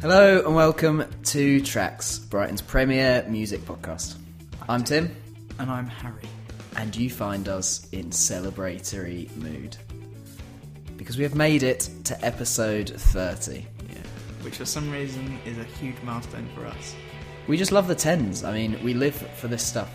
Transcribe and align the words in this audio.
Hello 0.00 0.42
and 0.46 0.54
welcome 0.54 1.04
to 1.24 1.60
Tracks, 1.62 2.18
Brighton's 2.18 2.62
premier 2.62 3.24
music 3.28 3.60
podcast. 3.62 4.16
I'm 4.68 4.84
Tim, 4.84 5.14
And 5.58 5.70
I'm 5.70 5.86
Harry. 5.86 6.22
and 6.76 6.94
you 6.94 7.10
find 7.10 7.48
us 7.48 7.88
in 7.90 8.10
celebratory 8.10 9.34
mood 9.36 9.76
because 10.96 11.16
we 11.16 11.22
have 11.24 11.34
made 11.34 11.62
it 11.62 11.88
to 12.04 12.24
episode 12.24 12.90
30. 12.90 13.66
Yeah. 13.88 13.96
Which 14.42 14.56
for 14.56 14.64
some 14.64 14.90
reason 14.90 15.38
is 15.44 15.58
a 15.58 15.64
huge 15.64 15.96
milestone 16.04 16.48
for 16.54 16.64
us. 16.66 16.94
We 17.48 17.56
just 17.56 17.72
love 17.72 17.88
the 17.88 17.94
tens. 17.94 18.44
I 18.44 18.52
mean, 18.52 18.78
we 18.84 18.94
live 18.94 19.14
for 19.16 19.48
this 19.48 19.64
stuff. 19.64 19.90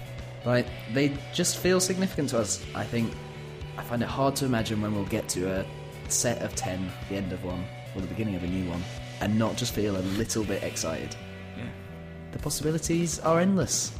Like, 0.46 0.66
they 0.94 1.18
just 1.34 1.58
feel 1.58 1.80
significant 1.80 2.30
to 2.30 2.40
us. 2.40 2.64
I 2.76 2.84
think 2.84 3.12
I 3.78 3.84
find 3.84 4.02
it 4.02 4.10
hard 4.10 4.36
to 4.38 4.46
imagine 4.46 4.82
when 4.82 4.94
we'll 4.96 5.06
get 5.06 5.30
to 5.30 5.60
a 5.62 5.66
set 6.10 6.42
of 6.42 6.54
10, 6.56 6.92
the 7.10 7.16
end 7.16 7.32
of 7.32 7.44
one, 7.44 7.64
or 7.96 8.02
the 8.02 8.08
beginning 8.08 8.36
of 8.36 8.44
a 8.44 8.48
new 8.48 8.70
one, 8.70 8.84
and 9.24 9.40
not 9.40 9.56
just 9.56 9.74
feel 9.74 9.96
a 9.96 10.04
little 10.18 10.44
bit 10.44 10.64
excited. 10.64 11.16
Yeah. 11.58 11.64
The 12.34 12.40
possibilities 12.40 13.20
are 13.20 13.40
endless. 13.40 13.94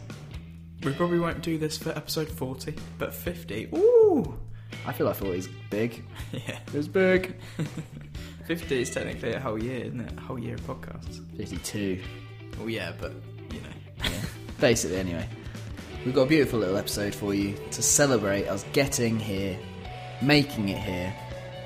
We 0.84 0.92
probably 0.92 1.20
won't 1.20 1.42
do 1.42 1.58
this 1.58 1.78
for 1.78 1.92
episode 1.92 2.28
40, 2.28 2.76
but 2.98 3.14
50. 3.14 3.70
Ooh! 3.74 4.38
I 4.86 4.92
feel 4.92 5.08
like 5.08 5.16
40 5.16 5.38
is 5.38 5.50
big. 5.70 6.04
Yeah. 6.34 6.60
It's 6.74 6.88
big. 6.88 7.38
50 8.48 8.82
is 8.82 8.90
technically 8.90 9.34
a 9.34 9.40
whole 9.40 9.62
year, 9.62 9.86
isn't 9.86 10.02
it? 10.02 10.18
A 10.18 10.22
whole 10.22 10.38
year 10.38 10.56
of 10.56 10.62
podcasts. 10.62 11.26
52. 11.38 12.04
Well, 12.60 12.70
yeah, 12.70 12.92
but, 13.00 13.14
you 13.52 13.62
know. 13.62 13.70
Yeah. 14.04 14.12
Basically, 14.60 14.98
anyway. 14.98 15.30
We've 16.04 16.14
got 16.14 16.24
a 16.24 16.28
beautiful 16.28 16.60
little 16.60 16.76
episode 16.76 17.16
for 17.16 17.34
you 17.34 17.56
to 17.72 17.82
celebrate 17.82 18.48
us 18.48 18.66
getting 18.74 19.18
here, 19.20 19.58
making 20.22 20.68
it 20.68 20.80
here, 20.80 21.16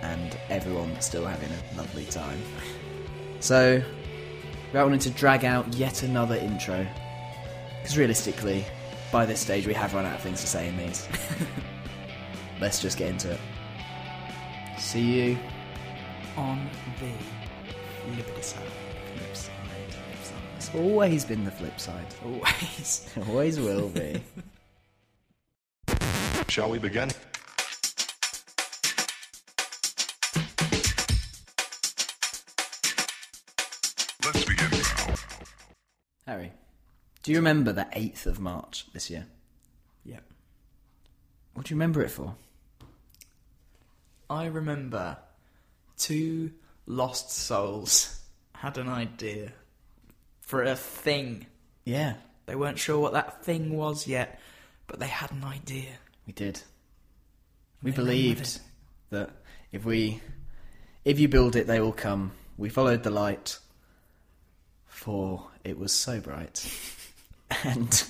and 0.03 0.37
everyone 0.49 1.01
still 1.01 1.25
having 1.25 1.49
a 1.49 1.77
lovely 1.77 2.05
time. 2.05 2.39
So, 3.39 3.81
without 4.67 4.85
wanting 4.85 4.99
to 4.99 5.09
drag 5.11 5.45
out 5.45 5.73
yet 5.73 6.03
another 6.03 6.35
intro, 6.35 6.85
because 7.81 7.97
realistically, 7.97 8.65
by 9.11 9.25
this 9.25 9.39
stage 9.39 9.65
we 9.65 9.73
have 9.73 9.93
run 9.93 10.05
out 10.05 10.15
of 10.15 10.21
things 10.21 10.41
to 10.41 10.47
say 10.47 10.67
in 10.67 10.77
these. 10.77 11.07
Let's 12.61 12.81
just 12.81 12.97
get 12.97 13.09
into 13.09 13.31
it. 13.31 13.39
See 14.77 15.01
you. 15.01 15.37
On 16.35 16.69
the 16.99 18.43
side. 18.43 18.59
Flip 19.15 19.35
side. 19.35 19.53
Flip 19.69 20.23
side. 20.23 20.37
It's 20.55 20.73
always 20.73 21.25
been 21.25 21.45
the 21.45 21.51
flip 21.51 21.79
side. 21.79 22.05
Always. 22.25 23.09
Always 23.27 23.59
will 23.59 23.89
be. 23.89 24.21
Shall 26.47 26.69
we 26.69 26.79
begin? 26.79 27.11
Harry, 36.27 36.51
do 37.23 37.31
you 37.31 37.37
remember 37.37 37.71
the 37.71 37.87
8th 37.93 38.25
of 38.25 38.39
March 38.39 38.85
this 38.93 39.09
year? 39.09 39.25
Yep. 40.03 40.23
What 41.53 41.65
do 41.65 41.73
you 41.73 41.77
remember 41.77 42.01
it 42.01 42.11
for? 42.11 42.35
I 44.29 44.47
remember 44.47 45.17
two 45.97 46.51
lost 46.85 47.31
souls 47.31 48.19
had 48.53 48.77
an 48.77 48.89
idea 48.89 49.53
for 50.41 50.63
a 50.63 50.75
thing. 50.75 51.45
Yeah, 51.85 52.15
They 52.45 52.55
weren't 52.55 52.79
sure 52.79 52.99
what 52.99 53.13
that 53.13 53.45
thing 53.45 53.75
was 53.75 54.05
yet, 54.05 54.39
but 54.87 54.99
they 54.99 55.07
had 55.07 55.31
an 55.31 55.45
idea. 55.45 55.91
we 56.25 56.33
did. 56.33 56.61
We 57.81 57.91
They 57.91 57.95
believed 57.95 58.59
that 59.11 59.29
if 59.71 59.85
we, 59.85 60.19
if 61.05 61.19
you 61.19 61.29
build 61.29 61.55
it, 61.55 61.67
they 61.67 61.79
will 61.79 61.93
come. 61.93 62.31
We 62.57 62.67
followed 62.67 63.03
the 63.03 63.11
light, 63.11 63.59
for 64.87 65.47
it 65.67 65.77
was 65.77 65.91
so 65.93 66.19
bright, 66.21 66.71
and 67.63 68.03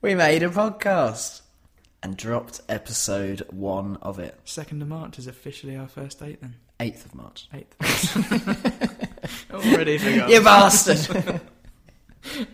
we 0.00 0.14
made 0.14 0.42
a 0.42 0.48
podcast 0.48 1.42
and 2.02 2.16
dropped 2.16 2.60
episode 2.68 3.42
one 3.50 3.96
of 4.02 4.18
it, 4.18 4.38
Second 4.44 4.80
of 4.82 4.88
March 4.88 5.18
is 5.18 5.26
officially 5.26 5.76
our 5.76 5.88
first 5.88 6.20
date 6.20 6.40
then. 6.40 6.54
eighth 6.80 7.04
of 7.04 7.14
March. 7.14 7.48
Eighth. 7.52 7.74
Already 9.52 9.98
forgot. 9.98 10.28
You 10.30 10.40
bastard! 10.42 11.40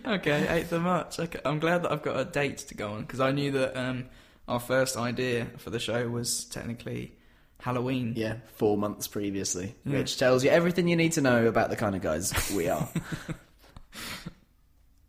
Okay, 0.05 0.45
eighth 0.49 0.71
of 0.71 0.83
March. 0.83 1.19
Okay, 1.19 1.39
I'm 1.43 1.57
glad 1.59 1.81
that 1.81 1.91
I've 1.91 2.03
got 2.03 2.19
a 2.19 2.25
date 2.25 2.59
to 2.59 2.75
go 2.75 2.91
on 2.91 3.01
because 3.01 3.19
I 3.19 3.31
knew 3.31 3.49
that 3.53 3.75
um, 3.75 4.05
our 4.47 4.59
first 4.59 4.95
idea 4.97 5.47
for 5.57 5.71
the 5.71 5.79
show 5.79 6.07
was 6.09 6.45
technically 6.45 7.11
Halloween. 7.59 8.13
yeah, 8.15 8.35
four 8.53 8.77
months 8.77 9.07
previously, 9.07 9.73
Yeah. 9.83 9.97
which 9.97 10.19
tells 10.19 10.43
you 10.43 10.51
everything 10.51 10.87
you 10.87 10.95
need 10.95 11.13
to 11.13 11.21
know 11.21 11.47
about 11.47 11.71
the 11.71 11.75
kind 11.75 11.95
of 11.95 12.03
guys 12.03 12.31
we 12.55 12.69
are. 12.69 12.87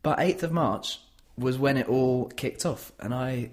But 0.03 0.19
8th 0.19 0.43
of 0.45 0.53
March 0.53 1.01
was 1.37 1.59
when 1.59 1.77
it 1.77 1.89
all 1.89 2.27
kicked 2.27 2.65
off, 2.67 2.93
and 3.01 3.13
I 3.15 3.51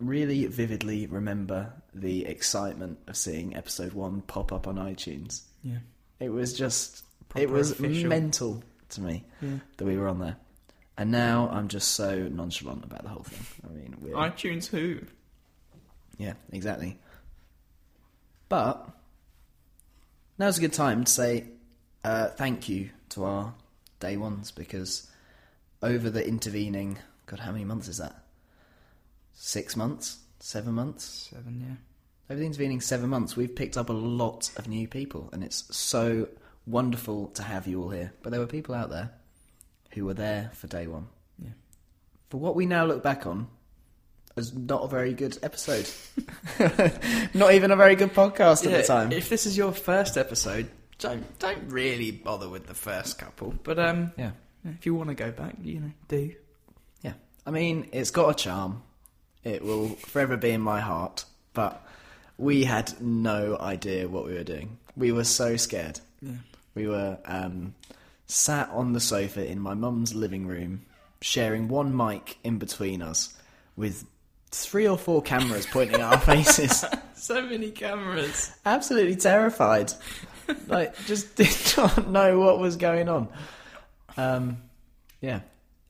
really 0.00 0.46
vividly 0.46 1.06
remember 1.06 1.72
the 1.94 2.26
excitement 2.26 2.98
of 3.06 3.16
seeing 3.16 3.54
episode 3.54 3.92
one 3.92 4.22
pop 4.22 4.52
up 4.52 4.66
on 4.66 4.76
iTunes. 4.76 5.42
Yeah. 5.62 5.78
It 6.18 6.30
was 6.30 6.52
just, 6.54 7.04
Proper 7.28 7.42
it 7.44 7.50
was 7.50 7.70
official. 7.72 8.08
mental 8.08 8.64
to 8.90 9.00
me 9.00 9.24
Yeah. 9.40 9.58
that 9.76 9.84
we 9.84 9.96
were 9.96 10.08
on 10.08 10.18
there. 10.18 10.36
And 10.98 11.10
now 11.10 11.48
I'm 11.50 11.68
just 11.68 11.92
so 11.92 12.28
nonchalant 12.28 12.84
about 12.84 13.02
the 13.04 13.08
whole 13.10 13.22
thing. 13.22 13.62
I 13.64 13.72
mean, 13.72 13.96
we're, 14.00 14.14
iTunes 14.14 14.66
who? 14.66 15.00
yeah, 16.18 16.34
exactly. 16.52 16.98
But 18.48 18.86
now's 20.38 20.58
a 20.58 20.60
good 20.60 20.72
time 20.72 21.04
to 21.04 21.10
say 21.12 21.44
uh, 22.04 22.28
thank 22.28 22.68
you 22.68 22.90
to 23.10 23.24
our 23.24 23.54
day 24.02 24.16
ones 24.16 24.50
because 24.50 25.10
over 25.80 26.10
the 26.10 26.26
intervening, 26.26 26.98
God, 27.26 27.38
how 27.38 27.52
many 27.52 27.64
months 27.64 27.88
is 27.88 27.98
that? 27.98 28.14
Six 29.32 29.76
months? 29.76 30.18
Seven 30.40 30.74
months? 30.74 31.30
Seven, 31.30 31.60
yeah. 31.60 31.76
Over 32.32 32.40
the 32.40 32.46
intervening 32.46 32.80
seven 32.80 33.08
months, 33.08 33.36
we've 33.36 33.54
picked 33.54 33.76
up 33.76 33.88
a 33.88 33.94
lot 33.94 34.50
of 34.56 34.68
new 34.68 34.88
people, 34.88 35.30
and 35.32 35.42
it's 35.42 35.74
so 35.74 36.28
wonderful 36.66 37.28
to 37.28 37.42
have 37.42 37.66
you 37.66 37.82
all 37.82 37.90
here. 37.90 38.12
But 38.22 38.30
there 38.30 38.40
were 38.40 38.46
people 38.46 38.74
out 38.74 38.90
there 38.90 39.10
who 39.92 40.04
were 40.04 40.14
there 40.14 40.50
for 40.54 40.66
day 40.66 40.86
one. 40.86 41.08
Yeah. 41.38 41.50
For 42.30 42.38
what 42.38 42.56
we 42.56 42.66
now 42.66 42.84
look 42.84 43.02
back 43.02 43.26
on 43.26 43.48
as 44.36 44.54
not 44.54 44.84
a 44.84 44.88
very 44.88 45.12
good 45.12 45.38
episode. 45.42 45.88
not 47.34 47.54
even 47.54 47.70
a 47.70 47.76
very 47.76 47.96
good 47.96 48.14
podcast 48.14 48.64
at 48.66 48.72
the 48.72 48.82
time. 48.82 49.12
If 49.12 49.28
this 49.28 49.46
is 49.46 49.56
your 49.56 49.72
first 49.72 50.16
episode, 50.16 50.68
don't 51.02 51.38
don't 51.38 51.68
really 51.70 52.10
bother 52.10 52.48
with 52.48 52.66
the 52.66 52.74
first 52.74 53.18
couple. 53.18 53.54
But 53.62 53.78
um, 53.78 54.12
Yeah. 54.16 54.30
if 54.64 54.86
you 54.86 54.94
want 54.94 55.08
to 55.10 55.14
go 55.14 55.30
back, 55.30 55.56
you 55.62 55.80
know, 55.80 55.92
do. 56.08 56.34
Yeah. 57.02 57.14
I 57.46 57.50
mean, 57.50 57.88
it's 57.92 58.10
got 58.10 58.30
a 58.30 58.34
charm. 58.34 58.82
It 59.44 59.62
will 59.64 59.88
forever 59.90 60.36
be 60.36 60.50
in 60.50 60.60
my 60.60 60.80
heart. 60.80 61.24
But 61.54 61.84
we 62.38 62.64
had 62.64 63.00
no 63.00 63.58
idea 63.58 64.08
what 64.08 64.24
we 64.24 64.34
were 64.34 64.44
doing. 64.44 64.78
We 64.96 65.12
were 65.12 65.24
so 65.24 65.56
scared. 65.56 66.00
Yeah. 66.22 66.32
We 66.74 66.86
were 66.86 67.18
um, 67.26 67.74
sat 68.26 68.70
on 68.70 68.92
the 68.94 69.00
sofa 69.00 69.44
in 69.46 69.58
my 69.60 69.74
mum's 69.74 70.14
living 70.14 70.46
room, 70.46 70.82
sharing 71.20 71.68
one 71.68 71.94
mic 71.96 72.38
in 72.44 72.58
between 72.58 73.02
us, 73.02 73.34
with 73.76 74.04
three 74.50 74.86
or 74.88 74.96
four 74.96 75.20
cameras 75.22 75.66
pointing 75.66 75.96
at 75.96 76.00
our 76.00 76.18
faces. 76.20 76.84
So 77.14 77.42
many 77.42 77.70
cameras. 77.70 78.50
Absolutely 78.64 79.16
terrified. 79.16 79.92
Like, 80.66 80.96
just 81.06 81.36
did 81.36 81.54
not 81.76 82.08
know 82.08 82.38
what 82.38 82.58
was 82.58 82.76
going 82.76 83.08
on. 83.08 83.28
Um, 84.16 84.62
yeah, 85.20 85.40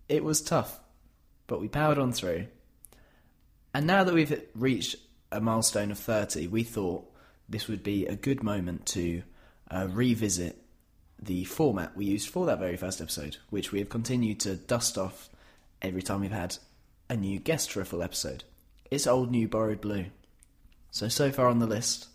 it 0.09 0.23
was 0.23 0.41
tough, 0.41 0.79
but 1.47 1.61
we 1.61 1.69
powered 1.69 1.99
on 1.99 2.13
through. 2.13 2.47
And 3.75 3.87
now 3.87 4.05
that 4.05 4.15
we've 4.15 4.43
reached 4.55 4.97
a 5.31 5.41
milestone 5.41 5.91
of 5.91 5.99
30, 5.99 6.47
we 6.49 6.63
thought 6.63 7.11
this 7.49 7.69
would 7.69 7.83
be 7.83 8.07
a 8.07 8.15
good 8.15 8.43
moment 8.43 8.87
to 8.87 9.23
uh, 9.71 9.89
revisit 9.91 10.59
the 11.21 11.45
format 11.45 11.97
we 11.97 12.05
used 12.05 12.29
for 12.29 12.47
that 12.47 12.59
very 12.59 12.77
first 12.77 13.01
episode, 13.01 13.37
which 13.51 13.73
we 13.73 13.79
have 13.79 13.89
continued 13.89 14.41
to 14.41 14.57
dust 14.57 14.99
off 14.99 15.31
every 15.81 16.03
time 16.03 16.21
we've 16.21 16.31
had 16.31 16.59
a 17.09 17.17
new 17.17 17.39
guest 17.39 17.71
for 17.71 17.81
a 17.81 17.85
full 17.85 18.03
episode. 18.03 18.45
It's 18.91 19.07
old, 19.07 19.31
new, 19.31 19.49
borrowed 19.49 19.81
blue. 19.81 20.07
So, 20.91 21.09
so 21.09 21.31
far 21.31 21.47
on 21.47 21.59
the 21.59 21.67
list, 21.67 22.09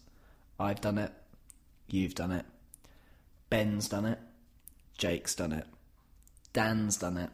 I've 0.60 0.82
done 0.82 0.98
it, 0.98 1.12
you've 1.90 2.16
done 2.16 2.32
it, 2.32 2.46
Ben's 3.50 3.88
done 3.88 4.06
it, 4.06 4.20
Jake's 4.98 5.36
done 5.36 5.52
it, 5.54 5.66
Dan's 6.54 6.98
done 6.98 7.18
it, 7.18 7.30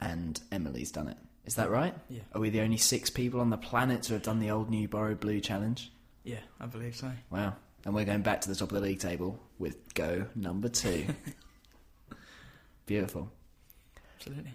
and 0.00 0.40
Emily's 0.52 0.90
done 0.90 1.08
it. 1.08 1.16
Is 1.44 1.56
that 1.56 1.70
right? 1.70 1.94
Yeah. 2.08 2.20
Are 2.34 2.40
we 2.40 2.48
the 2.50 2.62
only 2.62 2.78
six 2.78 3.10
people 3.10 3.40
on 3.40 3.50
the 3.50 3.58
planet 3.58 4.02
to 4.04 4.14
have 4.14 4.22
done 4.22 4.38
the 4.38 4.50
old, 4.50 4.70
new, 4.70 4.88
borrowed 4.88 5.20
blue 5.20 5.40
challenge? 5.40 5.92
Yeah, 6.22 6.38
I 6.58 6.66
believe 6.66 6.96
so. 6.96 7.10
Wow. 7.30 7.54
And 7.84 7.94
we're 7.94 8.06
going 8.06 8.22
back 8.22 8.40
to 8.42 8.48
the 8.48 8.54
top 8.54 8.72
of 8.72 8.76
the 8.76 8.80
league 8.80 9.00
table 9.00 9.38
with 9.58 9.92
go 9.92 10.24
number 10.34 10.70
two. 10.70 11.04
Beautiful. 12.86 13.30
Absolutely. 14.16 14.52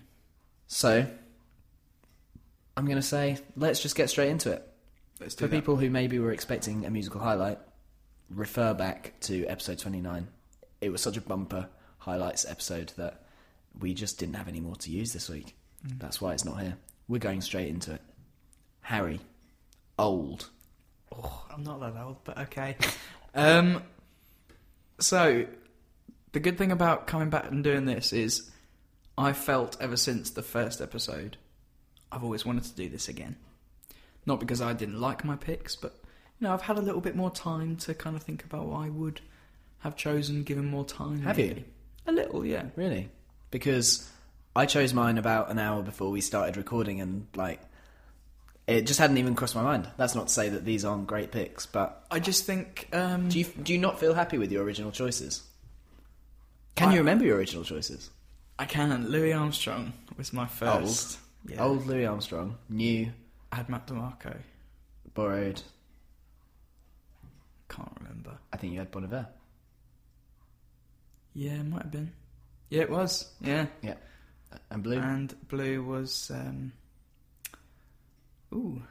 So, 0.68 1.06
I'm 2.76 2.86
going 2.86 2.98
to 2.98 3.02
say, 3.04 3.38
let's 3.56 3.82
just 3.82 3.96
get 3.96 4.10
straight 4.10 4.30
into 4.30 4.52
it. 4.52 4.68
Let's 5.20 5.36
do 5.36 5.46
For 5.46 5.48
that. 5.48 5.56
people 5.56 5.76
who 5.76 5.90
maybe 5.90 6.18
were 6.18 6.32
expecting 6.32 6.86
a 6.86 6.90
musical 6.90 7.22
highlight, 7.22 7.60
refer 8.30 8.74
back 8.74 9.14
to 9.22 9.46
episode 9.48 9.80
29. 9.80 10.28
It 10.82 10.92
was 10.92 11.02
such 11.02 11.18
a 11.18 11.22
bumper. 11.22 11.70
highlights 12.00 12.46
episode 12.46 12.94
that 12.96 13.24
we 13.78 13.94
just 13.94 14.18
didn't 14.18 14.36
have 14.36 14.48
any 14.48 14.60
more 14.60 14.76
to 14.78 14.90
use 14.92 15.14
this 15.14 15.30
week. 15.30 15.56
That's 15.84 16.22
why 16.22 16.34
it's 16.34 16.46
not 16.46 16.62
here. 16.62 16.78
We're 17.08 17.20
going 17.20 17.42
straight 17.42 17.70
into 17.70 17.94
it. 17.94 18.02
Harry, 18.82 19.20
old. 19.98 20.50
Oh, 21.12 21.46
I'm 21.52 21.64
not 21.64 21.80
that 21.80 21.96
old, 22.02 22.18
but 22.24 22.38
okay. 22.38 22.78
um, 23.36 23.84
so, 25.00 25.46
the 26.32 26.40
good 26.40 26.58
thing 26.58 26.72
about 26.72 27.08
coming 27.08 27.30
back 27.30 27.50
and 27.50 27.64
doing 27.64 27.86
this 27.86 28.14
is 28.14 28.50
I 29.18 29.34
felt 29.34 29.78
ever 29.82 29.98
since 29.98 30.32
the 30.32 30.42
first 30.42 30.82
episode, 30.82 31.38
I've 32.12 32.24
always 32.24 32.46
wanted 32.46 32.64
to 32.66 32.76
do 32.76 32.90
this 32.90 33.08
again. 33.08 33.36
Not 34.26 34.40
because 34.40 34.62
I 34.62 34.74
didn't 34.74 35.00
like 35.00 35.24
my 35.24 35.36
picks, 35.36 35.76
but 35.76 35.99
you 36.40 36.48
know, 36.48 36.54
I've 36.54 36.62
had 36.62 36.78
a 36.78 36.82
little 36.82 37.02
bit 37.02 37.16
more 37.16 37.32
time 37.32 37.76
to 37.78 37.94
kind 37.94 38.16
of 38.16 38.24
think 38.24 38.44
about 38.44 38.66
what 38.66 38.80
I 38.86 38.90
would 38.90 39.22
have 39.80 39.96
chosen, 39.96 40.44
given 40.44 40.66
more 40.66 40.86
time. 40.86 41.22
Have 41.22 41.38
maybe. 41.38 41.60
you? 41.62 41.66
A 42.08 42.12
little, 42.12 42.46
yeah. 42.46 42.66
Really? 42.76 43.10
Because 43.52 44.10
I 44.56 44.66
chose 44.66 44.94
mine 44.94 45.18
about 45.18 45.52
an 45.52 45.60
hour 45.60 45.82
before 45.82 46.10
we 46.12 46.22
started 46.22 46.58
recording, 46.58 47.02
and 47.02 47.28
like, 47.36 47.62
it 48.68 48.82
just 48.88 49.00
hadn't 49.00 49.18
even 49.18 49.36
crossed 49.36 49.56
my 49.56 49.64
mind. 49.64 49.90
That's 49.98 50.16
not 50.16 50.28
to 50.28 50.34
say 50.34 50.50
that 50.50 50.66
these 50.66 50.86
aren't 50.86 51.08
great 51.08 51.32
picks, 51.32 51.66
but 51.66 52.06
I 52.12 52.20
just 52.20 52.46
think. 52.46 52.88
Um, 52.94 53.30
do 53.30 53.40
you 53.40 53.46
do 53.46 53.74
you 53.74 53.80
not 53.80 54.00
feel 54.00 54.14
happy 54.14 54.38
with 54.38 54.52
your 54.52 54.64
original 54.64 54.92
choices? 54.92 55.44
Can 56.76 56.90
I- 56.90 56.94
you 56.94 57.00
remember 57.00 57.26
your 57.26 57.38
original 57.38 57.64
choices? 57.64 58.10
I 58.58 58.66
can. 58.66 59.08
Louis 59.10 59.32
Armstrong 59.34 59.94
was 60.18 60.34
my 60.34 60.46
first. 60.46 61.18
Yeah. 61.48 61.64
Old 61.64 61.86
Louis 61.88 62.06
Armstrong, 62.06 62.58
new, 62.68 63.12
I 63.52 63.56
had 63.56 63.70
Mac 63.70 63.88
DeMarco. 63.88 64.36
borrowed. 65.14 65.62
Can't 67.70 67.92
remember. 68.00 68.38
I 68.52 68.58
think 68.58 68.74
you 68.74 68.80
had 68.80 68.92
Bon 68.92 69.04
Iver. 69.04 69.28
Yeah, 71.34 71.52
it 71.54 71.66
might 71.68 71.84
have 71.84 71.92
been. 71.92 72.12
Yeah, 72.70 72.82
it 72.82 72.90
was. 72.90 73.32
Yeah. 73.42 73.68
Yeah, 73.82 73.96
and 74.70 74.84
blue. 74.84 74.98
And 75.00 75.34
blue 75.48 75.84
was. 75.84 76.32
Um, 76.34 76.74
ooh, 78.54 78.82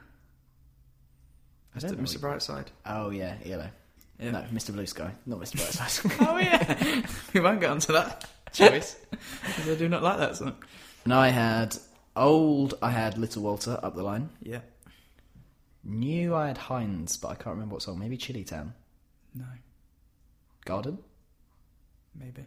I 1.75 1.79
don't. 1.79 2.01
Mr. 2.01 2.17
Brightside. 2.19 2.67
Oh 2.85 3.09
yeah, 3.09 3.35
yellow. 3.43 3.69
Yeah. 4.19 4.31
No, 4.31 4.39
Mr. 4.53 4.73
Blue 4.73 4.85
Sky, 4.85 5.11
not 5.25 5.39
Mr. 5.39 5.55
Brightside. 5.57 6.27
oh 6.27 6.37
yeah. 6.37 7.05
we 7.33 7.39
won't 7.39 7.61
get 7.61 7.69
onto 7.69 7.93
that 7.93 8.27
choice. 8.51 8.95
'cause 9.55 9.69
I 9.69 9.75
do 9.75 9.87
not 9.87 10.03
like 10.03 10.17
that 10.19 10.35
song. 10.37 10.55
and 11.05 11.13
I 11.13 11.29
had 11.29 11.77
old. 12.15 12.73
I 12.81 12.89
had 12.91 13.17
Little 13.17 13.43
Walter 13.43 13.79
up 13.81 13.95
the 13.95 14.03
line. 14.03 14.29
Yeah. 14.41 14.59
New. 15.83 16.35
I 16.35 16.47
had 16.47 16.57
Hinds, 16.57 17.17
but 17.17 17.29
I 17.29 17.35
can't 17.35 17.55
remember 17.55 17.73
what 17.75 17.81
song. 17.83 17.99
Maybe 17.99 18.17
Chili 18.17 18.43
Town. 18.43 18.73
No. 19.33 19.45
Garden. 20.65 20.99
Maybe. 22.15 22.45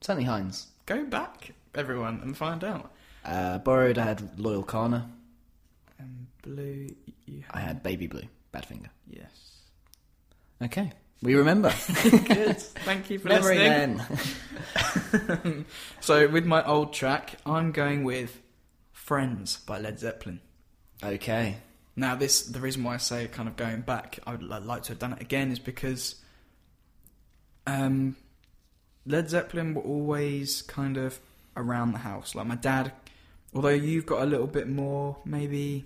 Certainly 0.00 0.24
Hinds. 0.24 0.68
Go 0.86 1.04
back, 1.04 1.52
everyone, 1.74 2.20
and 2.22 2.36
find 2.36 2.62
out. 2.64 2.92
Uh, 3.24 3.58
borrowed. 3.58 3.96
I 3.98 4.04
had 4.04 4.38
Loyle 4.38 4.64
Carner. 4.64 5.08
And 5.98 6.26
blue. 6.42 6.88
You 7.26 7.42
I 7.50 7.60
had 7.60 7.82
Baby 7.82 8.06
Blue. 8.06 8.24
Badfinger. 8.52 8.90
Yes. 9.08 9.60
Okay, 10.62 10.92
we 11.22 11.34
remember. 11.34 11.70
Good. 12.02 12.58
Thank 12.60 13.10
you 13.10 13.18
for 13.18 13.28
Memory 13.28 13.58
listening. 13.58 14.00
So 16.00 16.28
with 16.28 16.44
my 16.44 16.64
old 16.64 16.92
track, 16.92 17.36
I'm 17.46 17.72
going 17.72 18.04
with 18.04 18.40
"Friends" 18.92 19.56
by 19.56 19.78
Led 19.78 19.98
Zeppelin. 19.98 20.40
Okay. 21.04 21.56
Now, 21.96 22.14
this 22.16 22.42
the 22.42 22.60
reason 22.60 22.82
why 22.82 22.94
I 22.94 22.98
say 22.98 23.28
kind 23.28 23.48
of 23.48 23.56
going 23.56 23.82
back, 23.82 24.18
I 24.26 24.32
would 24.32 24.42
like 24.42 24.82
to 24.84 24.88
have 24.90 24.98
done 24.98 25.12
it 25.12 25.20
again, 25.20 25.52
is 25.52 25.58
because 25.58 26.16
um, 27.66 28.16
Led 29.06 29.30
Zeppelin 29.30 29.74
were 29.74 29.82
always 29.82 30.62
kind 30.62 30.96
of 30.96 31.20
around 31.56 31.92
the 31.92 31.98
house. 31.98 32.34
Like 32.34 32.46
my 32.46 32.56
dad, 32.56 32.92
although 33.54 33.68
you've 33.68 34.06
got 34.06 34.22
a 34.22 34.26
little 34.26 34.46
bit 34.46 34.68
more 34.68 35.16
maybe 35.24 35.84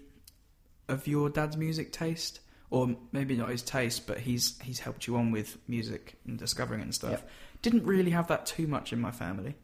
of 0.89 1.07
your 1.07 1.29
dad's 1.29 1.57
music 1.57 1.93
taste, 1.93 2.41
or 2.71 2.97
maybe 3.13 3.37
not 3.37 3.51
his 3.51 3.63
taste, 3.63 4.07
but 4.07 4.19
he's 4.19 4.59
he's 4.63 4.81
helped 4.81 5.07
you 5.07 5.17
on 5.17 5.31
with 5.31 5.59
music 5.69 6.15
and 6.27 6.39
discovering 6.39 6.81
it 6.81 6.85
and 6.85 6.95
stuff. 6.95 7.11
Yep. 7.11 7.31
Didn't 7.61 7.85
really 7.85 8.13
have 8.13 8.29
that 8.29 8.47
too 8.47 8.67
much 8.67 8.93
in 8.93 9.01
my 9.01 9.11
family. 9.11 9.57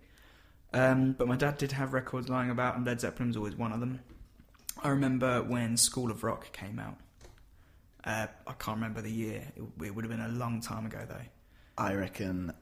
Um, 0.72 1.12
but 1.12 1.28
my 1.28 1.36
dad 1.36 1.56
did 1.56 1.70
have 1.72 1.92
records 1.94 2.28
lying 2.28 2.50
about, 2.50 2.76
and 2.76 2.84
Led 2.84 3.00
Zeppelin 3.00 3.28
was 3.28 3.36
always 3.36 3.54
one 3.54 3.72
of 3.72 3.78
them. 3.78 4.00
I 4.82 4.88
remember 4.88 5.42
when 5.42 5.76
School 5.76 6.10
of 6.10 6.22
Rock 6.24 6.52
came 6.52 6.78
out. 6.78 6.96
Uh, 8.04 8.26
I 8.46 8.52
can't 8.52 8.76
remember 8.76 9.00
the 9.00 9.10
year. 9.10 9.44
It, 9.56 9.62
it 9.86 9.94
would 9.94 10.04
have 10.04 10.10
been 10.10 10.20
a 10.20 10.28
long 10.28 10.60
time 10.60 10.84
ago, 10.86 11.06
though. 11.08 11.16
I 11.78 11.94
reckon. 11.94 12.52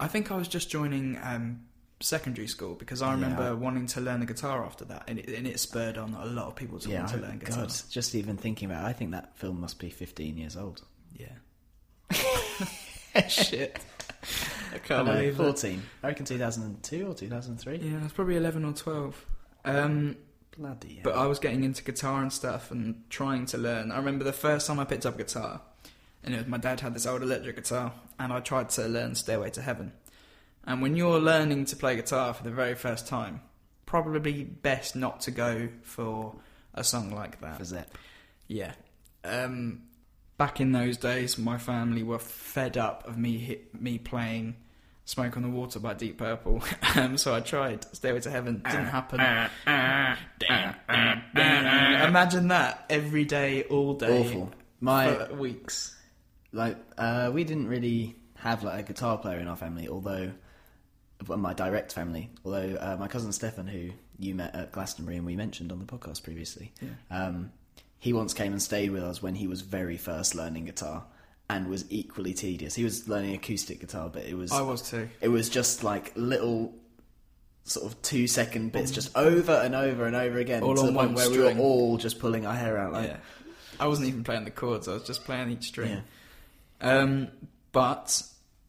I 0.00 0.08
think 0.08 0.30
I 0.32 0.36
was 0.36 0.48
just 0.48 0.70
joining 0.70 1.18
um, 1.22 1.60
secondary 2.00 2.46
school 2.48 2.74
because 2.74 3.02
I 3.02 3.08
Yeah. 3.08 3.14
remember 3.14 3.54
wanting 3.54 3.86
to 3.88 4.00
learn 4.00 4.20
the 4.20 4.26
guitar 4.26 4.64
after 4.64 4.84
that, 4.86 5.04
and 5.08 5.18
it, 5.18 5.28
and 5.28 5.46
it 5.46 5.60
spurred 5.60 5.98
on 5.98 6.14
a 6.14 6.24
lot 6.24 6.46
of 6.46 6.56
people 6.56 6.78
to 6.80 6.88
Yeah, 6.88 7.00
want 7.00 7.10
to 7.10 7.16
learn 7.18 7.38
guitar. 7.38 7.64
God, 7.66 7.74
just 7.90 8.14
even 8.14 8.36
thinking 8.38 8.70
about 8.70 8.84
it, 8.84 8.88
I 8.88 8.92
think 8.94 9.10
that 9.10 9.36
film 9.36 9.60
must 9.60 9.78
be 9.78 9.90
15 9.90 10.38
years 10.38 10.56
old. 10.56 10.82
Yeah. 11.14 11.26
Shit. 13.28 13.78
I 14.72 14.76
I 14.76 14.78
can't 14.78 15.06
know, 15.06 15.12
believe 15.14 15.34
it. 15.34 15.36
14. 15.36 15.82
I 16.02 16.06
reckon 16.08 16.24
2002 16.24 17.06
or 17.06 17.14
2003. 17.14 17.76
Yeah, 17.76 18.04
it's 18.04 18.12
probably 18.14 18.36
11 18.36 18.64
or 18.64 18.72
12. 18.72 19.26
Um, 19.64 20.16
Bloody 20.56 20.94
hell. 20.94 21.02
But 21.04 21.16
I 21.16 21.26
was 21.26 21.38
getting 21.38 21.64
into 21.64 21.82
guitar 21.82 22.20
and 22.20 22.32
stuff 22.32 22.70
and 22.70 23.04
trying 23.10 23.46
to 23.46 23.58
learn. 23.58 23.90
I 23.90 23.96
remember 23.96 24.24
the 24.24 24.32
first 24.32 24.66
time 24.66 24.78
I 24.78 24.84
picked 24.84 25.06
up 25.06 25.16
guitar, 25.16 25.62
and 26.22 26.34
it 26.34 26.38
was 26.38 26.46
my 26.46 26.58
dad 26.58 26.80
had 26.80 26.94
this 26.94 27.06
old 27.06 27.22
electric 27.22 27.56
guitar, 27.56 27.92
and 28.18 28.32
I 28.32 28.40
tried 28.40 28.68
to 28.70 28.86
learn 28.86 29.14
Stairway 29.14 29.50
to 29.50 29.62
Heaven. 29.62 29.92
And 30.64 30.82
when 30.82 30.94
you're 30.94 31.18
learning 31.18 31.64
to 31.66 31.76
play 31.76 31.96
guitar 31.96 32.34
for 32.34 32.44
the 32.44 32.50
very 32.50 32.74
first 32.74 33.06
time, 33.08 33.40
probably 33.86 34.44
best 34.44 34.94
not 34.94 35.20
to 35.22 35.30
go 35.30 35.68
for 35.82 36.36
a 36.74 36.84
song 36.84 37.10
like 37.10 37.40
that. 37.40 37.58
For 37.58 37.64
Zepp. 37.64 37.96
Yeah. 38.46 38.72
Um, 39.24 39.82
back 40.36 40.60
in 40.60 40.72
those 40.72 40.96
days, 40.96 41.38
my 41.38 41.58
family 41.58 42.02
were 42.02 42.18
fed 42.18 42.76
up 42.76 43.06
of 43.08 43.16
me 43.16 43.58
me 43.72 43.98
playing 43.98 44.56
"Smoke 45.04 45.36
on 45.36 45.42
the 45.42 45.48
Water" 45.48 45.80
by 45.80 45.94
Deep 45.94 46.18
Purple. 46.18 46.62
um, 46.96 47.16
so 47.18 47.34
I 47.34 47.40
tried 47.40 47.84
"Stairway 47.94 48.20
to 48.20 48.30
Heaven." 48.30 48.62
Didn't 48.64 48.86
happen. 48.86 49.20
Imagine 51.34 52.48
that 52.48 52.84
every 52.90 53.24
day, 53.24 53.64
all 53.64 53.94
day, 53.94 54.20
Awful. 54.20 54.50
My, 54.80 55.14
for 55.14 55.34
weeks. 55.34 55.96
like, 56.52 56.76
uh, 56.98 57.30
we 57.32 57.44
didn't 57.44 57.68
really 57.68 58.16
have, 58.36 58.62
like, 58.64 58.80
a 58.80 58.82
guitar 58.92 59.16
player 59.18 59.38
in 59.38 59.46
our 59.48 59.56
family, 59.56 59.88
although, 59.88 60.32
well, 61.26 61.38
my 61.38 61.54
direct 61.54 61.92
family, 61.92 62.30
although 62.44 62.76
uh, 62.80 62.96
my 62.98 63.08
cousin 63.08 63.32
Stefan, 63.32 63.66
who 63.68 63.90
you 64.18 64.34
met 64.34 64.54
at 64.54 64.72
Glastonbury 64.72 65.16
and 65.16 65.24
we 65.26 65.36
mentioned 65.36 65.70
on 65.72 65.78
the 65.78 65.84
podcast 65.84 66.22
previously, 66.22 66.72
Yeah. 66.80 66.88
um, 67.26 67.52
he 67.98 68.12
once 68.12 68.34
came 68.34 68.52
and 68.52 68.60
stayed 68.60 68.90
with 68.90 69.02
us 69.04 69.22
when 69.22 69.36
he 69.36 69.46
was 69.46 69.60
very 69.62 69.96
first 69.96 70.34
learning 70.34 70.64
guitar 70.64 71.04
and 71.52 71.68
was 71.68 71.84
equally 71.90 72.32
tedious. 72.34 72.74
He 72.74 72.84
was 72.84 73.08
learning 73.08 73.34
acoustic 73.34 73.80
guitar, 73.80 74.08
but 74.08 74.24
it 74.24 74.34
was 74.36 74.50
I 74.52 74.62
was 74.62 74.88
too. 74.88 75.08
it 75.20 75.28
was 75.28 75.48
just 75.48 75.84
like 75.84 76.12
little 76.16 76.74
sort 77.64 77.86
of 77.86 78.00
two 78.02 78.26
second 78.26 78.72
bits 78.72 78.90
just 78.90 79.16
over 79.16 79.52
and 79.52 79.74
over 79.74 80.06
and 80.06 80.16
over 80.16 80.38
again 80.38 80.62
All 80.64 80.74
to 80.74 80.80
on 80.80 80.86
the 80.86 80.92
point 80.92 81.06
one 81.10 81.14
where 81.14 81.28
we 81.28 81.34
string. 81.34 81.58
were 81.58 81.62
all 81.62 81.96
just 81.96 82.18
pulling 82.18 82.44
our 82.44 82.54
hair 82.54 82.76
out 82.76 82.92
like 82.92 83.10
yeah. 83.10 83.16
I 83.78 83.86
wasn't 83.86 84.08
even 84.08 84.24
playing 84.24 84.44
the 84.44 84.50
chords. 84.50 84.88
I 84.88 84.94
was 84.94 85.04
just 85.04 85.24
playing 85.24 85.50
each 85.50 85.66
string. 85.68 86.02
Yeah. 86.80 86.98
Um, 86.98 87.28
but 87.72 88.22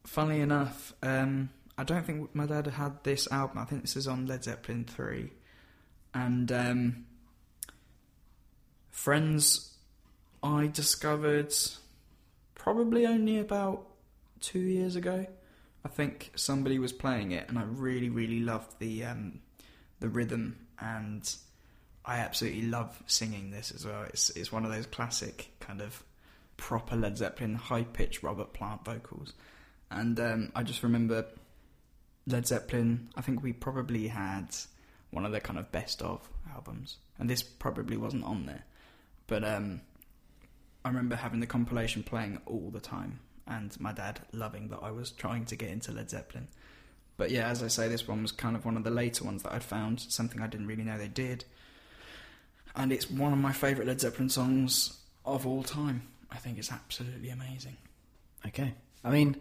funnily 0.04 0.40
enough, 0.40 0.92
um, 1.02 1.50
I 1.76 1.84
don't 1.84 2.04
think 2.04 2.34
my 2.34 2.46
dad 2.46 2.66
had 2.66 3.02
this 3.02 3.30
album. 3.32 3.58
I 3.58 3.64
think 3.64 3.82
this 3.82 3.96
is 3.96 4.06
on 4.06 4.26
Led 4.26 4.44
Zeppelin 4.44 4.84
three, 4.84 5.30
and 6.12 6.50
um, 6.52 7.06
Friends. 8.90 9.70
I 10.42 10.66
discovered 10.66 11.54
probably 12.64 13.04
only 13.06 13.38
about 13.38 13.86
two 14.40 14.58
years 14.58 14.96
ago. 14.96 15.26
I 15.84 15.88
think 15.88 16.32
somebody 16.34 16.78
was 16.78 16.94
playing 16.94 17.32
it, 17.32 17.46
and 17.50 17.58
I 17.58 17.64
really, 17.64 18.08
really 18.08 18.40
loved 18.40 18.78
the 18.78 19.04
um, 19.04 19.40
the 20.00 20.08
rhythm, 20.08 20.56
and 20.80 21.22
I 22.06 22.20
absolutely 22.20 22.62
love 22.62 23.02
singing 23.06 23.50
this 23.50 23.70
as 23.70 23.84
well. 23.84 24.04
It's 24.04 24.30
it's 24.30 24.50
one 24.50 24.64
of 24.64 24.72
those 24.72 24.86
classic 24.86 25.50
kind 25.60 25.82
of 25.82 26.02
proper 26.56 26.96
Led 26.96 27.18
Zeppelin 27.18 27.54
high 27.54 27.82
pitched 27.82 28.22
Robert 28.22 28.54
Plant 28.54 28.82
vocals, 28.82 29.34
and 29.90 30.18
um, 30.18 30.52
I 30.56 30.62
just 30.62 30.82
remember 30.82 31.26
Led 32.26 32.46
Zeppelin. 32.46 33.10
I 33.14 33.20
think 33.20 33.42
we 33.42 33.52
probably 33.52 34.08
had 34.08 34.56
one 35.10 35.26
of 35.26 35.32
their 35.32 35.42
kind 35.42 35.58
of 35.58 35.70
best 35.70 36.00
of 36.00 36.26
albums, 36.50 36.96
and 37.18 37.28
this 37.28 37.42
probably 37.42 37.98
wasn't 37.98 38.24
on 38.24 38.46
there, 38.46 38.64
but 39.26 39.44
um, 39.44 39.82
I 40.84 40.88
remember 40.88 41.16
having 41.16 41.40
the 41.40 41.46
compilation 41.46 42.02
playing 42.02 42.40
all 42.46 42.70
the 42.72 42.80
time, 42.80 43.20
and 43.46 43.78
my 43.80 43.92
dad 43.92 44.20
loving 44.32 44.68
that 44.68 44.80
I 44.82 44.90
was 44.90 45.10
trying 45.10 45.44
to 45.46 45.56
get 45.56 45.70
into 45.70 45.92
Led 45.92 46.10
Zeppelin. 46.10 46.48
But 47.16 47.30
yeah, 47.30 47.48
as 47.48 47.62
I 47.62 47.68
say, 47.68 47.88
this 47.88 48.06
one 48.08 48.22
was 48.22 48.32
kind 48.32 48.56
of 48.56 48.64
one 48.64 48.76
of 48.76 48.84
the 48.84 48.90
later 48.90 49.24
ones 49.24 49.42
that 49.44 49.52
I'd 49.52 49.62
found, 49.62 50.00
something 50.00 50.40
I 50.42 50.46
didn't 50.48 50.66
really 50.66 50.82
know 50.84 50.98
they 50.98 51.08
did. 51.08 51.44
And 52.76 52.92
it's 52.92 53.08
one 53.08 53.32
of 53.32 53.38
my 53.38 53.52
favourite 53.52 53.86
Led 53.86 54.00
Zeppelin 54.00 54.28
songs 54.28 54.98
of 55.24 55.46
all 55.46 55.62
time. 55.62 56.02
I 56.30 56.36
think 56.36 56.58
it's 56.58 56.72
absolutely 56.72 57.30
amazing. 57.30 57.76
okay 58.46 58.74
i 59.04 59.10
mean 59.10 59.36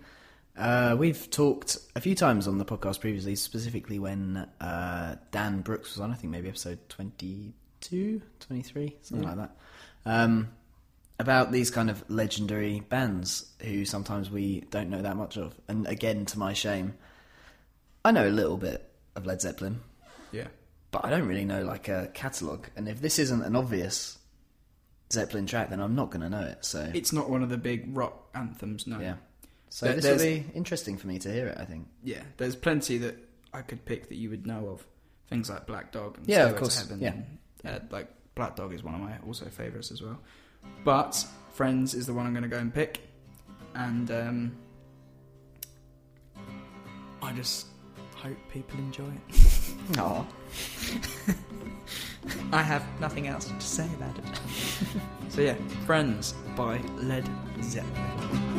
Uh, 0.56 0.96
we've 1.00 1.32
talked 1.32 1.78
a 1.96 2.00
few 2.00 2.14
times 2.14 2.48
on 2.48 2.60
the 2.60 2.66
podcast 2.66 3.00
previously, 3.02 3.36
specifically 3.36 3.98
when 3.98 4.38
uh, 4.62 5.16
Dan 5.32 5.62
Brooks 5.62 5.96
was 5.96 6.00
on, 6.00 6.12
I 6.12 6.14
think 6.14 6.30
maybe 6.32 6.48
episode 6.48 6.78
22, 6.90 8.22
23, 8.40 8.96
something 9.02 9.24
Yeah. 9.28 9.34
like 9.34 9.50
that, 9.50 9.58
um, 10.06 10.50
about 11.20 11.52
these 11.52 11.70
kind 11.72 11.90
of 11.90 12.04
legendary 12.10 12.80
bands 12.82 13.46
who 13.62 13.86
sometimes 13.86 14.30
we 14.30 14.62
don't 14.72 14.90
know 14.90 15.02
that 15.02 15.16
much 15.16 15.38
of. 15.38 15.54
And 15.68 15.88
again, 15.88 16.26
to 16.28 16.40
my 16.40 16.54
shame, 16.54 16.96
I 18.04 18.12
know 18.12 18.28
a 18.28 18.30
little 18.32 18.58
bit 18.58 18.90
of 19.16 19.26
Led 19.26 19.40
Zeppelin, 19.42 19.80
Yeah. 20.32 20.48
but 20.92 21.06
I 21.06 21.10
don't 21.10 21.28
really 21.28 21.46
know 21.46 21.64
like 21.64 21.88
a 21.88 22.10
catalogue. 22.14 22.68
And 22.76 22.90
if 22.90 23.00
this 23.02 23.20
isn't 23.20 23.44
an 23.44 23.56
obvious 23.56 24.18
Zeppelin 25.12 25.46
track, 25.46 25.70
then 25.70 25.80
I'm 25.80 25.96
not 25.96 26.10
going 26.10 26.22
to 26.22 26.30
know 26.30 26.42
it. 26.46 26.66
So 26.66 26.90
It's 26.94 27.14
not 27.14 27.30
one 27.30 27.44
of 27.44 27.50
the 27.50 27.58
big 27.58 27.96
rock 27.96 28.30
anthems, 28.34 28.88
no. 28.88 29.00
yeah. 29.00 29.16
So 29.70 29.86
There- 29.86 29.96
this 29.96 30.06
will 30.06 30.18
be 30.18 30.46
interesting 30.56 30.98
for 30.98 31.08
me 31.08 31.20
to 31.20 31.32
hear 31.32 31.48
it. 31.48 31.58
I 31.60 31.66
think. 31.66 31.88
Yeah, 32.04 32.24
there's 32.38 32.56
plenty 32.56 32.98
that 33.00 33.18
I 33.54 33.62
could 33.62 33.86
pick 33.86 34.10
that 34.10 34.16
you 34.16 34.30
would 34.32 34.46
know 34.48 34.70
of. 34.70 34.86
Things 35.30 35.50
like 35.50 35.66
Black 35.66 35.92
Dog 35.92 36.18
and 36.18 36.28
Yeah, 36.28 36.36
of 36.38 36.42
Stairway 36.50 36.60
course, 36.60 36.80
Heaven. 36.82 37.00
yeah. 37.00 37.14
and, 37.64 37.76
uh, 37.76 37.80
like 37.92 38.08
Black 38.36 38.56
Dog 38.56 38.74
is 38.74 38.84
one 38.84 38.94
of 38.96 39.02
my 39.02 39.18
also 39.26 39.46
favourites 39.46 39.92
as 39.92 40.02
well. 40.02 40.20
But 40.84 41.26
Friends 41.54 41.94
is 41.94 42.08
the 42.08 42.14
one 42.14 42.26
I'm 42.26 42.34
going 42.34 42.44
to 42.44 42.50
go 42.50 42.58
and 42.58 42.74
pick. 42.74 43.00
And 43.76 44.10
um, 44.12 44.58
I 47.22 47.32
just 47.34 47.68
hope 48.16 48.38
people 48.52 48.80
enjoy 48.80 49.04
it. 49.04 49.28
Aww. 49.94 50.26
I 52.54 52.62
have 52.62 52.86
nothing 53.00 53.28
else 53.28 53.46
to 53.46 53.62
say 53.62 53.88
about 53.96 54.18
it. 54.18 54.26
so 55.30 55.42
yeah, 55.42 55.56
Friends 55.86 56.34
by 56.56 56.78
Led 56.98 57.30
Zeppelin. 57.62 58.53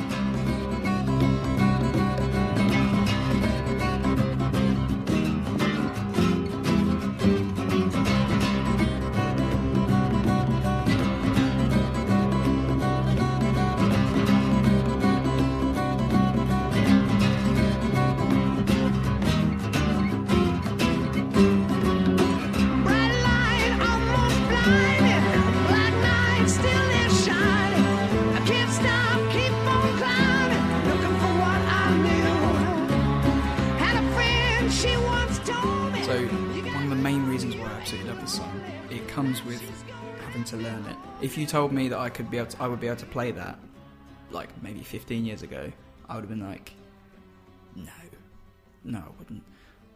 Told 41.54 41.72
me 41.72 41.86
that 41.86 41.98
I 42.00 42.08
could 42.08 42.32
be 42.32 42.38
able 42.38 42.48
to, 42.50 42.60
I 42.62 42.66
would 42.66 42.80
be 42.80 42.88
able 42.88 42.96
to 42.96 43.06
play 43.06 43.30
that, 43.30 43.56
like 44.32 44.48
maybe 44.60 44.80
15 44.80 45.24
years 45.24 45.42
ago, 45.44 45.70
I 46.08 46.16
would 46.16 46.22
have 46.22 46.28
been 46.28 46.42
like, 46.44 46.72
no, 47.76 47.92
no, 48.82 48.98
I 48.98 49.10
wouldn't. 49.20 49.42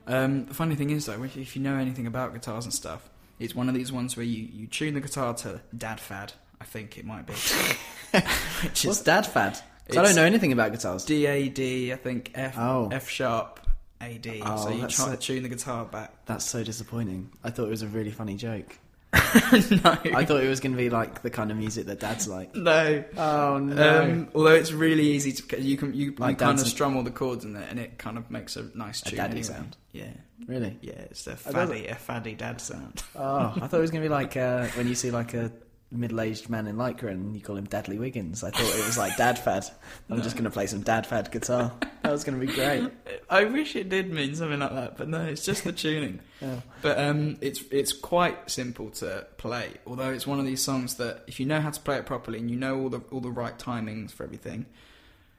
Um, 0.07 0.47
the 0.47 0.55
funny 0.55 0.77
thing 0.77 0.91
is 0.91 1.07
though, 1.07 1.21
if, 1.25 1.37
if 1.37 1.57
you 1.57 1.63
know 1.63 1.75
anything 1.75 2.07
about 2.07 2.33
guitars 2.33 2.65
and 2.65 2.73
stuff, 2.73 3.11
it's 3.41 3.57
one 3.57 3.69
of 3.69 3.75
these 3.75 3.91
ones 3.91 4.17
where 4.17 4.25
you, 4.25 4.49
you 4.53 4.69
tune 4.69 4.95
the 4.95 5.01
guitar 5.01 5.35
to 5.35 5.61
Dad 5.77 5.99
Fad. 5.99 6.33
I 6.61 6.65
think 6.65 6.97
it 6.97 7.05
might 7.05 7.27
be. 7.27 7.33
Which 8.13 8.23
What's 8.63 8.85
is 8.85 9.01
Dad 9.01 9.27
Fad? 9.27 9.59
I 9.91 9.95
don't 9.95 10.15
know 10.15 10.23
anything 10.25 10.53
about 10.53 10.71
guitars. 10.71 11.05
D 11.05 11.27
A 11.27 11.49
D. 11.49 11.93
I 11.93 11.97
think 11.97 12.31
F 12.37 12.55
Oh. 12.57 12.89
F 12.93 13.09
sharp 13.09 13.59
A 14.01 14.17
D. 14.19 14.43
Oh, 14.45 14.57
so 14.65 14.71
you 14.71 14.81
that's 14.83 14.95
try 14.95 15.07
so- 15.07 15.11
to 15.11 15.17
tune 15.17 15.43
the 15.43 15.49
guitar 15.49 15.85
back. 15.87 16.25
That's 16.27 16.45
so 16.45 16.63
disappointing. 16.63 17.31
I 17.43 17.51
thought 17.51 17.67
it 17.67 17.71
was 17.71 17.83
a 17.83 17.89
really 17.89 18.13
funny 18.13 18.37
joke. 18.37 18.77
no, 19.13 19.97
I 20.15 20.25
thought 20.27 20.43
it 20.43 20.49
was 20.49 20.61
going 20.61 20.73
to 20.73 20.77
be 20.79 20.91
like 20.91 21.23
the 21.23 21.31
kind 21.31 21.51
of 21.51 21.57
music 21.57 21.87
that 21.87 21.99
Dad's 22.01 22.29
like. 22.29 22.55
no. 22.55 23.03
Oh 23.17 23.55
Um, 23.57 24.29
although 24.35 24.53
it's 24.55 24.71
really 24.73 25.07
easy 25.13 25.33
to 25.33 25.43
'cause 25.43 25.61
you 25.61 25.77
can 25.79 25.95
you, 25.95 26.15
Like 26.19 26.33
you 26.33 26.37
kind 26.47 26.59
of 26.59 26.67
strum 26.67 26.97
all 26.97 27.03
the 27.03 27.11
chords 27.11 27.45
in 27.45 27.57
it 27.57 27.67
and 27.71 27.79
it 27.81 27.99
kind 27.99 28.19
of 28.19 28.31
makes 28.31 28.57
a 28.57 28.65
nice 28.77 29.01
A 29.03 29.07
tune. 29.07 29.17
daddy 29.17 29.31
anyway. 29.39 29.43
sound. 29.43 29.77
Yeah, 29.93 30.11
really? 30.47 30.77
yeah, 30.83 30.93
it's 31.11 31.27
a 31.27 31.33
I 31.47 31.53
don't- 31.53 31.69
faddy 31.69 31.87
a 31.89 31.95
faddy 31.95 32.35
dad 32.37 32.61
sound. 32.61 33.03
Oh, 33.17 33.55
I 33.57 33.67
thought 33.67 33.79
it 33.79 33.81
was 33.81 33.91
going 33.91 34.03
to 34.03 34.09
be 34.09 34.13
like 34.13 34.37
uh, 34.37 34.67
when 34.77 34.87
you 34.89 34.95
see 34.95 35.11
like 35.11 35.33
a 35.35 35.51
middle-aged 35.91 36.51
man 36.51 36.67
in 36.67 36.77
lycra 36.77 37.11
and 37.11 37.35
you 37.35 37.41
call 37.41 37.57
him 37.57 37.67
Dadley 37.67 37.99
Wiggins. 37.99 38.45
I 38.45 38.51
thought 38.51 38.79
it 38.79 38.85
was 38.85 38.99
like 38.99 39.17
Dad 39.17 39.39
Fad. 39.39 39.65
I'm 40.11 40.19
no. 40.19 40.23
just 40.23 40.37
going 40.37 40.45
to 40.45 40.51
play 40.51 40.67
some 40.67 40.83
Dad 40.83 41.07
Fad 41.07 41.31
guitar. 41.31 41.73
That 42.03 42.13
was 42.13 42.25
going 42.25 42.39
to 42.39 42.47
be 42.47 42.53
great. 42.53 42.91
I 43.31 43.45
wish 43.45 43.75
it 43.75 43.89
did 43.89 44.13
mean 44.13 44.35
something 44.35 44.61
like 44.61 44.73
that, 44.73 44.97
but 44.99 45.09
no, 45.09 45.25
it's 45.25 45.45
just 45.45 45.65
the 45.65 45.73
tuning. 45.73 46.21
yeah. 46.41 46.61
But 46.83 46.99
um, 46.99 47.39
it's 47.41 47.63
it's 47.71 47.93
quite 47.93 48.51
simple 48.51 48.91
to 48.91 49.27
play. 49.39 49.75
Although 49.87 50.11
it's 50.13 50.27
one 50.27 50.39
of 50.39 50.45
these 50.47 50.63
songs 50.63 50.97
that 50.97 51.25
if 51.27 51.41
you 51.41 51.47
know 51.47 51.61
how 51.61 51.71
to 51.71 51.81
play 51.81 51.97
it 51.97 52.07
properly 52.07 52.39
and 52.39 52.51
you 52.51 52.57
know 52.57 52.79
all 52.81 52.89
the 52.91 53.01
all 53.11 53.21
the 53.21 53.31
right 53.31 53.59
timings 53.59 54.11
for 54.11 54.25
everything, 54.25 54.67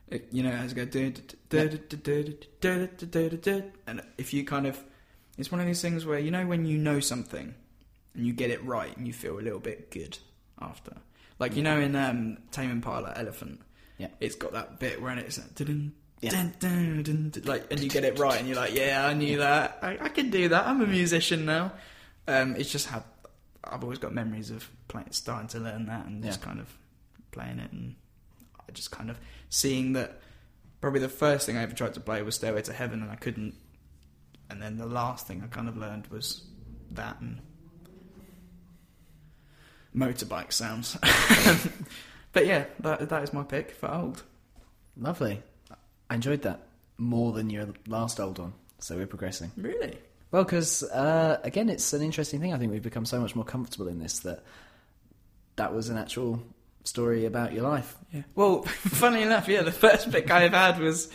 it, 0.08 0.28
you 0.32 0.42
know 0.42 0.52
has 0.52 0.74
to 0.74 0.86
go 0.86 0.86
and 3.88 4.02
if 4.18 4.34
you 4.34 4.44
kind 4.44 4.66
of, 4.66 4.84
it's 5.38 5.52
one 5.52 5.62
of 5.62 5.68
these 5.68 5.82
things 5.82 6.06
where 6.06 6.20
you 6.20 6.32
know 6.32 6.46
when 6.48 6.66
you 6.66 6.78
know 6.78 7.00
something. 7.00 7.54
And 8.16 8.26
you 8.26 8.34
get 8.34 8.50
it 8.50 8.66
right, 8.66 8.98
and 8.98 9.06
you 9.06 9.14
feel 9.14 9.38
a 9.38 9.40
little 9.40 9.60
bit 9.60 9.92
good 9.92 10.18
after. 10.62 10.94
Like 11.40 11.56
you 11.56 11.64
know 11.64 11.80
in 11.80 11.96
um, 11.96 12.38
Tame 12.52 12.70
Impala 12.72 13.14
Elephant, 13.16 13.62
Yeah. 13.98 14.08
it's 14.20 14.36
got 14.36 14.54
that 14.54 14.80
bit 14.80 15.02
where 15.02 15.18
it's 15.18 15.38
like, 15.38 15.56
dun, 15.56 15.94
Yeah. 16.22 16.32
dun, 16.32 16.54
dun, 16.60 17.04
dun, 17.04 17.30
dun, 17.30 17.44
like, 17.46 17.72
and 17.72 17.80
you 17.80 17.90
get 17.90 18.04
it 18.04 18.20
right, 18.20 18.38
and 18.40 18.48
you're 18.48 18.58
like, 18.58 18.74
yeah, 18.74 19.06
I 19.06 19.14
knew 19.14 19.38
that. 19.38 19.80
I, 19.82 19.98
I 20.02 20.10
can 20.10 20.30
do 20.30 20.50
that. 20.50 20.68
I'm 20.68 20.82
a 20.82 20.88
musician 20.88 21.46
now. 21.46 21.72
Um, 22.28 22.56
it's 22.58 22.72
just 22.72 22.88
how 22.88 23.04
I've 23.64 23.84
always 23.84 24.00
got 24.00 24.14
memories 24.14 24.52
of 24.52 24.70
playing, 24.88 25.12
starting 25.12 25.48
to 25.50 25.60
learn 25.60 25.86
that, 25.88 26.06
and 26.06 26.24
just 26.24 26.40
Yeah. 26.42 26.46
kind 26.46 26.60
of 26.60 26.68
playing 27.32 27.60
it, 27.60 27.72
and 27.72 27.96
I 28.68 28.72
just 28.74 28.92
kind 28.92 29.10
of 29.10 29.18
seeing 29.50 29.94
that. 29.94 30.22
Probably 30.82 31.02
the 31.02 31.10
first 31.10 31.46
thing 31.46 31.58
I 31.58 31.64
ever 31.64 31.74
tried 31.76 31.94
to 31.96 32.00
play 32.00 32.22
was 32.22 32.36
Stairway 32.36 32.62
to 32.64 32.72
Heaven, 32.74 33.02
and 33.02 33.12
I 33.12 33.16
couldn't. 33.16 33.54
And 34.50 34.62
then 34.62 34.78
the 34.78 34.86
last 34.86 35.28
thing 35.28 35.42
I 35.44 35.48
kind 35.48 35.68
of 35.68 35.76
learned 35.78 36.08
was 36.08 36.44
that 36.92 37.20
and 37.20 37.42
motorbike 40.00 40.54
sounds. 40.54 40.98
but 42.32 42.46
yeah, 42.46 42.66
that 42.80 43.10
that 43.10 43.24
is 43.24 43.34
my 43.34 43.44
pick 43.44 43.72
for 43.72 43.92
old. 43.92 44.24
Lovely. 44.98 45.42
I 46.10 46.16
enjoyed 46.16 46.42
that 46.44 46.62
more 46.98 47.32
than 47.34 47.50
your 47.50 47.68
last 47.88 48.20
old 48.20 48.40
one. 48.40 48.54
So 48.80 48.96
we're 48.96 49.08
progressing. 49.08 49.52
Really? 49.58 49.98
Well, 50.32 50.44
because 50.44 50.84
uh, 50.84 51.40
again, 51.44 51.70
it's 51.70 51.92
an 51.94 52.02
interesting 52.02 52.40
thing. 52.40 52.54
I 52.54 52.58
think 52.58 52.72
we've 52.72 52.82
become 52.82 53.06
so 53.06 53.20
much 53.20 53.36
more 53.36 53.46
comfortable 53.46 53.88
in 53.88 54.00
this 54.00 54.20
that 54.20 54.44
that 55.56 55.74
was 55.74 55.90
an 55.90 55.98
actual 55.98 56.42
story 56.84 57.26
about 57.26 57.54
your 57.54 57.64
life. 57.64 57.96
Yeah. 58.12 58.22
Well, 58.36 58.64
funny 58.64 59.22
enough, 59.22 59.48
yeah, 59.48 59.64
the 59.64 59.72
first 59.72 60.12
pick 60.12 60.30
I 60.32 60.42
have 60.42 60.54
had 60.54 60.80
was 60.80 61.10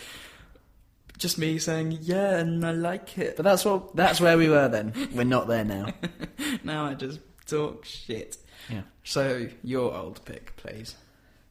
just 1.17 1.39
me 1.39 1.59
saying, 1.59 1.99
yeah, 2.03 2.37
and 2.39 2.65
I 2.65 2.73
like 2.73 3.17
it. 3.19 3.37
But 3.37 3.45
that's 3.45 3.65
what 3.65 3.95
that's 3.95 4.21
where 4.21 4.37
we 4.37 4.49
were 4.49 4.69
then. 4.69 4.93
We're 5.13 5.25
not 5.25 5.47
there 5.49 5.65
now. 5.65 5.89
now 6.65 6.87
I 6.87 6.95
just 6.95 7.21
talk 7.47 7.85
shit. 7.85 8.37
Yeah. 8.71 8.83
So, 9.05 9.49
your 9.63 9.95
old 9.95 10.25
pick, 10.25 10.57
please. 10.57 10.95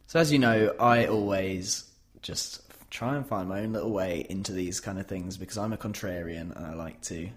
So 0.08 0.20
as 0.20 0.32
you 0.32 0.40
know, 0.40 0.74
I 0.80 1.06
always 1.08 1.86
just 2.22 2.62
try 2.92 3.16
and 3.16 3.26
find 3.26 3.50
my 3.50 3.62
own 3.62 3.74
little 3.74 3.92
way 3.92 4.26
into 4.30 4.52
these 4.52 4.80
kind 4.80 5.00
of 5.00 5.08
things 5.08 5.38
because 5.38 5.58
I'm 5.58 5.74
a 5.74 5.78
contrarian 5.78 6.56
and 6.56 6.66
I 6.66 6.74
like 6.76 7.02
to 7.04 7.30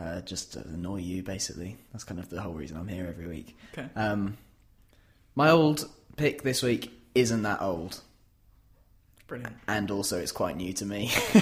uh, 0.00 0.20
just 0.20 0.54
annoy 0.56 0.98
you. 0.98 1.22
Basically, 1.22 1.76
that's 1.92 2.04
kind 2.04 2.20
of 2.20 2.30
the 2.30 2.40
whole 2.40 2.52
reason 2.52 2.76
I'm 2.76 2.86
here 2.88 3.06
every 3.08 3.26
week. 3.26 3.56
Okay. 3.72 3.88
Um, 3.96 4.36
my 5.34 5.50
old 5.50 5.88
pick 6.16 6.42
this 6.42 6.62
week 6.62 6.92
isn't 7.16 7.42
that 7.42 7.60
old, 7.60 8.00
Brilliant. 9.26 9.56
and 9.66 9.90
also 9.90 10.20
it's 10.20 10.32
quite 10.32 10.56
new 10.56 10.72
to 10.74 10.84
me. 10.86 11.10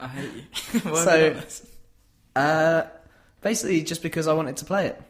I 0.00 0.06
hate 0.08 0.30
you. 0.34 0.42
So- 0.80 0.88
have 1.10 1.20
you 1.20 1.28
done 1.30 1.34
this? 1.40 1.66
Uh, 2.36 2.82
basically, 3.42 3.82
just 3.82 4.02
because 4.02 4.28
I 4.28 4.32
wanted 4.32 4.56
to 4.58 4.64
play 4.64 4.86
it. 4.86 5.02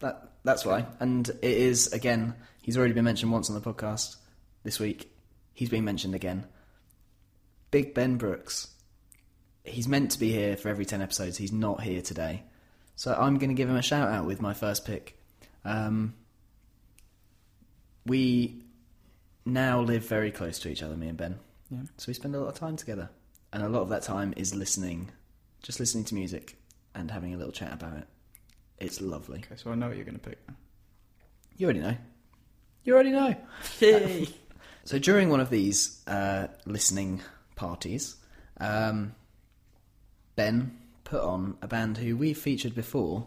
That 0.00 0.30
that's 0.46 0.64
why. 0.64 0.86
And 1.00 1.28
it 1.28 1.42
is 1.42 1.92
again. 1.92 2.34
He's 2.62 2.78
already 2.78 2.94
been 2.94 3.04
mentioned 3.04 3.32
once 3.32 3.50
on 3.50 3.54
the 3.54 3.60
podcast 3.60 4.16
this 4.62 4.80
week. 4.80 5.12
He's 5.52 5.68
been 5.68 5.84
mentioned 5.84 6.14
again. 6.14 6.46
Big 7.70 7.94
Ben 7.94 8.16
Brooks. 8.16 8.68
He's 9.64 9.88
meant 9.88 10.12
to 10.12 10.20
be 10.20 10.30
here 10.30 10.56
for 10.56 10.68
every 10.68 10.84
ten 10.84 11.02
episodes. 11.02 11.36
He's 11.36 11.52
not 11.52 11.82
here 11.82 12.00
today, 12.00 12.44
so 12.94 13.12
I'm 13.12 13.38
going 13.38 13.50
to 13.50 13.54
give 13.54 13.68
him 13.68 13.76
a 13.76 13.82
shout 13.82 14.08
out 14.08 14.24
with 14.24 14.40
my 14.40 14.54
first 14.54 14.84
pick. 14.84 15.18
Um, 15.64 16.14
we 18.06 18.62
now 19.44 19.80
live 19.80 20.06
very 20.06 20.30
close 20.30 20.60
to 20.60 20.68
each 20.68 20.82
other, 20.84 20.96
me 20.96 21.08
and 21.08 21.18
Ben. 21.18 21.40
Yeah. 21.70 21.80
So 21.96 22.04
we 22.06 22.14
spend 22.14 22.36
a 22.36 22.40
lot 22.40 22.48
of 22.48 22.54
time 22.54 22.76
together, 22.76 23.10
and 23.52 23.64
a 23.64 23.68
lot 23.68 23.82
of 23.82 23.88
that 23.88 24.02
time 24.02 24.32
is 24.36 24.54
listening, 24.54 25.10
just 25.62 25.80
listening 25.80 26.04
to 26.04 26.14
music 26.14 26.56
and 26.94 27.10
having 27.10 27.34
a 27.34 27.36
little 27.36 27.52
chat 27.52 27.72
about 27.72 27.96
it. 27.96 28.06
It's 28.78 29.00
lovely. 29.00 29.38
Okay, 29.38 29.56
so 29.56 29.70
I 29.70 29.74
know 29.74 29.88
what 29.88 29.96
you're 29.96 30.04
going 30.04 30.18
to 30.18 30.28
pick. 30.28 30.38
You 31.56 31.66
already 31.66 31.80
know. 31.80 31.96
You 32.84 32.94
already 32.94 33.10
know. 33.10 33.34
Yay! 33.80 34.28
So 34.84 35.00
during 35.00 35.30
one 35.30 35.40
of 35.40 35.50
these 35.50 36.00
uh, 36.06 36.46
listening 36.64 37.20
parties, 37.56 38.14
um, 38.60 39.16
Ben 40.36 40.78
put 41.02 41.22
on 41.22 41.56
a 41.60 41.66
band 41.66 41.98
who 41.98 42.16
we 42.16 42.34
featured 42.34 42.72
before 42.72 43.26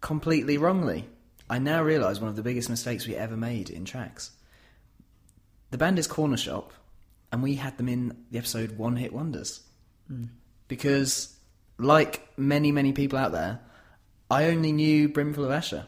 completely 0.00 0.56
wrongly. 0.56 1.08
I 1.50 1.58
now 1.58 1.82
realise 1.82 2.20
one 2.20 2.28
of 2.28 2.36
the 2.36 2.42
biggest 2.42 2.70
mistakes 2.70 3.04
we 3.04 3.16
ever 3.16 3.36
made 3.36 3.68
in 3.68 3.84
tracks. 3.84 4.30
The 5.72 5.78
band 5.78 5.98
is 5.98 6.06
Cornershop, 6.06 6.70
and 7.32 7.42
we 7.42 7.56
had 7.56 7.76
them 7.76 7.88
in 7.88 8.16
the 8.30 8.38
episode 8.38 8.78
One 8.78 8.94
Hit 8.94 9.12
Wonders. 9.12 9.60
Because, 10.68 11.34
like 11.78 12.22
many, 12.38 12.70
many 12.70 12.92
people 12.92 13.18
out 13.18 13.32
there, 13.32 13.58
I 14.30 14.46
only 14.46 14.72
knew 14.72 15.08
Brimful 15.08 15.44
of 15.44 15.50
Asha. 15.50 15.86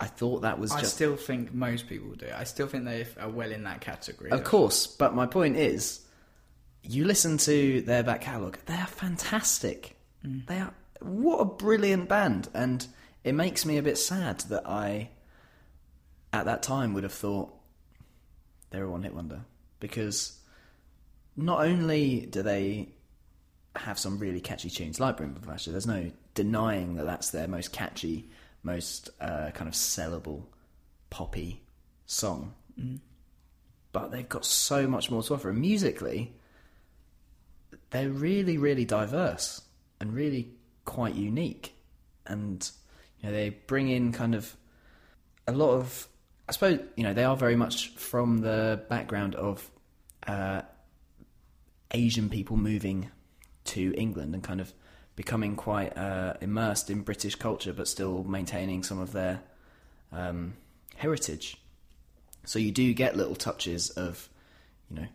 I 0.00 0.06
thought 0.06 0.42
that 0.42 0.58
was 0.58 0.72
I 0.72 0.80
just. 0.80 0.94
still 0.94 1.16
think 1.16 1.52
most 1.52 1.88
people 1.88 2.14
do. 2.14 2.26
I 2.34 2.44
still 2.44 2.68
think 2.68 2.84
they 2.84 3.06
are 3.20 3.28
well 3.28 3.50
in 3.50 3.64
that 3.64 3.80
category. 3.80 4.30
Of 4.30 4.44
course, 4.44 4.86
but 4.86 5.14
my 5.14 5.26
point 5.26 5.56
is, 5.56 6.00
you 6.82 7.04
listen 7.04 7.36
to 7.38 7.82
their 7.82 8.02
back 8.02 8.20
catalogue, 8.20 8.58
they 8.66 8.74
are 8.74 8.86
fantastic. 8.86 9.96
Mm. 10.24 10.46
They 10.46 10.60
are 10.60 10.72
what 11.00 11.38
a 11.38 11.44
brilliant 11.44 12.08
band, 12.08 12.48
and 12.54 12.86
it 13.24 13.32
makes 13.32 13.66
me 13.66 13.78
a 13.78 13.82
bit 13.82 13.98
sad 13.98 14.40
that 14.42 14.68
I, 14.68 15.10
at 16.32 16.44
that 16.46 16.62
time, 16.62 16.94
would 16.94 17.02
have 17.02 17.12
thought 17.12 17.52
they're 18.70 18.84
a 18.84 18.90
one-hit 18.90 19.14
wonder 19.14 19.44
because 19.80 20.38
not 21.36 21.60
only 21.64 22.26
do 22.26 22.42
they 22.42 22.88
have 23.76 23.98
some 23.98 24.18
really 24.18 24.40
catchy 24.40 24.70
tunes 24.70 25.00
like 25.00 25.16
Brimful 25.16 25.42
of 25.42 25.56
Asha, 25.56 25.70
there's 25.72 25.86
no 25.86 26.10
denying 26.42 26.94
that 26.94 27.04
that's 27.04 27.30
their 27.30 27.48
most 27.48 27.72
catchy, 27.72 28.30
most 28.62 29.10
uh, 29.20 29.50
kind 29.52 29.68
of 29.68 29.74
sellable, 29.74 30.44
poppy 31.10 31.62
song 32.06 32.54
but 33.92 34.10
they've 34.10 34.28
got 34.28 34.44
so 34.44 34.86
much 34.86 35.10
more 35.10 35.22
to 35.22 35.34
offer. 35.34 35.50
And 35.50 35.60
musically, 35.60 36.32
they're 37.90 38.10
really, 38.10 38.58
really 38.58 38.84
diverse 38.84 39.62
and 40.00 40.14
really 40.14 40.50
quite 40.84 41.14
unique. 41.14 41.74
And 42.26 42.68
you 43.20 43.28
know, 43.28 43.34
they 43.34 43.50
bring 43.50 43.88
in 43.88 44.12
kind 44.12 44.34
of 44.34 44.56
a 45.46 45.52
lot 45.52 45.70
of, 45.70 46.06
I 46.48 46.52
suppose, 46.52 46.80
you 46.96 47.04
know, 47.04 47.14
they 47.14 47.24
are 47.24 47.36
very 47.36 47.56
much 47.56 47.88
from 47.96 48.38
the 48.38 48.84
background 48.88 49.34
of 49.34 49.68
uh, 50.26 50.62
Asian 51.90 52.28
people 52.28 52.56
moving 52.56 53.10
to 53.64 53.94
England 53.96 54.34
and 54.34 54.44
kind 54.44 54.60
of 54.60 54.72
becoming 55.18 55.56
quite 55.56 55.98
uh, 55.98 56.34
immersed 56.40 56.90
in 56.90 57.00
British 57.00 57.34
culture, 57.34 57.72
but 57.72 57.88
still 57.88 58.22
maintaining 58.22 58.84
some 58.84 59.00
of 59.00 59.10
their 59.10 59.40
um, 60.12 60.54
heritage. 60.94 61.56
So 62.44 62.60
you 62.60 62.70
do 62.70 62.94
get 62.94 63.16
little 63.16 63.34
touches 63.34 63.90
of, 63.90 64.28
you 64.88 65.00
know, 65.00 65.08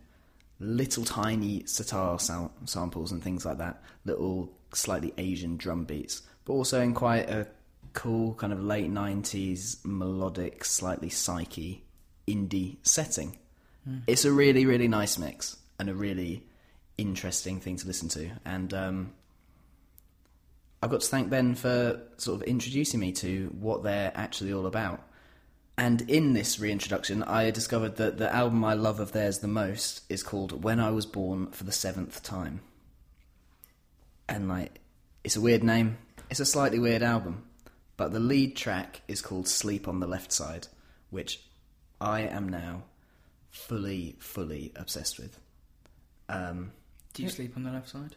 little 0.60 1.06
tiny 1.06 1.64
sitar 1.64 2.18
samples 2.18 3.12
and 3.12 3.24
things 3.24 3.46
like 3.46 3.56
that, 3.56 3.82
little 4.04 4.52
slightly 4.74 5.14
Asian 5.16 5.56
drum 5.56 5.86
beats, 5.86 6.20
but 6.44 6.52
also 6.52 6.82
in 6.82 6.92
quite 6.92 7.30
a 7.30 7.48
cool 7.94 8.34
kind 8.34 8.52
of 8.52 8.62
late 8.62 8.90
90s 8.90 9.82
melodic, 9.86 10.66
slightly 10.66 11.08
psyche 11.08 11.82
indie 12.28 12.76
setting. 12.82 13.38
It's 14.06 14.26
a 14.26 14.32
really, 14.32 14.66
really 14.66 14.88
nice 14.88 15.16
mix 15.16 15.56
and 15.78 15.88
a 15.88 15.94
really 15.94 16.42
interesting 16.98 17.58
thing 17.58 17.76
to 17.78 17.86
listen 17.86 18.10
to. 18.10 18.32
And 18.44 18.74
um, 18.74 19.12
I've 20.84 20.90
got 20.90 21.00
to 21.00 21.08
thank 21.08 21.30
Ben 21.30 21.54
for 21.54 21.98
sort 22.18 22.42
of 22.42 22.46
introducing 22.46 23.00
me 23.00 23.10
to 23.12 23.50
what 23.58 23.82
they're 23.82 24.12
actually 24.14 24.52
all 24.52 24.66
about. 24.66 25.00
And 25.78 26.02
in 26.10 26.34
this 26.34 26.60
reintroduction, 26.60 27.22
I 27.22 27.50
discovered 27.50 27.96
that 27.96 28.18
the 28.18 28.30
album 28.30 28.62
I 28.66 28.74
love 28.74 29.00
of 29.00 29.12
theirs 29.12 29.38
the 29.38 29.48
most 29.48 30.02
is 30.10 30.22
called 30.22 30.62
When 30.62 30.80
I 30.80 30.90
Was 30.90 31.06
Born 31.06 31.46
for 31.52 31.64
the 31.64 31.72
Seventh 31.72 32.22
Time. 32.22 32.60
And, 34.28 34.46
like, 34.46 34.78
it's 35.24 35.36
a 35.36 35.40
weird 35.40 35.64
name. 35.64 35.96
It's 36.28 36.40
a 36.40 36.44
slightly 36.44 36.78
weird 36.78 37.02
album. 37.02 37.46
But 37.96 38.12
the 38.12 38.20
lead 38.20 38.54
track 38.54 39.00
is 39.08 39.22
called 39.22 39.48
Sleep 39.48 39.88
on 39.88 40.00
the 40.00 40.06
Left 40.06 40.32
Side, 40.32 40.66
which 41.08 41.40
I 41.98 42.20
am 42.20 42.46
now 42.46 42.82
fully, 43.48 44.16
fully 44.18 44.70
obsessed 44.76 45.18
with. 45.18 45.40
Um, 46.28 46.72
Do 47.14 47.22
you 47.22 47.30
sleep 47.30 47.56
on 47.56 47.62
the 47.62 47.70
left 47.72 47.88
side? 47.88 48.16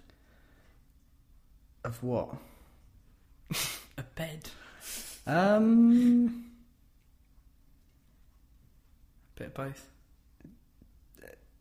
of 1.87 2.03
what? 2.03 2.35
A 3.97 4.03
bed. 4.15 4.49
Um, 5.25 6.45
Bit 9.35 9.47
of 9.47 9.53
both. 9.53 9.87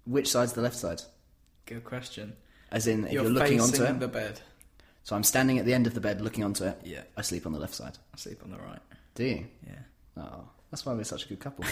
which 0.06 0.30
side's 0.30 0.52
the 0.54 0.62
left 0.62 0.76
side? 0.76 1.02
Good 1.66 1.84
question. 1.84 2.34
As 2.70 2.86
in, 2.86 3.06
if 3.06 3.12
You're, 3.12 3.24
looking 3.24 3.58
facing 3.58 3.82
onto 3.82 3.96
it. 3.96 4.00
the 4.00 4.08
bed. 4.08 4.40
So 5.04 5.14
I'm 5.16 5.22
standing 5.24 5.58
at 5.58 5.64
the 5.64 5.74
end 5.74 5.86
of 5.86 5.94
the 5.94 6.00
bed 6.00 6.20
looking 6.20 6.42
onto 6.44 6.64
it. 6.64 6.80
Yeah. 6.84 7.02
I 7.16 7.22
sleep 7.22 7.46
on 7.46 7.52
the 7.52 7.58
left 7.58 7.74
side. 7.74 7.98
I 8.14 8.16
sleep 8.16 8.40
on 8.44 8.50
the 8.50 8.56
right. 8.58 8.80
Do 9.14 9.24
you? 9.24 9.46
Yeah. 9.66 9.78
Oh, 10.22 10.48
that's 10.70 10.84
why 10.86 10.94
we're 10.94 11.04
such 11.04 11.24
a 11.26 11.28
good 11.28 11.40
couple. 11.40 11.64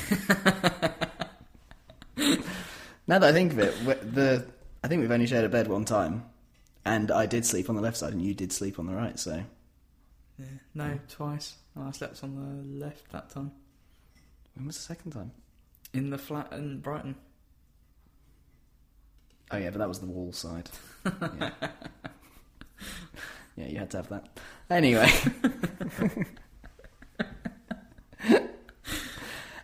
now 2.17 3.19
that 3.19 3.25
I 3.25 3.33
think 3.33 3.53
of 3.53 3.59
it, 3.59 3.75
we- 3.81 3.95
the 4.11 4.47
I 4.83 4.89
think 4.89 5.01
we've 5.01 5.11
only 5.11 5.27
shared 5.27 5.45
a 5.45 5.49
bed 5.49 5.67
one 5.69 5.85
time, 5.85 6.25
and 6.85 7.11
I 7.11 7.27
did 7.27 7.47
sleep 7.47 7.69
on 7.71 7.77
the 7.77 7.83
left 7.83 7.97
side, 7.97 8.13
and 8.13 8.21
you 8.23 8.35
did 8.35 8.53
sleep 8.53 8.79
on 8.79 8.87
the 8.87 8.95
right. 8.95 9.19
So 9.19 9.43
Yeah. 10.39 10.47
No, 10.75 10.99
twice. 11.09 11.57
I 11.77 11.91
slept 11.93 12.23
on 12.25 12.35
the 12.35 12.85
left 12.85 13.11
that 13.13 13.31
time. 13.31 13.53
when 14.55 14.67
was 14.67 14.77
the 14.77 14.83
second 14.83 15.13
time? 15.13 15.33
In 15.93 16.11
the 16.11 16.19
flat 16.19 16.53
in 16.53 16.81
Brighton. 16.81 17.15
Oh 19.51 19.57
yeah, 19.57 19.71
but 19.71 19.79
that 19.79 19.89
was 19.89 20.01
the 20.01 20.07
wall 20.07 20.33
side. 20.33 20.69
Yeah, 21.05 21.51
yeah 23.57 23.67
you 23.69 23.79
had 23.79 23.91
to 23.91 23.99
have 23.99 24.09
that. 24.09 24.27
Anyway. 24.71 25.09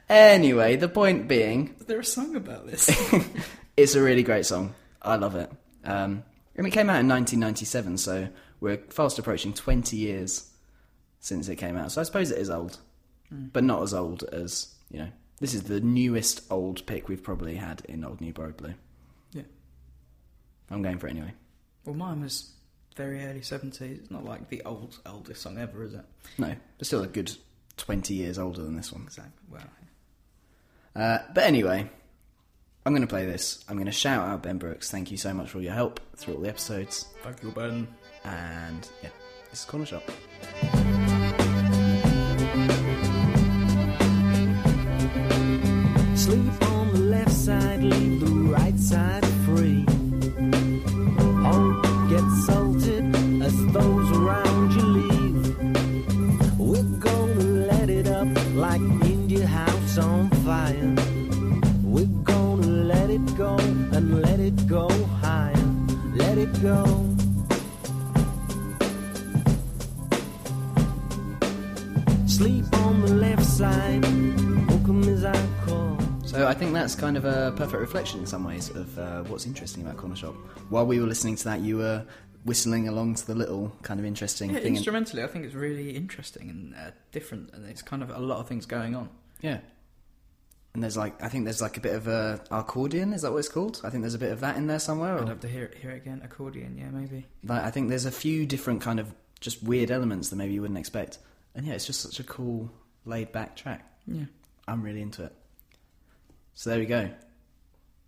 anyway, 0.08 0.76
the 0.76 0.88
point 0.88 1.26
being, 1.26 1.74
Is 1.80 1.86
there 1.86 2.00
a 2.00 2.04
song 2.04 2.36
about 2.36 2.66
this? 2.66 2.90
it's 3.76 3.94
a 3.96 4.02
really 4.02 4.22
great 4.22 4.46
song. 4.46 4.74
I 5.02 5.16
love 5.16 5.34
it. 5.34 5.50
Um, 5.84 6.22
and 6.54 6.66
it 6.66 6.70
came 6.70 6.90
out 6.90 7.00
in 7.00 7.08
1997, 7.08 7.96
so 7.96 8.28
we're 8.60 8.76
fast 8.90 9.18
approaching 9.18 9.54
20 9.54 9.96
years 9.96 10.49
since 11.20 11.48
it 11.48 11.56
came 11.56 11.76
out. 11.76 11.92
So 11.92 12.00
I 12.00 12.04
suppose 12.04 12.30
it 12.30 12.38
is 12.38 12.50
old, 12.50 12.78
but 13.30 13.62
not 13.64 13.82
as 13.82 13.94
old 13.94 14.24
as 14.24 14.74
you 14.90 14.98
know. 15.00 15.08
This 15.38 15.54
is 15.54 15.62
the 15.62 15.80
newest 15.80 16.42
old 16.50 16.84
pick 16.86 17.08
we've 17.08 17.22
probably 17.22 17.54
had 17.56 17.82
in 17.88 18.04
Old 18.04 18.20
New 18.20 18.32
Borrowed 18.32 18.56
Blue. 18.58 18.74
yeah. 19.32 19.42
I'm 20.70 20.82
going 20.82 20.98
for 20.98 21.06
it 21.06 21.10
anyway. 21.12 21.32
Well, 21.86 21.94
mine 21.94 22.20
was 22.20 22.50
very 22.94 23.24
early 23.24 23.40
70s. 23.40 23.80
It's 23.80 24.10
not 24.10 24.24
like 24.24 24.50
the 24.50 24.60
old 24.66 24.98
oldest 25.06 25.40
song 25.40 25.56
ever, 25.56 25.82
is 25.84 25.94
it? 25.94 26.04
No, 26.36 26.54
but 26.76 26.86
still 26.86 27.02
a 27.02 27.06
good 27.06 27.34
20 27.78 28.12
years 28.12 28.38
older 28.38 28.62
than 28.62 28.76
this 28.76 28.92
one. 28.92 29.02
Exactly. 29.04 29.32
Well, 29.50 29.62
Uh, 30.94 31.18
but 31.32 31.44
anyway, 31.44 31.88
I'm 32.84 32.92
going 32.92 33.00
to 33.00 33.08
play 33.08 33.24
this. 33.24 33.64
I'm 33.66 33.76
going 33.76 33.86
to 33.86 33.92
shout 33.92 34.28
out 34.28 34.42
Ben 34.42 34.58
Brooks. 34.58 34.90
Thank 34.90 35.10
you 35.10 35.16
so 35.16 35.32
much 35.32 35.48
for 35.48 35.58
all 35.58 35.64
your 35.64 35.72
help 35.72 36.00
through 36.16 36.34
all 36.34 36.40
the 36.42 36.48
episodes. 36.50 37.06
thank 37.22 37.42
you, 37.42 37.50
Ben. 37.52 37.88
And 38.24 38.86
yeah, 39.02 39.08
this 39.50 39.60
is 39.60 39.66
Cornershop. 39.66 40.02
Sleep 46.16 46.62
on 46.62 46.92
the 46.92 46.98
left 46.98 47.30
side, 47.30 47.80
leave 47.82 48.20
the 48.20 48.32
right 48.50 48.78
side 48.78 49.24
free. 49.46 49.84
Don't 51.44 52.08
get 52.08 52.24
salted 52.46 53.14
as 53.40 53.54
those 53.68 54.10
around 54.18 54.72
you 54.72 54.82
leave. 54.82 56.58
We're 56.58 56.98
gonna 56.98 57.44
let 57.72 57.88
it 57.88 58.08
up 58.08 58.28
like 58.54 58.80
India 58.80 59.46
House 59.46 59.98
on 59.98 60.28
fire. 60.44 60.94
We're 61.84 62.06
gonna 62.24 62.66
let 62.66 63.10
it 63.10 63.24
go 63.36 63.56
and 63.58 64.22
let 64.22 64.40
it 64.40 64.66
go 64.66 64.88
higher. 65.22 65.54
Let 66.16 66.36
it 66.36 66.52
go. 66.60 66.99
Sleep 72.40 72.64
on 72.78 73.02
the 73.02 73.14
left 73.16 73.44
side. 73.44 74.02
As 74.04 75.24
I 75.26 75.46
call. 75.66 75.98
So 76.24 76.46
I 76.48 76.54
think 76.54 76.72
that's 76.72 76.94
kind 76.94 77.18
of 77.18 77.24
a 77.26 77.52
perfect 77.54 77.78
reflection 77.80 78.20
in 78.20 78.26
some 78.26 78.44
ways 78.44 78.70
of 78.70 78.98
uh, 78.98 79.22
what's 79.24 79.44
interesting 79.44 79.82
about 79.82 79.98
Cornershop. 79.98 80.34
While 80.70 80.86
we 80.86 81.00
were 81.00 81.06
listening 81.06 81.36
to 81.36 81.44
that, 81.44 81.60
you 81.60 81.76
were 81.76 82.06
whistling 82.46 82.88
along 82.88 83.16
to 83.16 83.26
the 83.26 83.34
little 83.34 83.72
kind 83.82 84.00
of 84.00 84.06
interesting 84.06 84.50
Yeah, 84.50 84.56
thing. 84.60 84.68
in- 84.68 84.76
instrumentally, 84.76 85.22
I 85.22 85.26
think 85.26 85.44
it's 85.44 85.54
really 85.54 85.90
interesting 85.90 86.48
and 86.48 86.74
uh, 86.74 86.90
different, 87.12 87.52
and 87.52 87.66
it's 87.66 87.82
kind 87.82 88.02
of 88.02 88.08
a 88.08 88.18
lot 88.18 88.38
of 88.38 88.48
things 88.48 88.64
going 88.66 88.94
on. 88.94 89.10
yeah. 89.42 89.58
And 90.72 90.82
there's 90.82 90.96
like, 90.96 91.22
I 91.22 91.28
think 91.28 91.44
there's 91.44 91.60
like 91.60 91.76
a 91.76 91.80
bit 91.80 91.94
of 91.94 92.06
a 92.08 92.40
accordion. 92.50 93.12
Is 93.12 93.20
that 93.22 93.32
what 93.32 93.38
it's 93.38 93.48
called? 93.48 93.80
I 93.84 93.90
think 93.90 94.02
there's 94.02 94.14
a 94.14 94.18
bit 94.18 94.30
of 94.32 94.40
that 94.40 94.56
in 94.56 94.66
there 94.66 94.78
somewhere. 94.78 95.16
I'd 95.16 95.22
Or, 95.24 95.26
love 95.26 95.40
to 95.40 95.48
hear 95.48 95.64
it, 95.64 95.74
hear 95.74 95.90
it 95.90 95.96
again. 95.98 96.22
Accordion, 96.24 96.78
yeah, 96.78 96.88
maybe. 96.90 97.26
like, 97.44 97.62
I 97.64 97.70
think 97.70 97.88
there's 97.90 98.06
a 98.06 98.10
few 98.10 98.46
different 98.46 98.80
kind 98.80 98.98
of 99.00 99.12
just 99.40 99.62
weird 99.62 99.90
elements 99.90 100.30
that 100.30 100.36
maybe 100.36 100.54
you 100.54 100.60
wouldn't 100.62 100.78
expect. 100.78 101.18
And 101.54 101.66
yeah, 101.66 101.74
it's 101.74 101.86
just 101.86 102.00
such 102.00 102.20
a 102.20 102.24
cool, 102.24 102.70
laid 103.04 103.32
back 103.32 103.56
track. 103.56 103.84
Yeah. 104.06 104.24
I'm 104.68 104.82
really 104.82 105.02
into 105.02 105.24
it. 105.24 105.34
So 106.54 106.70
there 106.70 106.78
we 106.78 106.86
go. 106.86 107.10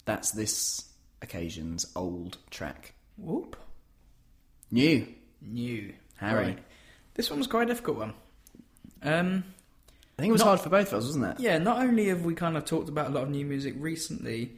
That's 0.05 0.31
this 0.33 0.88
occasion's 1.22 1.87
old 1.94 2.38
track 2.50 2.94
Whoop. 3.16 3.57
New. 4.70 5.07
New. 5.40 5.92
Harry. 6.16 6.44
Right. 6.46 6.59
This 7.14 7.31
one 7.31 7.38
was 7.38 7.46
quite 7.46 7.64
a 7.64 7.66
difficult 7.66 7.98
one. 7.98 8.14
Um, 9.02 9.44
I 10.18 10.22
think 10.22 10.31
it 10.31 10.33
was 10.33 10.40
Not- 10.40 10.46
hard 10.48 10.61
for 10.61 10.70
both 10.70 10.88
of 10.88 10.94
us, 10.98 11.05
wasn't 11.07 11.24
it? 11.26 11.40
yeah, 11.40 11.59
not 11.59 11.78
only 11.78 12.09
have 12.09 12.24
we 12.24 12.35
kind 12.35 12.57
of 12.57 12.64
talked 12.64 12.88
about 12.88 13.09
a 13.09 13.11
lot 13.11 13.24
of 13.24 13.31
new 13.31 13.44
music 13.44 13.74
recently, 13.78 14.52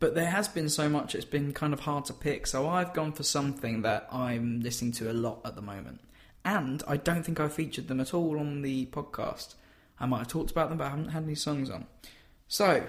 but 0.00 0.14
there 0.14 0.26
has 0.30 0.48
been 0.48 0.68
so 0.68 0.88
much 0.88 1.14
it's 1.14 1.24
been 1.24 1.52
kind 1.52 1.72
of 1.72 1.80
hard 1.80 2.04
to 2.06 2.12
pick. 2.12 2.46
So 2.46 2.68
I've 2.68 2.92
gone 2.94 3.12
for 3.12 3.22
something 3.22 3.82
that 3.82 4.08
I'm 4.10 4.60
listening 4.60 4.92
to 4.92 5.10
a 5.10 5.14
lot 5.14 5.40
at 5.44 5.54
the 5.54 5.62
moment. 5.62 6.00
And 6.44 6.82
I 6.88 6.96
don't 6.96 7.22
think 7.24 7.38
I 7.40 7.48
featured 7.48 7.88
them 7.88 8.00
at 8.00 8.12
all 8.14 8.38
on 8.38 8.62
the 8.62 8.86
podcast. 8.86 9.54
I 10.00 10.06
might 10.06 10.18
have 10.18 10.28
talked 10.28 10.50
about 10.50 10.68
them, 10.68 10.78
but 10.78 10.84
I 10.88 10.90
haven't 10.90 11.10
had 11.10 11.22
any 11.22 11.34
songs 11.36 11.70
on. 11.70 11.86
So, 12.48 12.86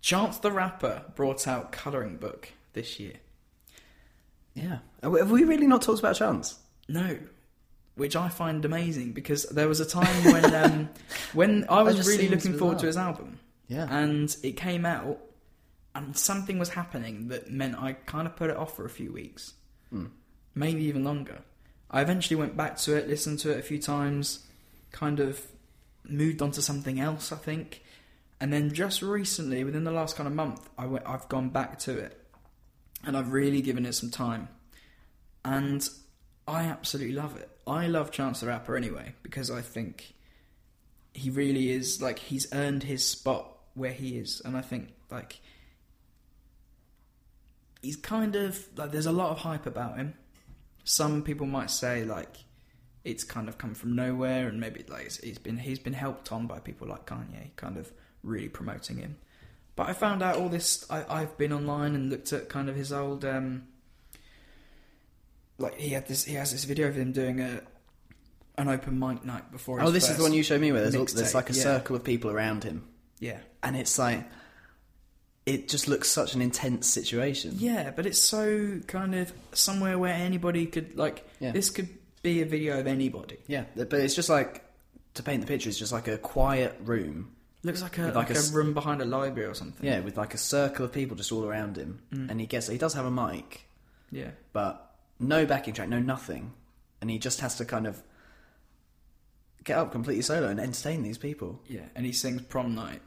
Chance 0.00 0.38
the 0.38 0.50
Rapper 0.52 1.04
brought 1.14 1.46
out 1.48 1.72
Colouring 1.72 2.16
Book 2.16 2.50
this 2.72 2.98
year. 3.00 3.14
Yeah. 4.54 4.78
Have 5.02 5.30
we- 5.30 5.44
really 5.44 5.66
not 5.66 5.82
talked 5.82 6.00
about 6.00 6.16
Chance? 6.16 6.58
No, 6.88 7.18
which 7.94 8.16
I 8.16 8.28
find 8.28 8.64
amazing 8.64 9.12
because 9.12 9.44
there 9.44 9.68
was 9.68 9.80
a 9.80 9.86
time 9.86 10.24
when 10.24 10.54
um, 10.54 10.88
when 11.32 11.66
I 11.68 11.82
was 11.82 12.06
really 12.08 12.28
looking 12.28 12.56
forward 12.58 12.78
to 12.80 12.86
his 12.86 12.96
album, 12.96 13.38
Yeah. 13.68 13.86
and 13.88 14.34
it 14.42 14.52
came 14.56 14.84
out, 14.84 15.18
and 15.94 16.16
something 16.16 16.58
was 16.58 16.70
happening 16.70 17.28
that 17.28 17.50
meant 17.50 17.76
I 17.80 17.92
kind 17.92 18.26
of 18.26 18.34
put 18.36 18.50
it 18.50 18.56
off 18.56 18.74
for 18.76 18.84
a 18.84 18.90
few 18.90 19.12
weeks, 19.12 19.54
maybe 20.54 20.84
even 20.84 21.04
longer. 21.04 21.42
I 21.90 22.00
eventually 22.02 22.36
went 22.36 22.56
back 22.56 22.76
to 22.78 22.96
it, 22.96 23.08
listened 23.08 23.40
to 23.40 23.50
it 23.50 23.58
a 23.58 23.62
few 23.62 23.78
times, 23.78 24.46
kind 24.92 25.20
of 25.20 25.44
moved 26.04 26.40
on 26.42 26.50
to 26.52 26.62
something 26.62 27.00
else, 27.00 27.32
I 27.32 27.36
think, 27.36 27.82
and 28.40 28.52
then 28.52 28.72
just 28.72 29.02
recently, 29.02 29.64
within 29.64 29.84
the 29.84 29.90
last 29.90 30.16
kind 30.16 30.26
of 30.26 30.32
month, 30.34 30.68
I 30.78 30.86
went, 30.86 31.06
I've 31.06 31.28
gone 31.28 31.50
back 31.50 31.78
to 31.80 31.98
it, 31.98 32.18
and 33.04 33.16
I've 33.16 33.32
really 33.32 33.60
given 33.60 33.84
it 33.84 33.94
some 33.94 34.10
time, 34.10 34.48
and 35.44 35.86
I 36.48 36.64
absolutely 36.64 37.14
love 37.14 37.36
it. 37.36 37.50
I 37.66 37.86
love 37.86 38.10
Chance 38.10 38.40
the 38.40 38.46
Rapper 38.46 38.76
anyway 38.76 39.14
because 39.22 39.50
I 39.50 39.60
think 39.60 40.14
he 41.12 41.30
really 41.30 41.70
is 41.70 42.00
like 42.00 42.18
he's 42.18 42.52
earned 42.52 42.84
his 42.84 43.04
spot 43.06 43.56
where 43.74 43.92
he 43.92 44.16
is, 44.16 44.40
and 44.44 44.56
I 44.56 44.60
think 44.62 44.88
like 45.10 45.40
he's 47.82 47.96
kind 47.96 48.36
of 48.36 48.66
like 48.76 48.90
there's 48.90 49.06
a 49.06 49.12
lot 49.12 49.30
of 49.30 49.38
hype 49.38 49.66
about 49.66 49.96
him. 49.96 50.14
Some 50.90 51.22
people 51.22 51.46
might 51.46 51.70
say 51.70 52.04
like 52.04 52.36
it's 53.04 53.22
kind 53.22 53.48
of 53.48 53.58
come 53.58 53.74
from 53.74 53.94
nowhere, 53.94 54.48
and 54.48 54.58
maybe 54.58 54.84
like 54.88 55.06
it's, 55.06 55.18
he's 55.18 55.38
been 55.38 55.56
he's 55.56 55.78
been 55.78 55.92
helped 55.92 56.32
on 56.32 56.46
by 56.46 56.58
people 56.58 56.88
like 56.88 57.06
Kanye, 57.06 57.54
kind 57.56 57.76
of 57.76 57.92
really 58.24 58.48
promoting 58.48 58.96
him. 58.98 59.16
But 59.76 59.88
I 59.88 59.92
found 59.92 60.20
out 60.20 60.36
all 60.36 60.48
this. 60.48 60.84
I, 60.90 61.04
I've 61.08 61.38
been 61.38 61.52
online 61.52 61.94
and 61.94 62.10
looked 62.10 62.32
at 62.32 62.48
kind 62.48 62.68
of 62.68 62.74
his 62.74 62.92
old 62.92 63.24
um, 63.24 63.68
like 65.58 65.78
he 65.78 65.90
had 65.90 66.08
this 66.08 66.24
he 66.24 66.34
has 66.34 66.50
this 66.50 66.64
video 66.64 66.88
of 66.88 66.96
him 66.96 67.12
doing 67.12 67.40
a 67.40 67.62
an 68.58 68.68
open 68.68 68.98
mic 68.98 69.24
night 69.24 69.52
before 69.52 69.78
his 69.78 69.88
Oh, 69.88 69.92
this 69.92 70.10
is 70.10 70.16
the 70.16 70.22
one 70.22 70.32
you 70.32 70.42
showed 70.42 70.60
me 70.60 70.72
where 70.72 70.82
there's, 70.82 70.96
all, 70.96 71.04
there's 71.04 71.34
like 71.34 71.50
a 71.50 71.54
yeah. 71.54 71.62
circle 71.62 71.96
of 71.96 72.04
people 72.04 72.30
around 72.30 72.64
him. 72.64 72.86
yeah 73.20 73.38
And 73.62 73.76
it's 73.76 73.98
like, 73.98 74.24
it 75.46 75.68
just 75.68 75.88
looks 75.88 76.08
such 76.10 76.34
an 76.34 76.42
intense 76.42 76.86
situation. 76.88 77.54
yeah 77.58 77.90
but 77.90 78.06
it's 78.06 78.18
so 78.18 78.78
kind 78.86 79.14
of 79.14 79.32
somewhere 79.52 79.98
where 79.98 80.12
anybody 80.14 80.66
could 80.66 80.96
like 80.96 81.24
Yeah. 81.40 81.52
this 81.52 81.70
could 81.70 81.88
be 82.22 82.42
a 82.42 82.46
video 82.46 82.78
of 82.78 82.86
anybody 82.86 83.38
Yeah. 83.46 83.64
But 83.74 83.94
it's 83.94 84.14
just 84.14 84.28
like, 84.28 84.62
to 85.14 85.22
paint 85.22 85.40
the 85.40 85.46
picture, 85.46 85.68
it's 85.70 85.78
just 85.78 85.92
like 85.92 86.06
a 86.08 86.18
quiet 86.18 86.76
room. 86.84 87.30
looks 87.62 87.80
like 87.82 87.96
a 87.98 88.02
like, 88.02 88.14
like 88.14 88.30
a 88.30 88.38
a, 88.38 88.52
room 88.52 88.74
behind 88.74 89.00
a 89.00 89.06
library 89.06 89.48
or 89.48 89.54
something 89.54 89.84
Yeah, 89.84 90.00
with 90.00 90.16
like 90.18 90.34
a 90.34 90.38
circle 90.38 90.84
of 90.84 90.92
people 90.92 91.16
just 91.16 91.32
all 91.32 91.44
around 91.46 91.76
him. 91.76 92.00
And 92.12 92.38
he 92.40 92.46
gets, 92.46 92.68
he 92.68 92.76
does 92.78 92.92
have 92.94 93.06
a 93.06 93.10
mic, 93.10 93.66
yeah 94.10 94.30
but 94.52 94.94
no 95.18 95.46
backing 95.46 95.72
track, 95.74 95.88
no 95.88 95.98
nothing. 95.98 96.52
And 97.00 97.10
he 97.10 97.18
just 97.18 97.40
has 97.40 97.56
to 97.56 97.64
kind 97.64 97.86
of 97.86 98.02
get 99.64 99.76
up 99.78 99.92
completely 99.92 100.22
solo 100.22 100.48
and 100.48 100.60
entertain 100.60 101.02
these 101.02 101.18
people. 101.18 101.60
yeah 101.66 101.86
and 101.94 102.04
he 102.06 102.12
sings 102.12 102.42
prom 102.42 102.74
night 102.74 103.00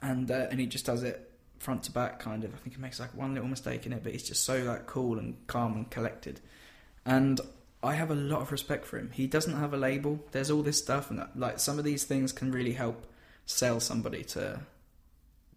and 0.00 0.30
uh, 0.30 0.46
and 0.50 0.60
he 0.60 0.66
just 0.66 0.84
does 0.86 1.02
it 1.02 1.30
front 1.58 1.82
to 1.82 1.90
back 1.90 2.18
kind 2.18 2.44
of 2.44 2.54
i 2.54 2.56
think 2.58 2.76
he 2.76 2.80
makes 2.80 3.00
like 3.00 3.14
one 3.14 3.34
little 3.34 3.48
mistake 3.48 3.86
in 3.86 3.92
it 3.92 4.02
but 4.02 4.12
he's 4.12 4.22
just 4.22 4.44
so 4.44 4.58
like 4.62 4.86
cool 4.86 5.18
and 5.18 5.34
calm 5.46 5.74
and 5.74 5.90
collected 5.90 6.40
and 7.04 7.40
I 7.82 7.94
have 7.94 8.10
a 8.10 8.14
lot 8.14 8.40
of 8.40 8.50
respect 8.50 8.84
for 8.84 8.98
him. 8.98 9.10
He 9.12 9.26
doesn't 9.26 9.56
have 9.56 9.72
a 9.72 9.76
label. 9.76 10.18
There's 10.32 10.50
all 10.50 10.62
this 10.62 10.78
stuff, 10.78 11.10
and 11.10 11.24
like 11.36 11.60
some 11.60 11.78
of 11.78 11.84
these 11.84 12.04
things 12.04 12.32
can 12.32 12.50
really 12.50 12.72
help 12.72 13.06
sell 13.44 13.80
somebody 13.80 14.24
to 14.24 14.60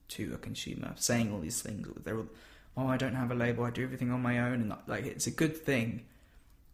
to 0.09 0.33
a 0.33 0.38
consumer. 0.38 0.93
Saying 0.95 1.31
all 1.31 1.39
these 1.39 1.62
things, 1.62 1.88
they're 2.03 2.17
all, 2.17 2.29
oh, 2.77 2.88
I 2.88 2.97
don't 2.97 3.15
have 3.15 3.31
a 3.31 3.35
label. 3.35 3.63
I 3.63 3.71
do 3.71 3.83
everything 3.83 4.12
on 4.12 4.21
my 4.21 4.39
own, 4.39 4.62
and 4.62 4.73
like 4.85 5.05
it's 5.05 5.27
a 5.27 5.31
good 5.31 5.57
thing 5.57 6.05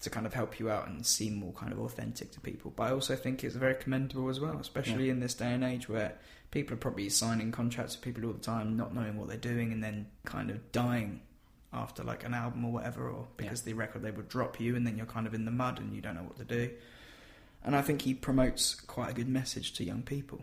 to 0.01 0.09
kind 0.09 0.25
of 0.25 0.33
help 0.33 0.59
you 0.59 0.69
out 0.69 0.87
and 0.87 1.05
seem 1.05 1.35
more 1.35 1.53
kind 1.53 1.71
of 1.71 1.79
authentic 1.79 2.31
to 2.31 2.39
people. 2.39 2.71
But 2.75 2.83
I 2.83 2.91
also 2.91 3.15
think 3.15 3.43
it's 3.43 3.55
very 3.55 3.75
commendable 3.75 4.29
as 4.29 4.39
well, 4.39 4.57
especially 4.59 5.09
in 5.09 5.19
this 5.19 5.33
day 5.33 5.53
and 5.53 5.63
age 5.63 5.89
where 5.89 6.15
people 6.51 6.73
are 6.73 6.77
probably 6.77 7.09
signing 7.09 7.51
contracts 7.51 7.95
with 7.95 8.03
people 8.03 8.25
all 8.25 8.33
the 8.33 8.39
time, 8.39 8.77
not 8.77 8.93
knowing 8.93 9.17
what 9.17 9.27
they're 9.27 9.37
doing, 9.37 9.71
and 9.71 9.83
then 9.83 10.07
kind 10.25 10.49
of 10.49 10.71
dying 10.71 11.21
after 11.73 12.03
like 12.03 12.23
an 12.23 12.33
album 12.33 12.65
or 12.65 12.71
whatever, 12.71 13.09
or 13.09 13.27
because 13.37 13.63
the 13.63 13.73
record 13.73 14.03
label 14.03 14.23
drop 14.27 14.59
you, 14.59 14.75
and 14.75 14.85
then 14.85 14.97
you're 14.97 15.05
kind 15.05 15.27
of 15.27 15.33
in 15.33 15.45
the 15.45 15.51
mud 15.51 15.79
and 15.79 15.93
you 15.93 16.01
don't 16.01 16.15
know 16.15 16.23
what 16.23 16.37
to 16.37 16.45
do. 16.45 16.69
And 17.63 17.75
I 17.75 17.81
think 17.81 18.03
he 18.03 18.13
promotes 18.13 18.75
quite 18.75 19.09
a 19.09 19.13
good 19.13 19.27
message 19.27 19.73
to 19.73 19.83
young 19.83 20.03
people. 20.03 20.41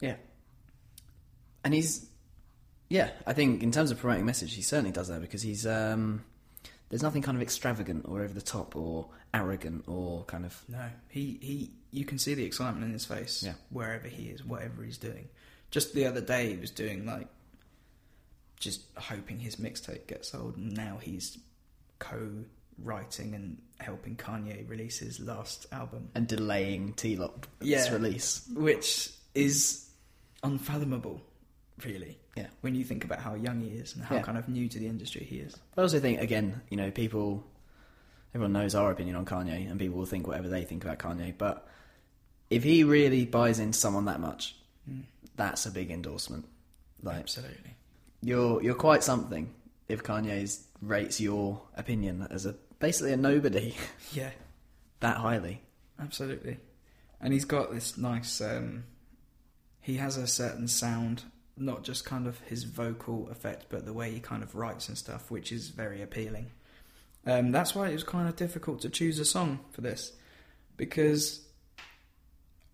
Yeah. 0.00 0.16
And 1.62 1.72
he's, 1.72 2.06
yeah, 2.88 3.10
I 3.26 3.32
think 3.34 3.62
in 3.62 3.70
terms 3.70 3.90
of 3.90 3.98
promoting 3.98 4.26
message, 4.26 4.54
he 4.54 4.62
certainly 4.62 4.90
does 4.90 5.08
that 5.08 5.20
because 5.20 5.42
he's, 5.42 5.66
um, 5.66 6.24
there's 6.88 7.02
nothing 7.02 7.22
kind 7.22 7.36
of 7.36 7.42
extravagant 7.42 8.04
or 8.08 8.22
over 8.22 8.32
the 8.32 8.40
top 8.42 8.76
or 8.76 9.08
arrogant 9.34 9.84
or 9.88 10.24
kind 10.24 10.44
of, 10.44 10.62
No, 10.68 10.88
he 11.08 11.38
he. 11.42 11.72
You 11.90 12.04
can 12.04 12.18
see 12.18 12.34
the 12.34 12.44
excitement 12.44 12.84
in 12.84 12.92
his 12.92 13.04
face 13.06 13.42
Yeah. 13.42 13.54
wherever 13.70 14.06
he 14.08 14.24
is, 14.24 14.44
whatever 14.44 14.82
he's 14.82 14.98
doing. 14.98 15.28
Just 15.70 15.94
the 15.94 16.04
other 16.06 16.20
day, 16.20 16.50
he 16.52 16.56
was 16.58 16.70
doing 16.70 17.06
like 17.06 17.28
just 18.60 18.82
hoping 18.96 19.38
his 19.40 19.56
mixtape 19.56 20.06
gets 20.06 20.28
sold, 20.30 20.56
and 20.56 20.74
now 20.76 20.98
he's 21.00 21.38
co-writing 21.98 23.34
and 23.34 23.58
helping 23.80 24.16
Kanye 24.16 24.68
release 24.68 24.98
his 24.98 25.20
last 25.20 25.66
album, 25.72 26.10
and 26.14 26.26
delaying 26.26 26.94
TLOP's 26.94 27.48
Yeah. 27.60 27.92
release. 27.92 28.46
which 28.54 29.10
is 29.34 29.88
unfathomable, 30.42 31.20
really. 31.84 32.18
Yeah. 32.36 32.48
When 32.60 32.74
you 32.74 32.84
think 32.84 33.04
about 33.04 33.20
how 33.20 33.34
young 33.34 33.60
he 33.60 33.68
is 33.68 33.94
and 33.94 34.04
how 34.04 34.16
Yeah. 34.16 34.22
kind 34.22 34.36
of 34.38 34.48
new 34.48 34.68
to 34.68 34.78
the 34.78 34.86
industry 34.86 35.24
he 35.24 35.38
is. 35.38 35.56
I 35.76 35.80
also 35.80 35.98
think, 36.00 36.20
again, 36.20 36.60
you 36.70 36.76
know, 36.76 36.90
people, 36.90 37.44
everyone 38.34 38.52
knows 38.52 38.74
our 38.74 38.90
opinion 38.90 39.16
on 39.16 39.24
Kanye, 39.24 39.70
and 39.70 39.78
people 39.80 39.96
will 39.98 40.06
think 40.06 40.26
whatever 40.26 40.48
they 40.48 40.64
think 40.64 40.84
about 40.84 40.98
Kanye. 40.98 41.32
But 41.36 41.66
if 42.50 42.62
he 42.62 42.84
really 42.84 43.24
buys 43.24 43.58
into 43.58 43.78
someone 43.78 44.04
that 44.04 44.20
much, 44.20 44.54
that's 45.34 45.64
a 45.66 45.70
big 45.70 45.90
endorsement. 45.90 46.44
Like, 47.02 47.16
Absolutely. 47.20 47.74
you're 48.22 48.62
you're 48.62 48.74
quite 48.74 49.02
something 49.02 49.52
if 49.88 50.02
Kanye 50.02 50.58
rates 50.82 51.20
your 51.20 51.62
opinion 51.74 52.26
as 52.30 52.44
a 52.46 52.54
basically 52.78 53.12
a 53.12 53.16
nobody 53.16 53.74
Yeah. 54.12 54.30
that 55.00 55.16
highly. 55.18 55.62
Absolutely. 55.98 56.58
And 57.20 57.32
he's 57.32 57.44
got 57.46 57.72
this 57.72 57.96
nice 57.98 58.40
um 58.40 58.84
he 59.80 59.96
has 59.96 60.16
a 60.16 60.26
certain 60.26 60.68
sound, 60.68 61.22
not 61.56 61.82
just 61.84 62.04
kind 62.04 62.26
of 62.26 62.38
his 62.40 62.64
vocal 62.64 63.28
effect, 63.30 63.66
but 63.68 63.86
the 63.86 63.92
way 63.92 64.10
he 64.10 64.20
kind 64.20 64.42
of 64.42 64.54
writes 64.54 64.88
and 64.88 64.98
stuff, 64.98 65.30
which 65.30 65.52
is 65.52 65.68
very 65.68 66.02
appealing. 66.02 66.50
Um 67.26 67.52
that's 67.52 67.74
why 67.74 67.88
it 67.88 67.94
was 67.94 68.04
kind 68.04 68.28
of 68.28 68.36
difficult 68.36 68.80
to 68.82 68.88
choose 68.88 69.18
a 69.18 69.24
song 69.24 69.60
for 69.72 69.80
this. 69.80 70.12
Because 70.76 71.40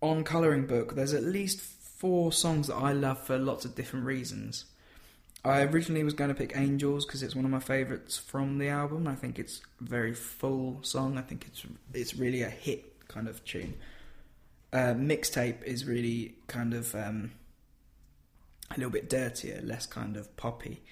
on 0.01 0.23
Colouring 0.23 0.67
Book 0.67 0.95
there's 0.95 1.13
at 1.13 1.23
least 1.23 1.59
four 1.59 2.33
songs 2.33 2.67
that 2.67 2.75
I 2.75 2.91
love 2.91 3.25
for 3.25 3.37
lots 3.37 3.63
of 3.63 3.75
different 3.75 4.05
reasons. 4.05 4.65
I 5.45 5.63
originally 5.63 6.03
was 6.03 6.13
going 6.13 6.29
to 6.29 6.35
pick 6.35 6.55
Angels 6.55 7.05
because 7.05 7.21
it's 7.21 7.35
one 7.35 7.43
of 7.43 7.51
my 7.51 7.59
favourites 7.59 8.17
from 8.17 8.59
the 8.59 8.69
album. 8.69 9.07
I 9.07 9.15
think 9.15 9.39
it's 9.39 9.61
a 9.81 9.83
very 9.83 10.13
full 10.13 10.79
song. 10.83 11.17
I 11.17 11.21
think 11.21 11.45
it's 11.47 11.63
it's 11.93 12.15
really 12.15 12.41
a 12.43 12.49
hit 12.49 13.07
kind 13.09 13.27
of 13.27 13.43
tune. 13.43 13.73
Uh, 14.71 14.93
mixtape 14.93 15.61
is 15.63 15.85
really 15.85 16.35
kind 16.47 16.73
of 16.73 16.95
um, 16.95 17.31
a 18.73 18.77
little 18.77 18.91
bit 18.91 19.09
dirtier, 19.09 19.61
less 19.63 19.85
kind 19.85 20.17
of 20.17 20.35
poppy. 20.37 20.83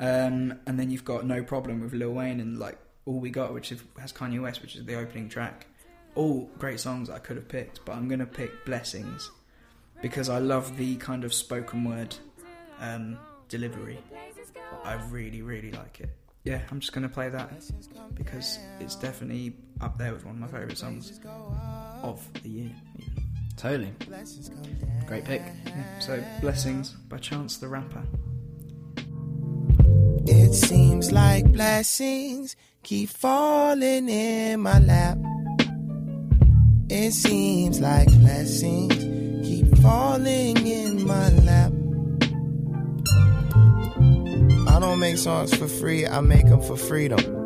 Um, 0.00 0.58
and 0.66 0.78
then 0.78 0.90
you've 0.90 1.04
got 1.04 1.26
No 1.26 1.42
Problem 1.42 1.80
with 1.80 1.92
Lil 1.92 2.12
Wayne 2.12 2.40
and 2.40 2.58
like 2.58 2.78
All 3.06 3.20
We 3.20 3.30
Got, 3.30 3.54
which 3.54 3.72
is, 3.72 3.82
has 4.00 4.12
Kanye 4.12 4.42
West, 4.42 4.62
which 4.62 4.76
is 4.76 4.84
the 4.84 4.96
opening 4.96 5.28
track. 5.28 5.66
All 6.14 6.50
great 6.58 6.80
songs 6.80 7.08
I 7.08 7.18
could 7.18 7.36
have 7.36 7.48
picked, 7.48 7.84
but 7.84 7.92
I'm 7.92 8.08
going 8.08 8.20
to 8.20 8.26
pick 8.26 8.64
Blessings 8.64 9.30
because 10.02 10.28
I 10.28 10.38
love 10.38 10.76
the 10.76 10.96
kind 10.96 11.24
of 11.24 11.32
spoken 11.32 11.84
word 11.84 12.14
um, 12.80 13.18
delivery. 13.48 13.98
I 14.84 14.94
really, 15.10 15.42
really 15.42 15.70
like 15.70 16.00
it. 16.00 16.10
Yeah, 16.44 16.60
I'm 16.70 16.80
just 16.80 16.92
going 16.92 17.08
to 17.08 17.08
play 17.08 17.28
that 17.28 17.52
because 18.14 18.58
it's 18.80 18.96
definitely 18.96 19.54
up 19.80 19.96
there 19.96 20.12
with 20.12 20.24
one 20.24 20.34
of 20.34 20.40
my 20.40 20.48
favourite 20.48 20.76
songs 20.76 21.20
of 22.02 22.28
the 22.42 22.48
year. 22.48 22.70
Even. 22.98 23.31
Totally. 23.62 23.92
Great 25.06 25.24
pick. 25.24 25.40
Yeah, 25.66 25.98
so, 26.00 26.20
Blessings 26.40 26.90
by 27.08 27.18
Chance 27.18 27.58
the 27.58 27.68
Rapper. 27.68 28.02
It 30.26 30.52
seems 30.52 31.12
like 31.12 31.44
blessings 31.52 32.56
keep 32.82 33.08
falling 33.08 34.08
in 34.08 34.62
my 34.62 34.80
lap. 34.80 35.16
It 36.90 37.12
seems 37.12 37.80
like 37.80 38.08
blessings 38.18 38.96
keep 39.46 39.78
falling 39.78 40.66
in 40.66 41.06
my 41.06 41.28
lap. 41.28 41.72
I 44.74 44.80
don't 44.80 44.98
make 44.98 45.18
songs 45.18 45.54
for 45.54 45.68
free, 45.68 46.04
I 46.04 46.20
make 46.20 46.48
them 46.48 46.62
for 46.62 46.76
freedom. 46.76 47.41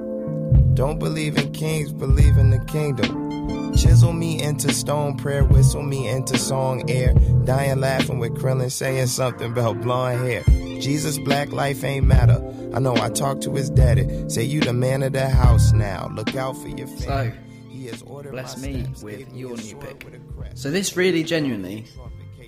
Don't 0.77 0.99
believe 0.99 1.39
in 1.39 1.53
kings, 1.53 1.91
believe 1.91 2.37
in 2.37 2.51
the 2.51 2.59
kingdom. 2.67 3.75
Chisel 3.75 4.13
me 4.13 4.43
into 4.43 4.73
stone, 4.75 5.17
prayer 5.17 5.43
whistle 5.43 5.83
me 5.83 6.07
into 6.07 6.37
song 6.37 6.89
air. 6.91 7.15
Dying 7.45 7.81
laughing 7.81 8.19
with 8.19 8.35
Krillin 8.35 8.71
saying 8.71 9.07
something 9.07 9.53
about 9.53 9.81
blonde 9.81 10.21
hair. 10.21 10.43
Jesus, 10.79 11.19
black 11.19 11.51
life 11.51 11.83
ain't 11.83 12.07
matter. 12.07 12.43
I 12.75 12.79
know 12.79 12.95
I 12.95 13.09
talked 13.09 13.43
to 13.45 13.55
his 13.55 13.71
daddy. 13.71 14.29
Say 14.29 14.45
you 14.45 14.61
the 14.61 14.75
man 14.75 15.03
of 15.03 15.15
the 15.15 15.31
house 15.31 15.73
now. 15.73 16.11
Look 16.13 16.37
out 16.37 16.59
for 16.59 16.69
your 16.69 16.87
So, 16.89 17.07
family. 17.07 17.39
He 17.71 17.87
has 17.87 18.03
ordered 18.03 18.33
bless 18.33 18.61
me 18.61 18.87
with 19.03 19.33
your 19.35 19.57
new 19.57 19.77
pick. 19.77 20.05
with 20.05 20.15
a 20.15 20.19
crest. 20.37 20.59
So 20.59 20.71
this 20.71 20.95
really 20.95 21.25
genuinely 21.25 21.87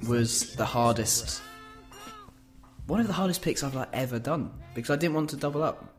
was 0.06 0.54
the 0.56 0.66
hardest 0.66 1.40
one 2.86 3.00
of 3.00 3.06
the 3.06 3.12
hardest 3.14 3.40
picks 3.42 3.62
I've 3.62 3.74
like 3.74 3.88
ever 3.94 4.18
done 4.18 4.50
because 4.74 4.90
I 4.90 4.96
didn't 4.96 5.14
want 5.14 5.30
to 5.30 5.36
double 5.36 5.62
up. 5.62 5.94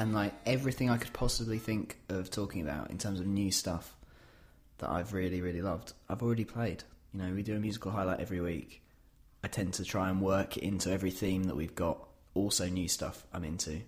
And 0.00 0.14
like 0.14 0.32
everything 0.46 0.88
I 0.88 0.96
could 0.96 1.12
possibly 1.12 1.58
think 1.58 1.98
of 2.08 2.30
talking 2.30 2.62
about 2.62 2.90
in 2.90 2.96
terms 2.96 3.20
of 3.20 3.26
new 3.26 3.52
stuff 3.52 3.94
that 4.78 4.88
I've 4.88 5.12
really 5.12 5.42
really 5.42 5.60
loved, 5.60 5.92
I've 6.08 6.22
already 6.22 6.46
played. 6.46 6.84
You 7.12 7.20
know, 7.20 7.34
we 7.34 7.42
do 7.42 7.54
a 7.54 7.60
musical 7.60 7.90
highlight 7.90 8.18
every 8.18 8.40
week. 8.40 8.82
I 9.44 9.48
tend 9.48 9.74
to 9.74 9.84
try 9.84 10.08
and 10.08 10.22
work 10.22 10.56
into 10.56 10.90
every 10.90 11.10
theme 11.10 11.44
that 11.44 11.54
we've 11.54 11.74
got 11.74 11.98
also 12.32 12.66
new 12.66 12.88
stuff 12.88 13.26
I'm 13.30 13.44
into. 13.44 13.82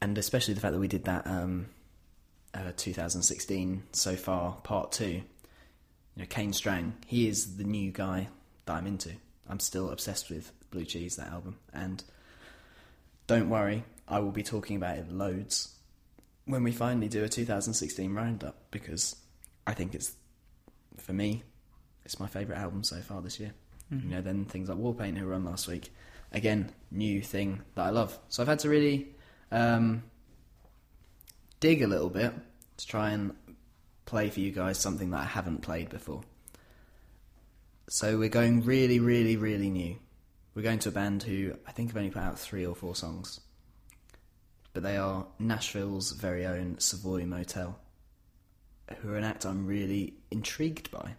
And 0.00 0.18
especially 0.18 0.54
the 0.54 0.60
fact 0.60 0.72
that 0.72 0.80
we 0.80 0.88
did 0.88 1.04
that 1.04 1.24
um 1.24 1.66
uh, 2.52 2.72
2016 2.76 3.84
so 3.92 4.16
far, 4.16 4.56
part 4.64 4.90
two. 4.90 5.04
You 5.06 5.22
know, 6.16 6.26
Kane 6.28 6.52
Strang, 6.52 6.94
he 7.06 7.28
is 7.28 7.58
the 7.58 7.64
new 7.64 7.92
guy 7.92 8.26
that 8.66 8.72
I'm 8.72 8.88
into. 8.88 9.12
I'm 9.48 9.60
still 9.60 9.90
obsessed 9.90 10.30
with 10.30 10.50
Blue 10.72 10.84
Cheese, 10.84 11.14
that 11.14 11.28
album. 11.28 11.58
And 11.72 12.02
don't 13.28 13.48
worry, 13.48 13.84
I 14.12 14.20
will 14.20 14.30
be 14.30 14.42
talking 14.42 14.76
about 14.76 14.98
it 14.98 15.10
loads 15.10 15.74
when 16.44 16.62
we 16.62 16.72
finally 16.72 17.08
do 17.08 17.24
a 17.24 17.28
2016 17.28 18.12
roundup 18.12 18.70
because 18.70 19.16
I 19.66 19.74
think 19.74 19.94
it's, 19.94 20.14
for 20.98 21.12
me, 21.12 21.42
it's 22.04 22.20
my 22.20 22.26
favourite 22.26 22.60
album 22.60 22.84
so 22.84 22.96
far 22.96 23.22
this 23.22 23.40
year. 23.40 23.54
You 23.90 24.08
know, 24.08 24.22
then 24.22 24.44
things 24.46 24.70
like 24.70 24.78
Warpaint, 24.78 25.18
who 25.18 25.26
run 25.26 25.44
last 25.44 25.68
week, 25.68 25.92
again, 26.32 26.72
new 26.90 27.20
thing 27.20 27.60
that 27.74 27.82
I 27.82 27.90
love. 27.90 28.18
So 28.28 28.42
I've 28.42 28.48
had 28.48 28.60
to 28.60 28.68
really 28.70 29.08
um, 29.50 30.02
dig 31.60 31.82
a 31.82 31.86
little 31.86 32.08
bit 32.08 32.32
to 32.78 32.86
try 32.86 33.10
and 33.10 33.34
play 34.06 34.30
for 34.30 34.40
you 34.40 34.50
guys 34.50 34.78
something 34.78 35.10
that 35.10 35.20
I 35.20 35.24
haven't 35.24 35.62
played 35.62 35.90
before. 35.90 36.22
So 37.88 38.18
we're 38.18 38.30
going 38.30 38.64
really, 38.64 38.98
really, 38.98 39.36
really 39.36 39.68
new. 39.68 39.96
We're 40.54 40.62
going 40.62 40.78
to 40.80 40.88
a 40.88 40.92
band 40.92 41.22
who 41.22 41.54
I 41.66 41.72
think 41.72 41.90
have 41.90 41.96
only 41.96 42.10
put 42.10 42.22
out 42.22 42.38
three 42.38 42.64
or 42.66 42.74
four 42.74 42.94
songs. 42.94 43.40
But 44.72 44.82
they 44.82 44.96
are 44.96 45.26
Nashville's 45.38 46.12
very 46.12 46.46
own 46.46 46.78
Savoy 46.78 47.24
Motel, 47.24 47.78
who 48.98 49.12
are 49.12 49.16
an 49.16 49.24
act 49.24 49.44
I'm 49.44 49.66
really 49.66 50.14
intrigued 50.30 50.90
by 50.90 51.14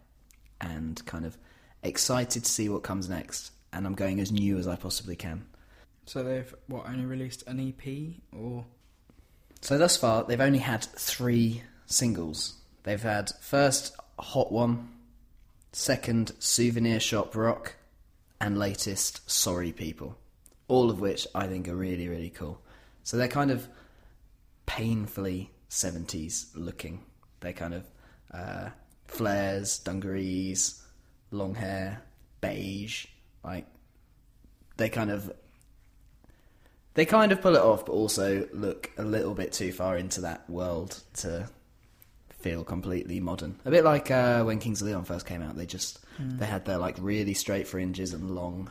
and 0.59 1.03
kind 1.05 1.25
of 1.25 1.37
excited 1.83 2.43
to 2.45 2.51
see 2.51 2.69
what 2.69 2.83
comes 2.83 3.09
next. 3.09 3.51
And 3.71 3.85
I'm 3.85 3.95
going 3.95 4.19
as 4.19 4.31
new 4.31 4.57
as 4.57 4.67
I 4.67 4.75
possibly 4.75 5.15
can. 5.15 5.45
So 6.05 6.23
they've 6.23 6.53
what 6.67 6.87
only 6.87 7.05
released 7.05 7.43
an 7.47 7.59
EP 7.59 8.15
or 8.37 8.65
So 9.61 9.77
thus 9.77 9.97
far, 9.97 10.23
they've 10.23 10.39
only 10.41 10.59
had 10.59 10.83
three 10.83 11.63
singles. 11.85 12.55
They've 12.83 13.01
had 13.01 13.31
first 13.41 13.95
Hot 14.19 14.51
One, 14.51 14.89
second 15.71 16.33
Souvenir 16.39 16.99
Shop 16.99 17.35
Rock, 17.35 17.75
and 18.39 18.57
latest 18.57 19.29
Sorry 19.29 19.71
People. 19.71 20.17
All 20.67 20.89
of 20.89 20.99
which 20.99 21.27
I 21.33 21.47
think 21.47 21.67
are 21.67 21.75
really, 21.75 22.07
really 22.07 22.29
cool. 22.29 22.61
So 23.03 23.17
they're 23.17 23.27
kind 23.27 23.51
of 23.51 23.67
painfully 24.65 25.51
70s 25.69 26.47
looking. 26.55 27.03
They're 27.41 27.53
kind 27.53 27.73
of 27.73 27.85
uh, 28.33 28.69
flares, 29.05 29.79
dungarees, 29.79 30.81
long 31.31 31.55
hair, 31.55 32.01
beige. 32.41 33.05
Like, 33.43 33.67
they 34.77 34.89
kind 34.89 35.11
of 35.11 35.31
they 36.95 37.05
kind 37.05 37.31
of 37.31 37.41
pull 37.41 37.55
it 37.55 37.61
off, 37.61 37.85
but 37.85 37.93
also 37.93 38.47
look 38.53 38.91
a 38.97 39.03
little 39.03 39.33
bit 39.33 39.51
too 39.51 39.71
far 39.71 39.97
into 39.97 40.21
that 40.21 40.47
world 40.49 41.01
to 41.15 41.49
feel 42.29 42.63
completely 42.63 43.19
modern. 43.19 43.59
A 43.65 43.71
bit 43.71 43.83
like 43.83 44.11
uh, 44.11 44.43
when 44.43 44.59
Kings 44.59 44.81
of 44.81 44.87
Leon 44.87 45.05
first 45.05 45.25
came 45.25 45.41
out, 45.41 45.55
they 45.55 45.65
just 45.65 45.99
they 46.19 46.45
had 46.45 46.65
their 46.65 46.77
like 46.77 46.97
really 46.99 47.33
straight 47.33 47.67
fringes 47.67 48.13
and 48.13 48.29
long, 48.31 48.69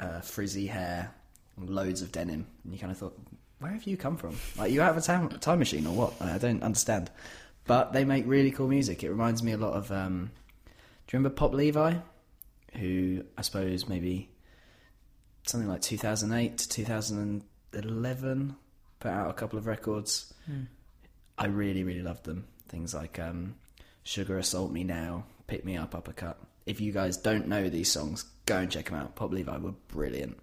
uh, 0.00 0.20
frizzy 0.20 0.66
hair, 0.66 1.14
and 1.56 1.70
loads 1.70 2.02
of 2.02 2.10
denim, 2.10 2.46
and 2.64 2.72
you 2.72 2.78
kind 2.78 2.90
of 2.90 2.98
thought, 2.98 3.16
where 3.60 3.72
have 3.72 3.84
you 3.84 3.96
come 3.96 4.16
from? 4.16 4.36
Like 4.58 4.72
you 4.72 4.80
have 4.80 4.96
a 4.96 5.00
time, 5.00 5.28
time 5.28 5.58
machine 5.58 5.86
or 5.86 5.94
what? 5.94 6.14
I 6.20 6.38
don't 6.38 6.62
understand. 6.62 7.10
But 7.66 7.92
they 7.92 8.04
make 8.04 8.26
really 8.26 8.50
cool 8.50 8.68
music. 8.68 9.04
It 9.04 9.10
reminds 9.10 9.42
me 9.42 9.52
a 9.52 9.58
lot 9.58 9.74
of. 9.74 9.92
Um, 9.92 10.30
do 11.06 11.16
you 11.16 11.18
remember 11.18 11.34
Pop 11.34 11.52
Levi, 11.54 11.94
who 12.78 13.24
I 13.36 13.42
suppose 13.42 13.88
maybe 13.88 14.30
something 15.44 15.68
like 15.68 15.82
2008 15.82 16.58
to 16.58 16.68
2011 16.68 18.56
put 18.98 19.10
out 19.10 19.30
a 19.30 19.32
couple 19.32 19.58
of 19.58 19.66
records 19.66 20.32
i 21.38 21.46
really 21.46 21.82
really 21.82 22.02
loved 22.02 22.24
them 22.24 22.46
things 22.68 22.94
like 22.94 23.18
um, 23.18 23.54
sugar 24.02 24.38
assault 24.38 24.70
me 24.70 24.84
now 24.84 25.24
pick 25.46 25.64
me 25.64 25.76
up 25.76 25.94
uppercut 25.94 26.38
if 26.66 26.80
you 26.80 26.92
guys 26.92 27.16
don't 27.16 27.48
know 27.48 27.68
these 27.68 27.90
songs 27.90 28.24
go 28.46 28.58
and 28.58 28.70
check 28.70 28.86
them 28.86 28.94
out 28.94 29.16
pop 29.16 29.32
levi 29.32 29.56
were 29.56 29.72
brilliant 29.88 30.38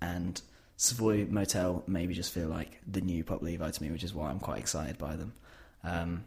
and 0.00 0.40
savoy 0.76 1.26
motel 1.26 1.82
maybe 1.86 2.14
just 2.14 2.32
feel 2.32 2.48
like 2.48 2.80
the 2.86 3.00
new 3.00 3.24
pop 3.24 3.42
levi 3.42 3.70
to 3.70 3.82
me 3.82 3.90
which 3.90 4.04
is 4.04 4.12
why 4.12 4.28
i'm 4.28 4.40
quite 4.40 4.58
excited 4.58 4.98
by 4.98 5.16
them 5.16 5.32
um, 5.84 6.24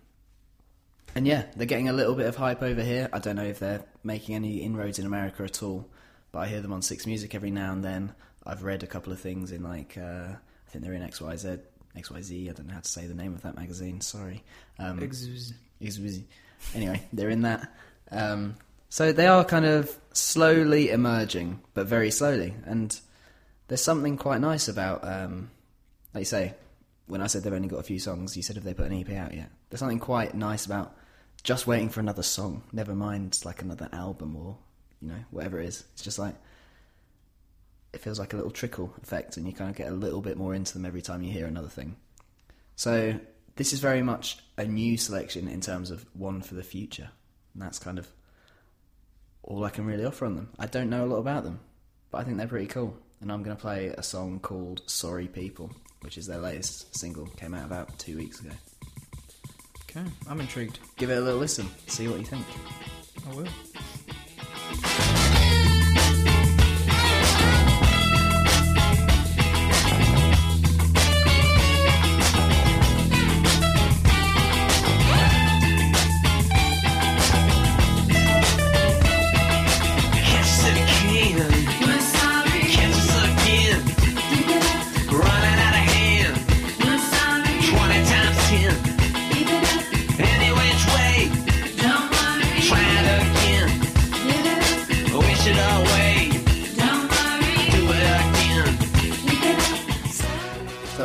and 1.16 1.28
yeah, 1.28 1.46
they're 1.56 1.66
getting 1.66 1.90
a 1.90 1.94
little 1.94 2.16
bit 2.16 2.28
of 2.28 2.36
hype 2.36 2.62
over 2.62 2.82
here. 2.82 3.10
I 3.12 3.20
don't 3.20 3.36
know 3.36 3.44
if 3.44 3.60
they're 3.60 3.84
making 4.04 4.36
any 4.36 4.58
inroads 4.58 5.00
in 5.00 5.06
America 5.06 5.44
at 5.44 5.64
all, 5.64 5.88
but 6.32 6.40
I 6.40 6.48
hear 6.48 6.62
them 6.62 6.74
on 6.74 6.82
Six 6.82 7.06
Music 7.08 7.34
every 7.34 7.52
now 7.52 7.72
and 7.72 7.84
then. 7.84 8.14
I've 8.46 8.64
read 8.64 8.84
a 8.84 8.88
couple 8.88 9.12
of 9.12 9.20
things 9.20 9.52
in 9.52 9.64
like 9.64 9.98
uh, 9.98 10.28
I 10.32 10.72
think 10.72 10.84
they're 10.84 10.94
in 10.94 11.02
XYZ, 11.02 11.60
XYZ. 11.98 12.50
I 12.50 12.54
don't 12.54 12.68
know 12.68 12.74
how 12.74 12.80
to 12.80 12.88
say 12.88 13.08
the 13.08 13.14
name 13.14 13.34
of 13.34 13.42
that 13.42 13.56
magazine. 13.56 14.02
Sorry. 14.02 14.44
Um, 14.78 15.00
XYZ. 15.00 16.24
Anyway, 16.76 17.02
they're 17.14 17.30
in 17.30 17.42
that. 17.42 17.74
Um, 18.12 18.56
so 18.90 19.12
they 19.12 19.28
are 19.28 19.44
kind 19.44 19.66
of 19.66 19.96
slowly 20.14 20.90
emerging, 20.90 21.60
but 21.74 21.88
very 21.88 22.12
slowly. 22.12 22.54
And 22.66 22.98
there's 23.69 23.84
something 23.84 24.17
quite 24.17 24.41
nice 24.41 24.67
about, 24.67 25.08
um, 25.08 25.51
like 26.13 26.21
you 26.21 26.25
say, 26.25 26.55
when 27.05 27.21
I 27.21 27.27
said 27.27 27.43
they've 27.43 27.53
only 27.53 27.67
got 27.67 27.79
a 27.79 27.84
few 27.84 27.99
songs, 27.99 28.36
you 28.36 28.43
said 28.43 28.55
have 28.55 28.65
they 28.65 28.73
put 28.73 28.91
an 28.91 28.99
EP 28.99 29.10
out 29.12 29.34
yet? 29.34 29.49
There's 29.69 29.79
something 29.79 29.99
quite 29.99 30.34
nice 30.34 30.65
about 30.65 30.95
just 31.43 31.67
waiting 31.67 31.89
for 31.89 31.99
another 31.99 32.23
song. 32.23 32.63
Never 32.73 32.95
mind 32.95 33.39
like 33.45 33.62
another 33.62 33.88
album 33.93 34.36
or 34.36 34.58
you 35.01 35.08
know 35.08 35.23
whatever 35.29 35.62
it 35.62 35.67
is. 35.67 35.84
It's 35.93 36.03
just 36.03 36.19
like 36.19 36.36
it 37.93 38.01
feels 38.01 38.19
like 38.19 38.34
a 38.34 38.36
little 38.36 38.51
trickle 38.51 38.93
effect, 39.03 39.38
and 39.38 39.47
you 39.47 39.53
kind 39.53 39.69
of 39.69 39.75
get 39.75 39.88
a 39.88 39.95
little 39.95 40.21
bit 40.21 40.38
more 40.38 40.53
into 40.53 40.73
them 40.73 40.86
every 40.86 41.01
time 41.01 41.21
you 41.21 41.32
hear 41.32 41.45
another 41.45 41.69
thing. 41.69 41.95
So 42.75 43.19
this 43.55 43.71
is 43.71 43.79
very 43.79 44.01
much 44.01 44.39
a 44.58 44.65
new 44.65 44.97
selection 44.97 45.47
in 45.47 45.62
terms 45.62 45.91
of 45.91 46.05
one 46.13 46.41
for 46.41 46.55
the 46.55 46.63
future, 46.63 47.10
and 47.53 47.62
that's 47.62 47.79
kind 47.79 47.99
of 47.99 48.08
all 49.43 49.63
I 49.63 49.69
can 49.69 49.86
really 49.86 50.05
offer 50.05 50.25
on 50.25 50.36
them. 50.36 50.49
I 50.58 50.65
don't 50.65 50.89
know 50.89 51.05
a 51.05 51.08
lot 51.08 51.17
about 51.17 51.43
them, 51.43 51.60
but 52.10 52.19
I 52.19 52.23
think 52.23 52.38
they're 52.38 52.47
pretty 52.47 52.67
cool. 52.67 52.97
And 53.21 53.32
I'm 53.32 53.43
going 53.43 53.55
to 53.55 53.62
play 53.62 53.88
a 53.88 54.03
song 54.03 54.39
called 54.39 54.82
"Sorry 54.88 55.27
People," 55.27 55.71
which 56.01 56.17
is 56.17 56.25
their 56.25 56.39
latest 56.39 56.97
single. 56.97 57.25
Came 57.25 57.53
out 57.53 57.65
about 57.65 57.97
two 57.99 58.17
weeks 58.17 58.39
ago. 58.39 58.51
Okay, 59.84 60.05
I'm 60.27 60.39
intrigued. 60.39 60.79
Give 60.97 61.10
it 61.10 61.17
a 61.17 61.21
little 61.21 61.39
listen. 61.39 61.67
See 61.88 62.08
what 62.08 62.19
you 62.19 62.25
think. 62.25 62.45
I 63.27 63.36
will. 63.36 63.47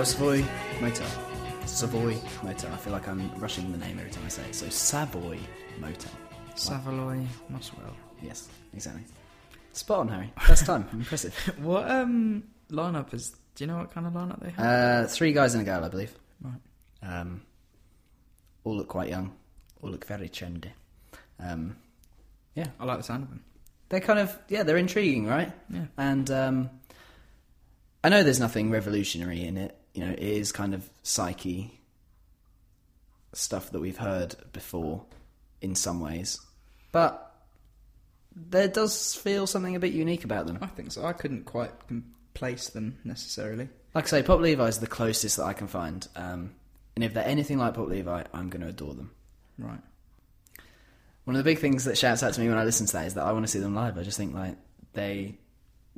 Savoy 0.05 0.45
Motor. 0.81 1.05
Savoy 1.67 2.17
Motor. 2.43 2.69
I 2.73 2.77
feel 2.77 2.93
like 2.93 3.09
I'm 3.09 3.31
rushing 3.37 3.73
the 3.73 3.79
name 3.79 3.99
every 3.99 4.11
time 4.11 4.25
I 4.27 4.29
say 4.29 4.43
it. 4.43 4.55
So 4.55 4.69
Savoy 4.69 5.39
Motel. 5.81 6.11
Savaloy 6.55 7.27
Muswell. 7.49 7.95
Yes, 8.23 8.49
exactly. 8.75 9.03
Spot 9.73 10.01
on, 10.01 10.09
Harry. 10.09 10.33
First 10.41 10.67
time. 10.71 10.87
Impressive. 10.93 11.35
What 11.59 11.91
um 11.91 12.45
lineup 12.71 13.13
is? 13.15 13.35
Do 13.55 13.65
you 13.65 13.69
know 13.69 13.79
what 13.79 13.93
kind 13.93 14.07
of 14.07 14.13
lineup 14.13 14.41
they 14.43 14.51
have? 14.51 15.05
Uh, 15.05 15.09
three 15.09 15.33
guys 15.33 15.55
and 15.55 15.63
a 15.63 15.65
girl, 15.65 15.85
I 15.85 15.89
believe. 15.89 16.15
Right. 16.41 16.61
Um, 17.03 17.43
all 18.65 18.77
look 18.77 18.89
quite 18.89 19.09
young. 19.09 19.33
All 19.83 19.91
look 19.91 20.05
very 20.07 20.29
trendy. 20.29 20.71
Um, 21.41 21.77
yeah, 22.55 22.67
I 22.79 22.85
like 22.85 22.99
the 22.99 23.05
sound 23.05 23.25
of 23.25 23.31
them. 23.31 23.43
they're 23.89 24.01
kind 24.01 24.19
of 24.19 24.39
yeah, 24.49 24.63
they're 24.65 24.77
intriguing, 24.77 25.27
right? 25.27 25.51
Yeah. 25.71 25.87
And 25.97 26.31
um, 26.31 26.71
I 28.05 28.11
know 28.11 28.23
there's 28.23 28.41
nothing 28.41 28.71
revolutionary 28.71 29.43
in 29.45 29.57
it. 29.57 29.77
You 29.95 30.05
know, 30.05 30.13
it 30.13 30.19
is 30.19 30.53
kind 30.53 30.75
of 30.75 30.89
psyche 31.03 31.81
stuff 33.33 33.71
that 33.71 33.81
we've 33.81 33.97
heard 33.97 34.35
before 34.53 35.05
in 35.61 35.75
some 35.75 36.01
ways, 36.01 36.41
but 36.93 37.35
there 38.37 38.69
does 38.69 39.15
feel 39.15 39.47
something 39.47 39.77
a 39.77 39.81
bit 39.81 39.93
unique 39.93 40.25
about 40.25 40.47
them. 40.47 40.59
I 40.61 40.67
think 40.67 40.93
so. 40.93 41.05
I 41.05 41.13
couldn't 41.13 41.45
quite 41.45 41.71
place 42.35 42.69
them 42.69 42.99
necessarily. 43.05 43.69
Like 43.95 44.05
I 44.05 44.09
say, 44.09 44.23
Pop 44.23 44.41
Levi 44.41 44.67
is 44.67 44.81
the 44.81 44.87
closest 44.89 45.37
that 45.37 45.45
I 45.45 45.53
can 45.53 45.69
find. 45.69 46.07
Um, 46.17 46.55
and 46.97 47.05
if 47.05 47.15
they're 47.15 47.25
anything 47.27 47.59
like 47.59 47.75
Pop 47.75 47.89
Levi, 47.89 48.25
I'm 48.33 48.51
going 48.51 48.63
to 48.63 48.69
adore 48.69 48.95
them. 48.95 49.13
Right. 49.57 49.81
One 51.25 51.37
of 51.37 51.43
the 51.43 51.49
big 51.49 51.61
things 51.61 51.85
that 51.85 51.97
shouts 51.97 52.23
out 52.23 52.35
to 52.35 52.41
me 52.41 52.49
when 52.49 52.59
I 52.59 52.65
listen 52.65 52.87
to 52.87 52.93
that 52.95 53.07
is 53.07 53.15
that 53.15 53.25
I 53.25 53.33
want 53.33 53.45
to 53.47 53.51
see 53.51 53.61
them 53.61 53.75
live. 53.75 53.97
I 53.97 54.03
just 54.03 54.19
think 54.19 54.35
like 54.35 54.57
they 54.93 55.39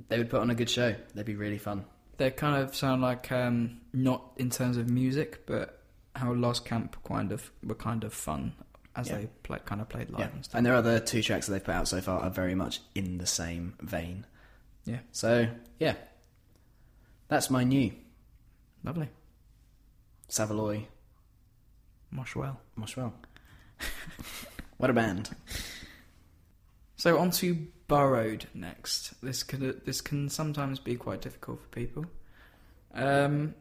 they 0.09 0.19
would 0.19 0.31
put 0.31 0.41
on 0.41 0.51
a 0.51 0.55
good 0.55 0.71
show. 0.71 0.95
They'd 1.15 1.27
be 1.27 1.37
really 1.37 1.59
fun. 1.59 1.85
They 2.19 2.31
kind 2.31 2.63
of 2.63 2.75
sound 2.75 3.03
like 3.03 3.31
um, 3.31 3.81
not 3.93 4.33
in 4.37 4.51
terms 4.51 4.77
of 4.77 4.89
music, 4.89 5.45
but 5.47 5.83
how 6.15 6.33
Lost 6.33 6.65
Camp 6.65 6.97
kind 7.05 7.31
of 7.33 7.51
were 7.63 7.75
kind 7.75 8.05
of 8.05 8.15
fun 8.15 8.55
as 8.95 9.09
Yeah. 9.09 9.19
they 9.19 9.27
play, 9.43 9.59
kind 9.67 9.81
of 9.83 9.89
played 9.91 10.09
live 10.11 10.21
Yeah. 10.21 10.27
and 10.29 10.45
stuff. 10.45 10.55
And 10.57 10.65
their 10.65 10.75
other 10.75 10.99
two 10.99 11.23
tracks 11.23 11.47
that 11.47 11.53
they've 11.53 11.65
put 11.65 11.75
out 11.75 11.89
so 11.89 12.01
far 12.01 12.21
are 12.21 12.31
very 12.31 12.55
much 12.55 12.81
in 12.95 13.19
the 13.19 13.27
same 13.27 13.75
vein. 13.83 14.25
Yeah, 14.87 15.01
So 15.13 15.49
yeah, 15.79 15.97
that's 17.29 17.51
my 17.51 17.65
new 17.65 17.93
lovely. 18.85 19.11
Savaloy 20.31 20.87
Moshwell. 22.15 22.57
Moshwell. 22.79 23.13
what 24.79 24.89
a 24.89 24.93
band! 24.93 25.31
So 26.97 27.19
on 27.19 27.31
to 27.33 27.67
Burrowed 27.89 28.47
next. 28.55 29.15
This 29.23 29.43
can 29.43 29.81
this 29.85 30.01
can 30.01 30.29
sometimes 30.29 30.81
be 30.81 30.97
quite 30.97 31.21
difficult 31.21 31.61
for 31.61 31.69
people. 31.69 32.07
Um, 32.95 33.55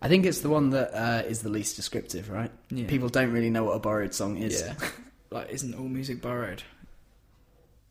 I 0.00 0.08
think 0.08 0.24
it's 0.26 0.40
the 0.40 0.48
one 0.48 0.70
that 0.70 0.94
uh, 0.94 1.22
is 1.26 1.42
the 1.42 1.48
least 1.48 1.76
descriptive, 1.76 2.30
right? 2.30 2.50
Yeah. 2.70 2.86
People 2.86 3.08
don't 3.08 3.32
really 3.32 3.50
know 3.50 3.64
what 3.64 3.72
a 3.72 3.78
borrowed 3.78 4.14
song 4.14 4.36
is. 4.38 4.60
yeah, 4.62 4.74
like 5.30 5.50
isn't 5.50 5.74
all 5.74 5.88
music 5.88 6.22
borrowed? 6.22 6.62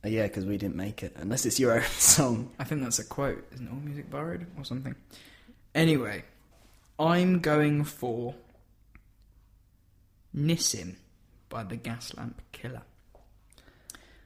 Uh, 0.04 0.10
yeah, 0.10 0.24
because 0.24 0.46
we 0.46 0.58
didn't 0.58 0.76
make 0.76 1.04
it. 1.04 1.16
Unless 1.18 1.46
it's 1.46 1.60
your 1.60 1.74
own 1.78 1.84
song. 1.84 2.52
I 2.58 2.64
think 2.64 2.82
that's 2.82 3.00
a 3.00 3.04
quote. 3.06 3.46
Isn't 3.54 3.68
all 3.68 3.76
music 3.76 4.10
borrowed 4.10 4.48
or 4.58 4.64
something? 4.64 4.96
Anyway, 5.76 6.24
I'm 7.00 7.40
going 7.40 7.84
for 7.84 8.36
Nissim 10.36 10.96
by 11.50 11.64
the 11.64 11.78
Gaslamp 11.78 12.36
Killer. 12.52 12.82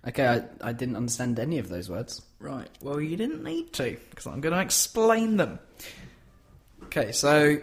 Okay, 0.08 0.28
I, 0.28 0.44
I 0.70 0.74
didn't 0.74 0.96
understand 0.96 1.40
any 1.40 1.58
of 1.58 1.70
those 1.70 1.90
words. 1.90 2.22
Right. 2.40 2.70
Well, 2.82 3.02
you 3.02 3.18
didn't 3.18 3.44
need 3.44 3.74
to, 3.74 3.98
because 4.10 4.28
I'm 4.28 4.40
going 4.40 4.54
to 4.54 4.62
explain 4.62 5.38
them. 5.38 5.60
Okay, 6.84 7.12
so 7.12 7.58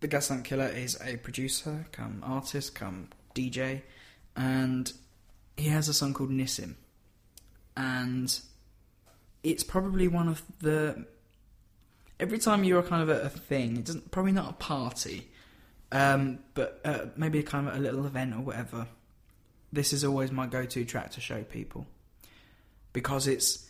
the 0.00 0.08
Gaslamp 0.08 0.44
Killer 0.44 0.66
is 0.66 0.98
a 1.04 1.16
producer, 1.16 1.86
come 1.92 2.22
artist, 2.26 2.74
come 2.74 3.08
DJ, 3.34 3.82
and 4.36 4.92
he 5.56 5.68
has 5.68 5.88
a 5.88 5.94
song 5.94 6.14
called 6.14 6.30
Nissim. 6.30 6.74
And 7.76 8.40
it's 9.42 9.62
probably 9.62 10.08
one 10.08 10.28
of 10.28 10.42
the. 10.60 11.06
Every 12.18 12.38
time 12.38 12.64
you're 12.64 12.82
kind 12.82 13.02
of 13.02 13.08
at 13.10 13.24
a 13.24 13.30
thing, 13.30 13.78
it's 13.78 13.94
probably 14.10 14.32
not 14.32 14.50
a 14.50 14.52
party, 14.54 15.30
um, 15.92 16.40
but 16.54 16.80
uh, 16.84 17.06
maybe 17.16 17.42
kind 17.42 17.68
of 17.68 17.76
a 17.76 17.78
little 17.78 18.04
event 18.04 18.34
or 18.34 18.40
whatever. 18.40 18.86
This 19.72 19.92
is 19.92 20.04
always 20.04 20.32
my 20.32 20.46
go-to 20.46 20.84
track 20.84 21.10
to 21.12 21.20
show 21.20 21.42
people. 21.42 21.86
Because 22.92 23.26
it's 23.26 23.68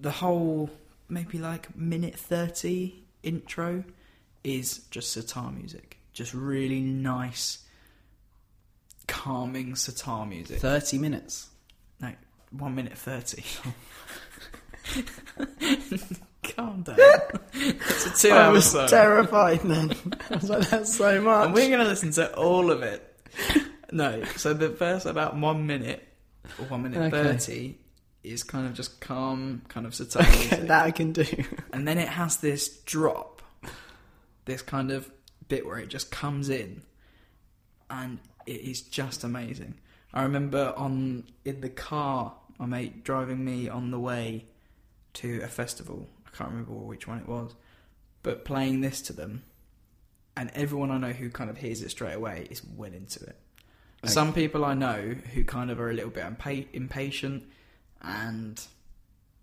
the 0.00 0.10
whole 0.10 0.70
maybe 1.08 1.38
like 1.38 1.74
minute 1.76 2.16
30 2.16 2.94
intro 3.22 3.84
is 4.42 4.78
just 4.90 5.12
sitar 5.12 5.50
music. 5.50 5.98
Just 6.12 6.34
really 6.34 6.80
nice 6.80 7.58
calming 9.06 9.74
sitar 9.76 10.26
music. 10.26 10.60
30 10.60 10.98
minutes. 10.98 11.48
no 12.00 12.12
1 12.50 12.74
minute 12.74 12.96
30 12.96 13.42
calm 16.56 16.82
down. 16.82 16.96
It's 17.54 18.06
a 18.06 18.28
2 18.28 18.34
I 18.34 18.38
hour 18.46 18.52
was 18.52 18.70
song. 18.70 18.88
terrified 18.88 19.60
then. 19.60 19.92
I 20.30 20.34
was 20.36 20.50
like, 20.50 20.68
that's 20.68 20.94
so 20.94 21.20
much. 21.20 21.46
and 21.46 21.54
we're 21.54 21.68
going 21.68 21.80
to 21.80 21.86
listen 21.86 22.10
to 22.12 22.34
all 22.36 22.70
of 22.70 22.82
it 22.82 23.16
no 23.94 24.22
so 24.36 24.52
the 24.52 24.68
first 24.70 25.06
about 25.06 25.36
1 25.36 25.66
minute 25.66 26.06
or 26.58 26.66
1 26.66 26.82
minute 26.82 26.98
Okay. 27.14 27.36
30 27.38 27.78
is 28.22 28.42
kind 28.42 28.66
of 28.66 28.74
just 28.74 29.00
calm 29.00 29.62
kind 29.68 29.86
of 29.86 29.92
music 29.98 30.66
that 30.68 30.84
I 30.84 30.90
can 30.90 31.12
do. 31.12 31.24
and 31.72 31.86
then 31.86 31.98
it 31.98 32.08
has 32.08 32.38
this 32.38 32.68
drop, 32.84 33.42
this 34.46 34.62
kind 34.62 34.90
of 34.90 35.10
bit 35.48 35.66
where 35.66 35.78
it 35.78 35.88
just 35.88 36.10
comes 36.10 36.48
in, 36.48 36.82
and 37.90 38.18
it 38.46 38.60
is 38.62 38.80
just 38.80 39.24
amazing. 39.24 39.74
I 40.14 40.22
remember 40.22 40.72
on 40.76 41.24
in 41.44 41.60
the 41.60 41.68
car, 41.68 42.34
my 42.58 42.64
mate 42.64 43.04
driving 43.04 43.44
me 43.44 43.68
on 43.68 43.90
the 43.90 44.00
way 44.00 44.46
to 45.14 45.40
a 45.42 45.48
festival. 45.48 46.08
I 46.26 46.34
can't 46.34 46.48
remember 46.50 46.72
which 46.72 47.06
one 47.06 47.18
it 47.18 47.28
was, 47.28 47.54
but 48.22 48.44
playing 48.46 48.80
this 48.80 49.02
to 49.02 49.12
them, 49.12 49.42
and 50.34 50.50
everyone 50.54 50.90
I 50.90 50.96
know 50.96 51.12
who 51.12 51.28
kind 51.28 51.50
of 51.50 51.58
hears 51.58 51.82
it 51.82 51.90
straight 51.90 52.14
away 52.14 52.46
is 52.50 52.62
well 52.64 52.92
into 52.92 53.20
it. 53.24 53.36
Some 54.06 54.32
people 54.32 54.64
I 54.64 54.74
know 54.74 55.14
who 55.34 55.44
kind 55.44 55.70
of 55.70 55.80
are 55.80 55.90
a 55.90 55.94
little 55.94 56.10
bit 56.10 56.24
impa- 56.24 56.66
impatient, 56.72 57.44
and 58.02 58.60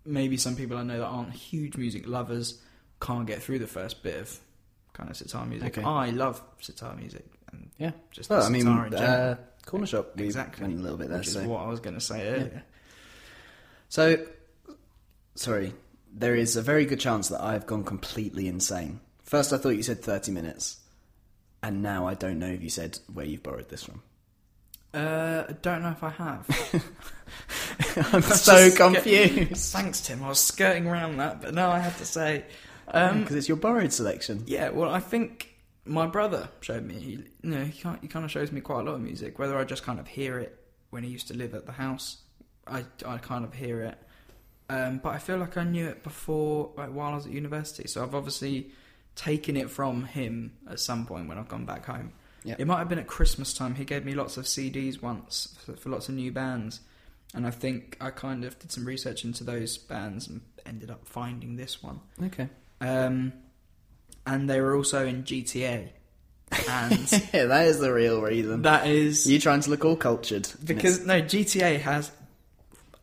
maybe 0.04 0.36
some 0.36 0.56
people 0.56 0.76
I 0.76 0.82
know 0.82 0.98
that 0.98 1.06
aren't 1.06 1.32
huge 1.32 1.76
music 1.76 2.06
lovers 2.08 2.60
can't 3.00 3.26
get 3.26 3.42
through 3.42 3.58
the 3.60 3.66
first 3.66 4.02
bit 4.02 4.16
of 4.20 4.38
kind 4.92 5.10
of 5.10 5.16
sitar 5.16 5.44
music. 5.46 5.78
Okay. 5.78 5.86
I 5.86 6.10
love 6.10 6.42
sitar 6.60 6.94
music 6.96 7.24
and 7.50 7.70
Yeah. 7.78 7.92
just 8.10 8.28
Well, 8.30 8.40
the 8.40 8.46
I 8.46 8.50
mean, 8.50 8.62
sitar 8.62 8.86
in 8.86 8.92
general, 8.92 9.30
uh, 9.32 9.36
corner 9.66 9.86
shop. 9.86 10.12
We 10.16 10.24
Exactly. 10.24 10.66
Went 10.66 10.78
a 10.78 10.82
little 10.82 10.98
bit 10.98 11.08
there. 11.08 11.18
which 11.18 11.28
is 11.28 11.32
so. 11.34 11.48
what 11.48 11.62
I 11.62 11.68
was 11.68 11.80
going 11.80 11.94
to 11.94 12.00
say 12.00 12.28
earlier. 12.28 12.62
so, 13.88 14.24
sorry. 15.34 15.72
There 16.14 16.34
is 16.34 16.56
a 16.56 16.62
very 16.62 16.84
good 16.84 17.00
chance 17.00 17.28
that 17.28 17.40
I've 17.42 17.66
gone 17.66 17.84
completely 17.84 18.46
insane. 18.46 19.00
First, 19.24 19.52
I 19.52 19.56
thought 19.56 19.70
you 19.70 19.82
said 19.82 20.02
30 20.02 20.30
minutes, 20.30 20.78
and 21.62 21.82
now 21.82 22.06
I 22.06 22.14
don't 22.14 22.38
know 22.38 22.48
if 22.48 22.62
you 22.62 22.68
said 22.68 22.98
where 23.12 23.24
you've 23.24 23.42
borrowed 23.42 23.70
this 23.70 23.84
from. 23.84 24.02
Uh, 24.94 25.44
I 25.48 25.52
don't 25.62 25.82
know 25.82 25.90
if 25.90 26.02
I 26.02 26.10
have. 26.10 26.46
I'm 28.12 28.22
so 28.22 28.70
confused 28.74 29.72
Thanks, 29.72 30.00
Tim. 30.00 30.22
I 30.22 30.28
was 30.28 30.38
skirting 30.40 30.86
around 30.86 31.16
that, 31.18 31.40
but 31.40 31.54
no, 31.54 31.70
I 31.70 31.78
have 31.78 31.98
to 31.98 32.04
say, 32.04 32.44
um, 32.88 33.20
because 33.20 33.36
it's 33.36 33.48
your 33.48 33.56
borrowed 33.56 33.92
selection. 33.92 34.44
Yeah, 34.46 34.70
well, 34.70 34.90
I 34.90 35.00
think 35.00 35.54
my 35.84 36.06
brother 36.06 36.48
showed 36.60 36.84
me. 36.84 36.94
He, 36.94 37.10
you 37.42 37.50
know, 37.50 37.64
he, 37.64 37.80
kind- 37.80 37.98
he 38.02 38.08
kind 38.08 38.24
of 38.24 38.30
shows 38.30 38.52
me 38.52 38.60
quite 38.60 38.80
a 38.80 38.82
lot 38.84 38.94
of 38.94 39.00
music. 39.00 39.38
Whether 39.38 39.56
I 39.58 39.64
just 39.64 39.82
kind 39.82 39.98
of 39.98 40.06
hear 40.06 40.38
it 40.38 40.58
when 40.90 41.02
he 41.02 41.10
used 41.10 41.28
to 41.28 41.34
live 41.34 41.54
at 41.54 41.66
the 41.66 41.72
house, 41.72 42.18
I, 42.66 42.84
I 43.06 43.18
kind 43.18 43.44
of 43.44 43.54
hear 43.54 43.82
it. 43.82 43.98
Um, 44.68 44.98
but 45.02 45.10
I 45.10 45.18
feel 45.18 45.38
like 45.38 45.56
I 45.56 45.64
knew 45.64 45.88
it 45.88 46.02
before, 46.02 46.70
like 46.76 46.90
while 46.90 47.12
I 47.12 47.16
was 47.16 47.26
at 47.26 47.32
university. 47.32 47.88
So 47.88 48.02
I've 48.02 48.14
obviously 48.14 48.70
taken 49.16 49.56
it 49.56 49.70
from 49.70 50.04
him 50.04 50.52
at 50.70 50.80
some 50.80 51.04
point 51.06 51.28
when 51.28 51.38
I've 51.38 51.48
gone 51.48 51.66
back 51.66 51.84
home. 51.86 52.12
It 52.44 52.66
might 52.66 52.78
have 52.78 52.88
been 52.88 52.98
at 52.98 53.06
Christmas 53.06 53.54
time. 53.54 53.74
He 53.74 53.84
gave 53.84 54.04
me 54.04 54.14
lots 54.14 54.36
of 54.36 54.44
CDs 54.44 55.00
once 55.00 55.56
for, 55.64 55.76
for 55.76 55.88
lots 55.90 56.08
of 56.08 56.14
new 56.14 56.32
bands, 56.32 56.80
and 57.34 57.46
I 57.46 57.50
think 57.50 57.96
I 58.00 58.10
kind 58.10 58.44
of 58.44 58.58
did 58.58 58.72
some 58.72 58.84
research 58.84 59.24
into 59.24 59.44
those 59.44 59.78
bands 59.78 60.28
and 60.28 60.40
ended 60.66 60.90
up 60.90 61.06
finding 61.06 61.56
this 61.56 61.82
one. 61.82 62.00
Okay. 62.22 62.48
Um, 62.80 63.32
and 64.26 64.48
they 64.48 64.60
were 64.60 64.76
also 64.76 65.06
in 65.06 65.22
GTA, 65.24 65.88
and 66.68 67.12
yeah, 67.32 67.44
that 67.44 67.66
is 67.66 67.78
the 67.78 67.92
real 67.92 68.20
reason. 68.20 68.62
that 68.62 68.86
is 68.86 69.30
you 69.30 69.38
trying 69.38 69.60
to 69.60 69.70
look 69.70 69.84
all 69.84 69.96
cultured 69.96 70.48
because 70.64 71.04
no 71.06 71.22
GTA 71.22 71.80
has 71.80 72.10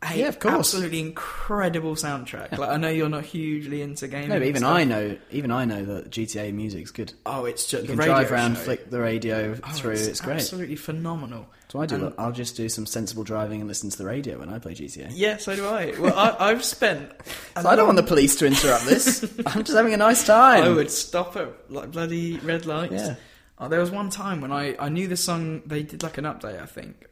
a 0.02 0.16
Yeah, 0.18 0.28
of 0.28 0.40
course. 0.40 0.54
absolutely 0.56 1.00
incredible 1.02 1.96
soundtrack. 1.96 2.58
Like 2.58 2.70
I 2.70 2.78
know 2.78 2.90
you're 2.90 3.10
not 3.10 3.26
hugely 3.26 3.82
into 3.82 4.08
gaming. 4.08 4.30
No, 4.30 4.40
but 4.40 4.48
even. 4.48 4.64
I 4.64 4.84
know, 4.86 5.18
even 5.32 5.52
I 5.52 5.66
know 5.66 5.84
that 5.86 6.10
GTA 6.10 6.54
music's 6.54 6.92
good. 6.92 7.14
Oh, 7.26 7.46
it's 7.46 7.66
just 7.68 7.84
You 7.84 7.96
the 7.96 7.98
can 7.98 8.06
drive 8.06 8.32
around, 8.32 8.56
show. 8.56 8.62
flick 8.62 8.90
the 8.90 9.00
radio 9.00 9.56
Oh, 9.64 9.72
through. 9.72 9.92
It's, 9.94 10.22
great. 10.22 10.36
Absolutely 10.36 10.76
phenomenal. 10.78 11.48
So 11.70 11.82
I 11.82 11.86
do. 11.86 11.96
And, 11.96 12.14
I'll 12.18 12.32
just 12.32 12.56
do 12.56 12.70
some 12.70 12.86
sensible 12.86 13.24
driving 13.24 13.60
and 13.60 13.68
listen 13.68 13.90
to 13.90 13.98
the 13.98 14.06
radio 14.06 14.40
when 14.40 14.50
I 14.50 14.58
play 14.60 14.74
GTA. 14.74 15.10
Yeah, 15.12 15.38
so 15.38 15.56
do 15.56 15.68
I. 15.68 15.94
Well, 16.00 16.18
I, 16.18 16.50
I've 16.52 16.64
spent. 16.64 17.12
So 17.62 17.68
I 17.68 17.76
don't 17.76 17.86
want 17.86 17.98
the 17.98 18.04
police 18.04 18.36
to 18.38 18.46
interrupt 18.46 18.86
this. 18.86 19.24
I'm 19.46 19.64
just 19.64 19.76
having 19.78 19.94
a 19.94 19.98
nice 19.98 20.26
time. 20.26 20.64
I 20.64 20.70
would 20.70 20.90
stop 20.92 21.36
at 21.36 21.70
like 21.72 21.92
bloody 21.92 22.38
red 22.38 22.66
lights. 22.66 22.94
Yeah. 22.94 23.16
Oh, 23.60 23.68
there 23.68 23.82
was 23.82 23.92
one 23.92 24.10
time 24.10 24.40
when 24.40 24.54
I, 24.54 24.76
I 24.80 24.88
knew 24.88 25.08
the 25.10 25.18
song. 25.18 25.62
They 25.66 25.84
did 25.84 26.02
like 26.02 26.18
an 26.18 26.24
update, 26.24 26.60
I 26.62 26.66
think, 26.66 27.06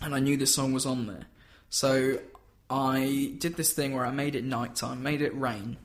and 0.00 0.14
I 0.14 0.18
knew 0.18 0.36
the 0.38 0.46
song 0.46 0.72
was 0.72 0.86
on 0.86 1.06
there. 1.06 1.26
So 1.70 2.18
I 2.68 3.34
did 3.38 3.56
this 3.56 3.72
thing 3.72 3.94
where 3.94 4.04
I 4.04 4.10
made 4.10 4.34
it 4.34 4.44
nighttime, 4.44 5.02
made 5.02 5.22
it 5.22 5.34
rain, 5.34 5.76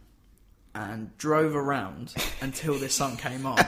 and 0.73 1.17
drove 1.17 1.55
around 1.55 2.13
until 2.41 2.77
the 2.77 2.89
sun 2.89 3.17
came 3.17 3.45
on. 3.45 3.57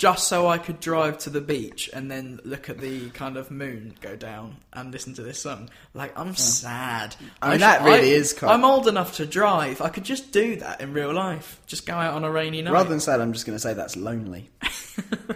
Just 0.00 0.28
so 0.28 0.48
I 0.48 0.56
could 0.56 0.80
drive 0.80 1.18
to 1.18 1.30
the 1.30 1.42
beach 1.42 1.90
and 1.92 2.10
then 2.10 2.40
look 2.42 2.70
at 2.70 2.78
the 2.78 3.10
kind 3.10 3.36
of 3.36 3.50
moon 3.50 3.94
go 4.00 4.16
down 4.16 4.56
and 4.72 4.90
listen 4.90 5.12
to 5.16 5.22
this 5.22 5.38
song. 5.40 5.68
Like 5.92 6.18
I'm 6.18 6.34
sad. 6.34 7.16
I 7.42 7.50
mean, 7.50 7.58
sh- 7.58 7.60
that 7.60 7.82
really 7.82 8.10
is 8.12 8.32
quite- 8.32 8.50
I'm 8.54 8.64
old 8.64 8.88
enough 8.88 9.16
to 9.16 9.26
drive. 9.26 9.82
I 9.82 9.90
could 9.90 10.04
just 10.04 10.32
do 10.32 10.56
that 10.56 10.80
in 10.80 10.94
real 10.94 11.12
life. 11.12 11.60
Just 11.66 11.84
go 11.84 11.92
out 11.92 12.14
on 12.14 12.24
a 12.24 12.30
rainy 12.30 12.62
night. 12.62 12.72
Rather 12.72 12.88
than 12.88 13.00
sad, 13.00 13.20
I'm 13.20 13.34
just 13.34 13.44
going 13.44 13.56
to 13.56 13.60
say 13.60 13.74
that's 13.74 13.94
lonely. 13.94 14.48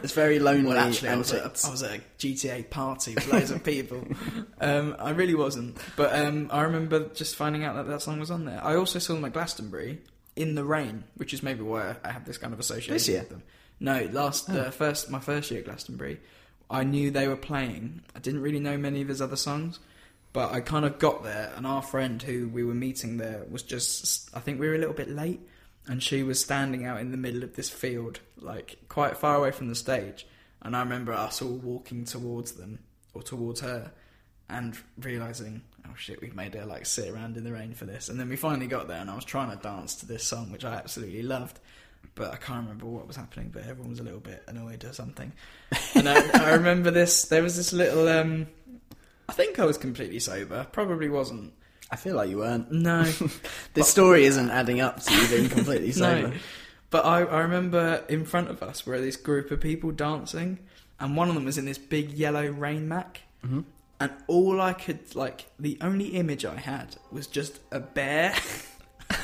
it's 0.02 0.14
very 0.14 0.38
lonely 0.38 0.70
Well, 0.70 0.78
actually, 0.78 1.10
I 1.10 1.16
was, 1.16 1.30
at, 1.34 1.40
it's- 1.40 1.66
I 1.66 1.70
was 1.70 1.82
at 1.82 1.98
a 1.98 2.02
GTA 2.18 2.70
party 2.70 3.14
with 3.16 3.30
loads 3.30 3.50
of 3.50 3.62
people. 3.62 4.02
Um, 4.60 4.96
I 4.98 5.10
really 5.10 5.34
wasn't, 5.34 5.76
but 5.94 6.14
um, 6.18 6.48
I 6.50 6.62
remember 6.62 7.08
just 7.08 7.36
finding 7.36 7.64
out 7.64 7.74
that 7.76 7.86
that 7.88 8.00
song 8.00 8.18
was 8.18 8.30
on 8.30 8.46
there. 8.46 8.64
I 8.64 8.76
also 8.76 8.98
saw 8.98 9.12
them 9.12 9.24
at 9.26 9.34
Glastonbury 9.34 9.98
in 10.36 10.54
the 10.54 10.64
rain, 10.64 11.04
which 11.16 11.34
is 11.34 11.42
maybe 11.42 11.60
why 11.62 11.96
I 12.02 12.10
have 12.12 12.24
this 12.24 12.38
kind 12.38 12.54
of 12.54 12.60
association 12.60 12.94
This 12.94 13.06
year? 13.08 13.18
with 13.20 13.28
them. 13.28 13.42
No, 13.80 14.08
last 14.12 14.48
uh, 14.48 14.70
first 14.70 15.10
my 15.10 15.20
first 15.20 15.50
year 15.50 15.60
at 15.60 15.66
Glastonbury, 15.66 16.20
I 16.70 16.84
knew 16.84 17.10
they 17.10 17.28
were 17.28 17.36
playing. 17.36 18.02
I 18.14 18.18
didn't 18.18 18.42
really 18.42 18.60
know 18.60 18.76
many 18.76 19.02
of 19.02 19.08
his 19.08 19.20
other 19.20 19.36
songs, 19.36 19.78
but 20.32 20.52
I 20.52 20.60
kind 20.60 20.84
of 20.84 20.98
got 20.98 21.22
there, 21.22 21.52
and 21.56 21.66
our 21.66 21.82
friend 21.82 22.22
who 22.22 22.48
we 22.48 22.64
were 22.64 22.74
meeting 22.74 23.16
there 23.16 23.44
was 23.50 23.62
just. 23.62 24.34
I 24.34 24.40
think 24.40 24.60
we 24.60 24.68
were 24.68 24.74
a 24.74 24.78
little 24.78 24.94
bit 24.94 25.10
late, 25.10 25.40
and 25.86 26.02
she 26.02 26.22
was 26.22 26.40
standing 26.40 26.86
out 26.86 27.00
in 27.00 27.10
the 27.10 27.16
middle 27.16 27.42
of 27.42 27.56
this 27.56 27.70
field, 27.70 28.20
like 28.38 28.76
quite 28.88 29.16
far 29.16 29.36
away 29.36 29.50
from 29.50 29.68
the 29.68 29.74
stage. 29.74 30.26
And 30.62 30.74
I 30.74 30.80
remember 30.80 31.12
us 31.12 31.42
all 31.42 31.56
walking 31.56 32.06
towards 32.06 32.52
them 32.52 32.78
or 33.12 33.22
towards 33.22 33.60
her, 33.60 33.92
and 34.48 34.76
realizing, 34.98 35.62
oh 35.86 35.94
shit, 35.96 36.20
we've 36.20 36.34
made 36.34 36.54
her 36.54 36.64
like 36.64 36.86
sit 36.86 37.08
around 37.08 37.36
in 37.36 37.44
the 37.44 37.52
rain 37.52 37.74
for 37.74 37.84
this. 37.84 38.08
And 38.08 38.18
then 38.18 38.28
we 38.28 38.36
finally 38.36 38.66
got 38.66 38.88
there, 38.88 39.00
and 39.00 39.10
I 39.10 39.14
was 39.14 39.24
trying 39.24 39.50
to 39.54 39.62
dance 39.62 39.96
to 39.96 40.06
this 40.06 40.24
song, 40.24 40.50
which 40.50 40.64
I 40.64 40.74
absolutely 40.74 41.22
loved. 41.22 41.60
But 42.14 42.32
I 42.32 42.36
can't 42.36 42.62
remember 42.62 42.86
what 42.86 43.06
was 43.06 43.16
happening. 43.16 43.50
But 43.52 43.62
everyone 43.64 43.90
was 43.90 44.00
a 44.00 44.04
little 44.04 44.20
bit 44.20 44.42
annoyed 44.46 44.84
or 44.84 44.92
something. 44.92 45.32
And 45.96 46.08
I, 46.08 46.48
I 46.50 46.54
remember 46.54 46.90
this. 46.90 47.26
There 47.26 47.42
was 47.42 47.56
this 47.56 47.72
little. 47.72 48.08
Um, 48.08 48.46
I 49.28 49.32
think 49.32 49.58
I 49.58 49.64
was 49.64 49.78
completely 49.78 50.18
sober. 50.18 50.66
Probably 50.72 51.08
wasn't. 51.08 51.52
I 51.90 51.96
feel 51.96 52.16
like 52.16 52.28
you 52.30 52.38
weren't. 52.38 52.70
No, 52.72 53.04
This 53.74 53.88
story 53.88 54.24
isn't 54.24 54.50
adding 54.50 54.80
up 54.80 55.00
to 55.00 55.14
you 55.14 55.28
being 55.28 55.48
completely 55.48 55.92
sober. 56.02 56.28
no. 56.28 56.34
But 56.90 57.04
I, 57.04 57.22
I 57.22 57.40
remember 57.40 58.04
in 58.08 58.24
front 58.24 58.50
of 58.50 58.62
us 58.62 58.86
were 58.86 59.00
this 59.00 59.16
group 59.16 59.50
of 59.50 59.60
people 59.60 59.90
dancing, 59.92 60.58
and 61.00 61.16
one 61.16 61.28
of 61.28 61.34
them 61.34 61.44
was 61.44 61.58
in 61.58 61.64
this 61.64 61.78
big 61.78 62.10
yellow 62.12 62.46
rain 62.48 62.88
mac. 62.88 63.20
Mm-hmm. 63.44 63.60
And 64.00 64.12
all 64.26 64.60
I 64.60 64.72
could 64.72 65.14
like, 65.14 65.46
the 65.58 65.78
only 65.80 66.06
image 66.08 66.44
I 66.44 66.56
had 66.56 66.96
was 67.12 67.26
just 67.26 67.60
a 67.70 67.80
bear 67.80 68.34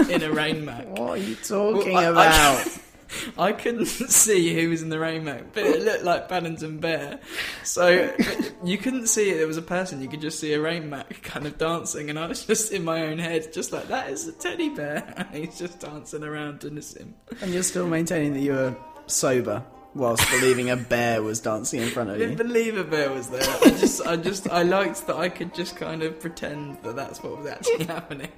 in 0.10 0.22
a 0.22 0.30
rain 0.32 0.64
mac. 0.64 0.86
What 0.88 1.10
are 1.10 1.16
you 1.16 1.34
talking 1.36 1.92
Well, 1.94 2.18
I- 2.18 2.26
I- 2.26 2.26
about? 2.60 2.78
I 3.36 3.50
couldn't 3.52 3.86
see 3.86 4.54
who 4.54 4.70
was 4.70 4.82
in 4.82 4.88
the 4.88 4.98
rain 5.00 5.24
mac, 5.24 5.52
but 5.52 5.64
it 5.64 5.82
looked 5.82 6.04
like 6.04 6.28
Paddington 6.28 6.78
Bear. 6.78 7.18
So 7.64 8.14
you 8.62 8.78
couldn't 8.78 9.08
see 9.08 9.30
it. 9.30 9.38
There 9.38 9.48
was 9.48 9.56
a 9.56 9.62
person. 9.62 10.00
You 10.00 10.06
could 10.08 10.20
just 10.20 10.38
see 10.38 10.52
a 10.52 10.60
rain 10.60 10.88
mac 10.88 11.20
kind 11.22 11.44
of 11.44 11.58
dancing, 11.58 12.08
and 12.08 12.16
I 12.16 12.28
was 12.28 12.44
just 12.44 12.70
in 12.72 12.84
my 12.84 13.02
own 13.08 13.18
head, 13.18 13.52
just 13.52 13.72
like 13.72 13.88
that 13.88 14.10
is 14.10 14.28
a 14.28 14.32
teddy 14.32 14.68
bear, 14.68 15.12
and 15.16 15.26
he's 15.34 15.58
just 15.58 15.80
dancing 15.80 16.22
around 16.22 16.62
in 16.62 16.78
a 16.78 16.82
sim. 16.82 17.14
and 17.42 17.52
you're 17.52 17.64
still 17.64 17.88
maintaining 17.88 18.32
that 18.34 18.40
you 18.42 18.52
were 18.52 18.76
sober 19.08 19.64
whilst 19.92 20.30
believing 20.30 20.70
a 20.70 20.76
bear 20.76 21.20
was 21.20 21.40
dancing 21.40 21.80
in 21.80 21.88
front 21.88 22.10
I 22.10 22.12
of 22.12 22.18
didn't 22.20 22.38
you. 22.38 22.44
believe 22.44 22.76
a 22.78 22.84
bear 22.84 23.10
was 23.10 23.28
there. 23.28 23.42
I 23.42 23.70
just, 23.70 24.06
I 24.06 24.14
just, 24.16 24.48
I 24.48 24.62
liked 24.62 25.08
that 25.08 25.16
I 25.16 25.28
could 25.28 25.52
just 25.52 25.74
kind 25.74 26.04
of 26.04 26.20
pretend 26.20 26.80
that 26.84 26.94
that's 26.94 27.20
what 27.24 27.38
was 27.38 27.48
actually 27.48 27.86
happening. 27.86 28.30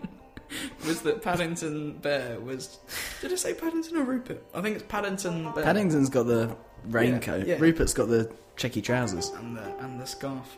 was 0.86 1.02
that 1.02 1.22
Paddington 1.22 1.98
Bear 1.98 2.38
was? 2.40 2.78
Did 3.20 3.32
I 3.32 3.36
say 3.36 3.54
Paddington 3.54 3.96
or 3.96 4.04
Rupert? 4.04 4.42
I 4.54 4.60
think 4.60 4.76
it's 4.76 4.84
Paddington 4.88 5.52
Bear. 5.52 5.64
Paddington's 5.64 6.08
got 6.08 6.24
the 6.26 6.56
raincoat. 6.86 7.46
yeah. 7.46 7.56
Rupert's 7.58 7.94
got 7.94 8.08
the 8.08 8.30
checky 8.56 8.82
trousers. 8.82 9.30
and 9.30 9.56
the 9.56 9.76
and 9.78 10.00
the 10.00 10.06
scarf. 10.06 10.56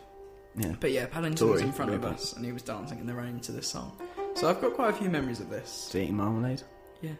Yeah. 0.57 0.73
But 0.79 0.91
yeah, 0.91 1.05
Paddington 1.07 1.49
was 1.49 1.61
in 1.61 1.71
front 1.73 1.93
of 1.93 2.05
us, 2.05 2.33
and 2.33 2.45
he 2.45 2.51
was 2.51 2.61
dancing 2.61 2.99
in 2.99 3.05
the 3.07 3.13
rain 3.13 3.39
to 3.41 3.51
this 3.51 3.67
song. 3.67 3.91
So 4.35 4.49
I've 4.49 4.61
got 4.61 4.73
quite 4.73 4.89
a 4.89 4.93
few 4.93 5.09
memories 5.09 5.39
of 5.39 5.49
this. 5.49 5.69
So 5.91 5.97
eating 5.97 6.15
marmalade? 6.15 6.61
Yeah, 7.01 7.11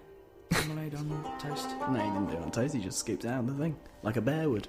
marmalade 0.51 0.95
on 0.95 1.09
toast. 1.39 1.67
No, 1.91 1.99
he 1.99 2.09
didn't 2.11 2.28
do 2.32 2.38
it 2.38 2.43
on 2.43 2.51
toast. 2.51 2.73
He 2.76 2.82
just 2.82 2.99
scooped 2.99 3.26
out 3.26 3.45
the 3.45 3.53
thing 3.53 3.76
like 4.03 4.17
a 4.17 4.21
bear 4.21 4.49
would. 4.49 4.67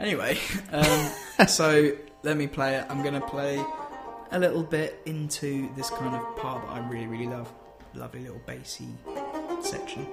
Anyway, 0.00 0.36
um, 0.72 1.46
so 1.46 1.92
let 2.24 2.36
me 2.36 2.46
play 2.48 2.74
it. 2.76 2.86
I'm 2.88 3.02
going 3.02 3.14
to 3.14 3.20
play 3.26 3.62
a 4.30 4.38
little 4.38 4.62
bit 4.62 5.00
into 5.06 5.72
this 5.74 5.90
kind 5.90 6.14
of 6.14 6.36
part 6.36 6.66
that 6.66 6.72
I 6.72 6.88
really, 6.88 7.06
really 7.06 7.26
love. 7.26 7.52
Lovely 7.94 8.20
little 8.20 8.40
bassy 8.44 8.88
section. 9.60 10.06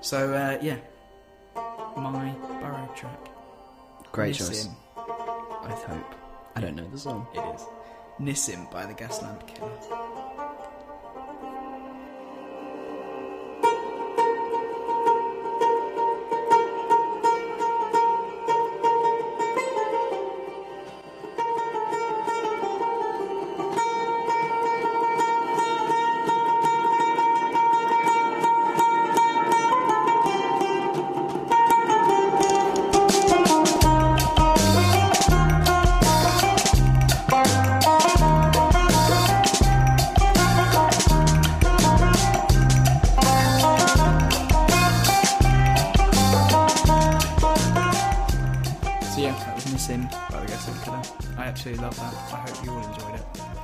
So 0.00 0.32
uh, 0.32 0.58
yeah, 0.62 0.78
my 1.96 2.32
Burrow 2.60 2.90
track. 2.94 3.18
Great 4.12 4.34
Nissim. 4.36 4.48
choice. 4.48 4.68
I 4.96 5.70
hope. 5.86 6.14
I 6.54 6.60
don't 6.60 6.76
know 6.76 6.88
the 6.88 6.98
song. 6.98 7.26
It 7.34 7.44
is 7.54 7.66
Nissim 8.18 8.70
by 8.70 8.86
the 8.86 8.94
Gaslamp 8.94 9.46
Killer. 9.46 10.25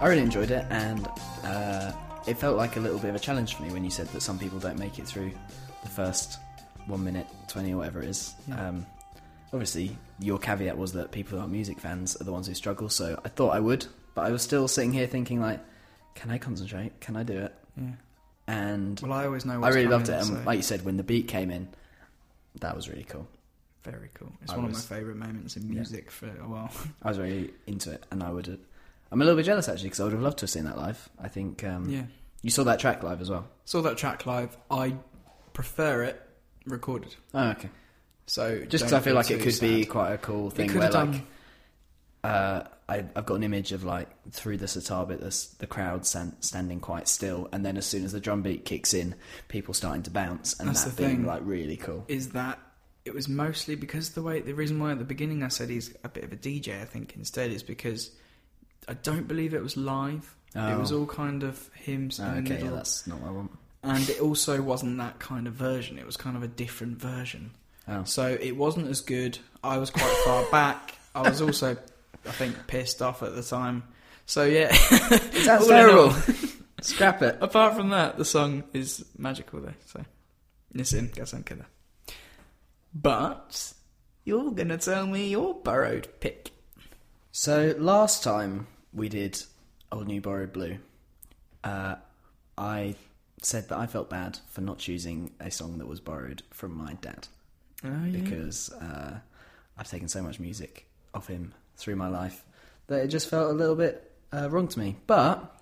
I 0.03 0.09
really 0.09 0.23
enjoyed 0.23 0.51
it, 0.51 0.67
and 0.69 1.09
uh, 1.45 1.93
it 2.27 2.37
felt 2.37 2.57
like 2.57 2.77
a 2.77 2.81
little 2.81 2.99
bit 2.99 3.11
of 3.11 3.15
a 3.17 3.21
challenge 3.21 3.55
for 3.55 3.63
me 3.63 3.71
when 3.73 3.85
you 3.85 3.91
said 3.91 4.09
that 4.09 4.21
some 4.21 4.37
people 4.39 4.59
don't 4.59 4.79
make 4.79 4.99
it 4.99 5.07
through 5.07 5.31
the 5.85 5.89
first 5.89 6.39
one 6.87 7.05
minute 7.05 7.27
twenty 7.49 7.73
or 7.73 7.77
whatever 7.79 8.03
it 8.03 8.09
is. 8.09 8.35
Yeah. 8.49 8.69
Um, 8.69 8.87
obviously, 9.53 9.97
your 10.19 10.39
caveat 10.39 10.77
was 10.77 10.93
that 10.95 11.13
people 11.13 11.37
who 11.37 11.41
aren't 11.41 11.53
music 11.53 11.79
fans 11.79 12.17
are 12.21 12.25
the 12.25 12.33
ones 12.33 12.49
who 12.49 12.55
struggle. 12.55 12.89
So 12.89 13.21
I 13.25 13.29
thought 13.29 13.51
I 13.55 13.61
would, 13.61 13.87
but 14.17 14.23
I 14.27 14.31
was 14.31 14.43
still 14.43 14.67
sitting 14.67 14.93
here 14.93 15.07
thinking 15.07 15.41
like, 15.41 15.61
can 16.17 16.31
I 16.33 16.39
concentrate? 16.39 17.01
Can 17.01 17.15
I 17.17 17.23
do 17.23 17.39
it? 17.39 17.55
Yeah. 17.77 17.91
And 18.49 18.99
Well, 19.01 19.13
I 19.13 19.27
always 19.27 19.45
know. 19.45 19.63
I 19.63 19.69
really 19.69 19.87
loved 19.87 20.09
it, 20.09 20.15
and 20.15 20.27
so- 20.27 20.43
like 20.45 20.57
you 20.57 20.63
said, 20.65 20.85
when 20.85 20.97
the 20.97 21.05
beat 21.05 21.29
came 21.29 21.51
in, 21.53 21.69
that 22.61 22.75
was 22.75 22.89
really 22.89 23.05
cool. 23.05 23.29
Very 23.85 24.11
cool. 24.15 24.33
It's 24.43 24.53
I 24.53 24.57
one 24.57 24.67
was- 24.67 24.83
of 24.85 24.91
my 24.91 24.97
favourite 24.97 25.19
moments 25.19 25.57
in 25.57 25.69
Yeah. 25.69 25.75
music 25.75 26.11
for 26.11 26.27
a 26.27 26.49
while. 26.49 26.73
I 27.05 27.09
was 27.09 27.21
really 27.21 27.53
into 27.69 27.93
it, 27.93 28.05
and 28.11 28.21
I 28.25 28.31
would. 28.33 28.59
I'm 29.13 29.21
a 29.21 29.25
little 29.25 29.37
bit 29.37 29.45
jealous 29.45 29.69
actually 29.69 29.91
because 29.91 30.01
I 30.01 30.05
would 30.05 30.15
have 30.15 30.23
loved 30.23 30.39
to 30.39 30.45
have 30.45 30.51
seen 30.51 30.65
that 30.65 30.79
live. 30.79 31.09
I 31.21 31.29
think 31.29 31.63
um, 31.65 31.89
yeah. 31.89 32.05
you 32.43 32.51
saw 32.51 32.65
that 32.65 32.81
track 32.81 33.03
live 33.03 33.21
as 33.21 33.31
well. 33.31 33.47
Saw 33.67 33.83
that 33.83 33.99
track 33.99 34.25
live. 34.27 34.57
I 34.71 34.97
prefer 35.53 36.03
it 36.05 36.21
recorded. 36.67 37.15
Oh, 37.35 37.51
okay. 37.51 37.69
So 38.27 38.61
Just 38.65 38.85
because 38.85 38.93
I 38.95 39.01
feel 39.01 39.15
like 39.15 39.31
it 39.31 39.43
could 39.43 39.61
be 39.61 39.85
quite 39.85 40.13
a 40.13 40.19
cool 40.19 40.49
It 40.49 40.55
thing 40.55 40.69
could 40.69 40.81
where 40.81 40.91
have 40.91 41.11
like 41.11 41.23
uh, 42.25 42.63
I, 42.89 43.05
I've 43.17 43.27
got 43.27 43.35
an 43.35 43.43
image 43.43 43.73
of 43.73 43.85
like 43.85 44.09
through 44.31 44.59
the 44.59 44.69
sitar 44.69 45.05
bit, 45.07 45.21
there's 45.21 45.49
the 45.59 45.67
crowd 45.67 46.07
stand, 46.07 46.37
standing 46.41 46.81
quite 46.81 47.09
still, 47.09 47.49
and 47.53 47.67
then 47.67 47.77
as 47.77 47.87
soon 47.87 48.05
as 48.05 48.13
the 48.13 48.21
drum 48.21 48.43
beat 48.43 48.65
kicks 48.65 48.95
in, 48.95 49.15
people 49.49 49.75
starting 49.75 50.03
to 50.05 50.11
bounce, 50.11 50.59
and 50.59 50.69
That's 50.69 50.85
that 50.85 50.97
the 50.97 51.03
being 51.03 51.17
thing. 51.17 51.27
like 51.27 51.43
really 51.45 51.77
cool. 51.77 52.05
is 52.09 52.31
that 52.31 52.59
it 53.05 53.13
was 53.13 53.29
mostly 53.29 53.75
because 53.75 54.11
the 54.11 54.23
way 54.23 54.41
the 54.41 54.53
reason 54.53 54.79
why 54.79 54.93
at 54.93 54.99
the 54.99 55.05
beginning 55.05 55.43
I 55.43 55.49
said 55.49 55.69
he's 55.69 55.95
a 56.05 56.09
bit 56.09 56.25
of 56.25 56.33
a 56.33 56.37
DJ. 56.37 56.81
I 56.81 56.85
think 56.85 57.15
instead 57.17 57.51
is 57.51 57.63
because 57.63 58.13
I 58.89 58.95
don't 58.95 59.29
believe 59.29 59.55
it 59.55 59.63
was 59.63 59.77
live. 59.77 60.35
It 60.55 60.59
Oh. 60.59 60.79
was 60.79 60.93
all 60.93 61.07
kind 61.07 61.43
of 61.43 61.71
hymns 61.75 62.21
Oh, 62.21 62.25
ah, 62.25 62.35
in 62.35 62.35
the 62.35 62.41
okay, 62.41 62.53
middle. 62.55 62.69
yeah, 62.71 62.75
that's 62.77 63.07
not 63.07 63.21
what 63.21 63.29
I 63.29 63.33
want. 63.33 63.51
and 63.85 64.09
it 64.11 64.21
also 64.21 64.61
wasn't 64.63 64.99
that 64.99 65.19
kind 65.19 65.47
of 65.47 65.55
version. 65.55 65.99
It 65.99 66.07
was 66.07 66.17
kind 66.17 66.37
of 66.37 66.43
a 66.43 66.49
different 66.49 66.99
version. 66.99 67.53
Oh. 67.89 68.05
So 68.05 68.37
it 68.41 68.53
wasn't 68.57 68.89
as 68.89 69.01
good. 69.01 69.39
I 69.65 69.79
was 69.79 69.91
quite 69.91 70.15
far 70.25 70.45
back. 70.51 70.95
I 71.15 71.23
was 71.29 71.41
also, 71.41 71.77
I 72.27 72.31
think, 72.31 72.57
pissed 72.67 73.01
off 73.03 73.23
at 73.23 73.35
the 73.35 73.43
time. 73.43 73.83
So 74.27 74.45
yeah, 74.45 74.69
It 74.71 75.45
sounds 75.45 75.69
All 75.69 75.71
in 75.71 75.91
all. 75.97 76.11
terrible. 76.11 76.23
Scrap 76.81 77.23
it. 77.23 77.39
Apart 77.41 77.75
from 77.75 77.91
that, 77.91 78.19
the 78.19 78.25
song 78.25 78.65
is 78.73 79.05
magical 79.19 79.61
though. 79.61 79.75
So, 79.87 80.05
listen, 80.75 81.09
Gasankada. 81.09 81.65
But 82.95 83.73
you're 84.25 84.51
gonna 84.53 84.79
tell 84.79 85.07
me 85.07 85.29
your 85.29 85.55
borrowed 85.55 86.09
pick. 86.21 86.51
So 87.31 87.75
last 87.79 88.23
time 88.23 88.67
we 88.93 89.09
did 89.09 89.43
Old 89.91 90.07
New 90.07 90.21
Borrowed 90.21 90.53
Blue, 90.53 90.79
uh, 91.65 91.97
I 92.57 92.95
said 93.41 93.69
that 93.69 93.79
I 93.79 93.87
felt 93.87 94.09
bad 94.11 94.39
for 94.49 94.61
not 94.61 94.79
choosing 94.79 95.33
a 95.41 95.51
song 95.51 95.79
that 95.79 95.87
was 95.87 96.01
borrowed 96.01 96.43
from 96.51 96.77
my 96.77 96.95
dad 96.95 97.29
Oh, 97.85 98.11
because 98.13 98.73
uh, 98.75 99.19
I've 99.77 99.91
taken 99.91 100.09
so 100.09 100.23
much 100.23 100.39
music 100.39 100.87
off 101.15 101.27
him 101.27 101.53
through 101.77 101.97
my 101.97 102.09
life 102.09 102.45
that 102.87 103.03
it 103.05 103.09
just 103.09 103.29
felt 103.29 103.51
a 103.51 103.55
little 103.55 103.75
bit 103.75 104.13
uh, 104.33 104.49
wrong 104.51 104.69
to 104.69 104.79
me. 104.79 104.97
But 105.07 105.53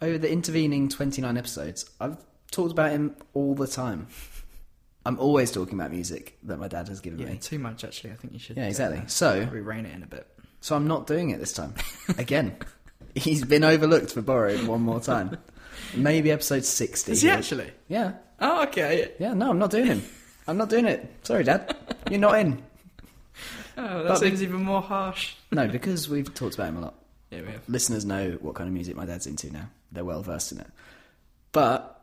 over 0.00 0.16
the 0.18 0.30
intervening 0.30 0.88
29 0.88 1.36
episodes, 1.36 1.90
I've 2.00 2.16
talked 2.50 2.72
about 2.72 2.92
him 2.92 3.16
all 3.34 3.54
the 3.54 3.66
time. 3.66 4.06
I'm 5.04 5.18
always 5.18 5.52
talking 5.52 5.74
about 5.74 5.90
music 5.92 6.38
that 6.44 6.58
my 6.58 6.66
dad 6.66 6.88
has 6.88 7.00
given 7.00 7.18
yeah, 7.18 7.26
me. 7.26 7.38
too 7.38 7.58
much 7.58 7.84
actually. 7.84 8.10
I 8.10 8.14
think 8.14 8.32
you 8.32 8.38
should. 8.38 8.56
Yeah, 8.56 8.64
uh, 8.64 8.68
exactly. 8.68 9.02
So 9.06 9.42
probably 9.42 9.60
rein 9.60 9.86
it 9.86 9.94
in 9.94 10.02
a 10.02 10.06
bit. 10.06 10.26
so 10.60 10.74
I'm 10.74 10.86
not 10.88 11.06
doing 11.06 11.30
it 11.30 11.38
this 11.38 11.52
time. 11.52 11.74
Again, 12.18 12.56
he's 13.14 13.44
been 13.44 13.64
overlooked 13.64 14.12
for 14.12 14.22
borrowed 14.22 14.66
one 14.66 14.80
more 14.82 15.00
time. 15.00 15.36
Maybe 15.94 16.30
episode 16.30 16.64
60. 16.64 17.12
Is 17.12 17.22
he 17.22 17.30
actually? 17.30 17.70
Yeah. 17.88 18.12
Oh, 18.40 18.64
okay. 18.64 19.12
Yeah, 19.18 19.34
no, 19.34 19.50
I'm 19.50 19.58
not 19.58 19.70
doing 19.70 19.86
him. 19.86 20.02
I'm 20.48 20.56
not 20.56 20.68
doing 20.68 20.86
it. 20.86 21.08
Sorry, 21.22 21.44
Dad. 21.44 21.74
You're 22.10 22.20
not 22.20 22.38
in. 22.38 22.62
Oh, 23.78 24.02
that 24.02 24.08
But 24.08 24.18
seems 24.18 24.42
even 24.42 24.62
more 24.62 24.80
harsh. 24.82 25.34
No, 25.52 25.68
because 25.68 26.08
we've 26.08 26.32
talked 26.34 26.54
about 26.54 26.68
him 26.68 26.76
a 26.78 26.80
lot. 26.80 26.94
Yeah, 27.30 27.40
we 27.42 27.48
have. 27.48 27.68
Listeners 27.68 28.04
know 28.04 28.38
what 28.40 28.54
kind 28.54 28.68
of 28.68 28.74
music 28.74 28.96
my 28.96 29.04
dad's 29.06 29.26
into 29.26 29.52
now. 29.52 29.68
They're 29.92 30.04
well 30.04 30.22
versed 30.22 30.52
in 30.52 30.60
it. 30.60 30.68
But 31.52 32.00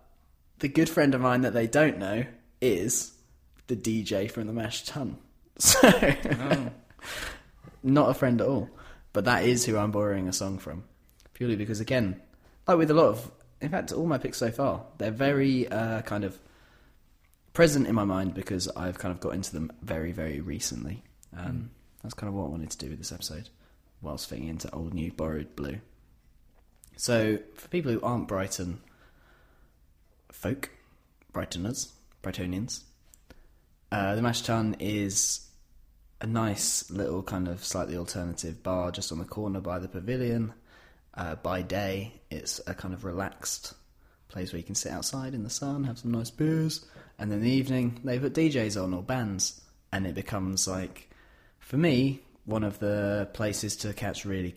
the 0.60 0.68
good 0.68 0.90
friend 0.90 1.14
of 1.16 1.22
mine 1.22 1.42
that 1.42 1.54
they 1.54 1.68
don't 1.68 1.98
know 1.98 2.26
is 2.62 3.12
the 3.68 3.76
DJ 3.76 4.30
from 4.30 4.48
the 4.48 4.54
Mash 4.54 4.84
Tun. 4.86 5.18
So, 5.60 5.80
Oh. 5.84 6.72
not 7.84 8.10
a 8.10 8.14
friend 8.16 8.42
at 8.42 8.48
all. 8.48 8.70
But 9.14 9.26
that 9.26 9.46
is 9.46 9.66
who 9.66 9.78
I'm 9.78 9.92
borrowing 9.92 10.28
a 10.28 10.34
song 10.34 10.58
from. 10.58 10.84
Purely 11.44 11.58
because, 11.58 11.82
again, 11.82 12.22
like 12.70 12.78
with 12.78 12.90
a 12.90 12.94
lot 12.94 13.08
of, 13.08 13.30
in 13.60 13.68
fact, 13.68 13.92
all 13.92 14.06
my 14.06 14.18
picks 14.18 14.38
so 14.38 14.50
far, 14.50 14.86
they're 14.98 15.12
very 15.12 15.68
uh, 15.68 16.02
kind 16.04 16.24
of 16.24 16.40
present 17.52 17.86
in 17.86 17.94
my 17.94 18.06
mind 18.06 18.34
because 18.34 18.70
I've 18.78 18.98
kind 18.98 19.14
of 19.14 19.20
got 19.20 19.34
into 19.34 19.52
them 19.52 19.70
very, 19.82 20.14
very 20.14 20.40
recently. 20.40 21.04
Um, 21.38 21.72
That's 22.02 22.14
kind 22.14 22.30
of 22.30 22.34
what 22.34 22.46
I 22.46 22.48
wanted 22.48 22.70
to 22.70 22.78
do 22.78 22.90
with 22.90 22.98
this 22.98 23.12
episode, 23.12 23.50
whilst 24.02 24.30
fitting 24.30 24.48
into 24.48 24.74
old, 24.74 24.94
new, 24.94 25.12
borrowed 25.12 25.54
blue. 25.54 25.82
So, 26.96 27.40
for 27.56 27.68
people 27.68 27.92
who 27.92 28.00
aren't 28.00 28.30
Brighton 28.30 28.80
folk, 30.32 30.70
Brightoners, 31.34 31.92
Brightonians, 32.24 32.84
uh, 33.92 34.16
the 34.16 34.22
Mash 34.22 34.44
Tun 34.44 34.78
is 34.80 35.46
a 36.22 36.26
nice 36.26 36.90
little 36.90 37.22
kind 37.22 37.50
of 37.50 37.66
slightly 37.66 37.98
alternative 37.98 38.64
bar 38.64 38.92
just 38.92 39.12
on 39.12 39.18
the 39.18 39.26
corner 39.26 39.60
by 39.60 39.78
the 39.78 39.90
pavilion. 39.90 40.54
Uh, 41.16 41.36
by 41.36 41.62
day, 41.62 42.22
it's 42.32 42.60
a 42.66 42.74
kind 42.74 42.94
of 42.94 43.06
relaxed 43.06 43.74
place 44.30 44.52
where 44.52 44.58
you 44.58 44.64
can 44.64 44.76
sit 44.76 44.92
outside 44.92 45.34
in 45.34 45.44
the 45.44 45.50
sun, 45.50 45.84
have 45.84 46.00
some 46.00 46.12
nice 46.12 46.32
beers, 46.32 46.86
and 47.20 47.32
then 47.32 47.40
in 47.40 47.44
the 47.46 47.52
evening 47.52 48.00
they 48.04 48.18
put 48.18 48.34
DJs 48.34 48.82
on 48.82 48.94
or 48.94 49.04
bands, 49.04 49.62
and 49.92 50.08
it 50.08 50.16
becomes 50.16 50.68
like, 50.68 51.10
for 51.60 51.78
me, 51.78 52.22
one 52.46 52.64
of 52.64 52.80
the 52.80 53.30
places 53.34 53.76
to 53.78 53.94
catch 53.94 54.26
really 54.26 54.56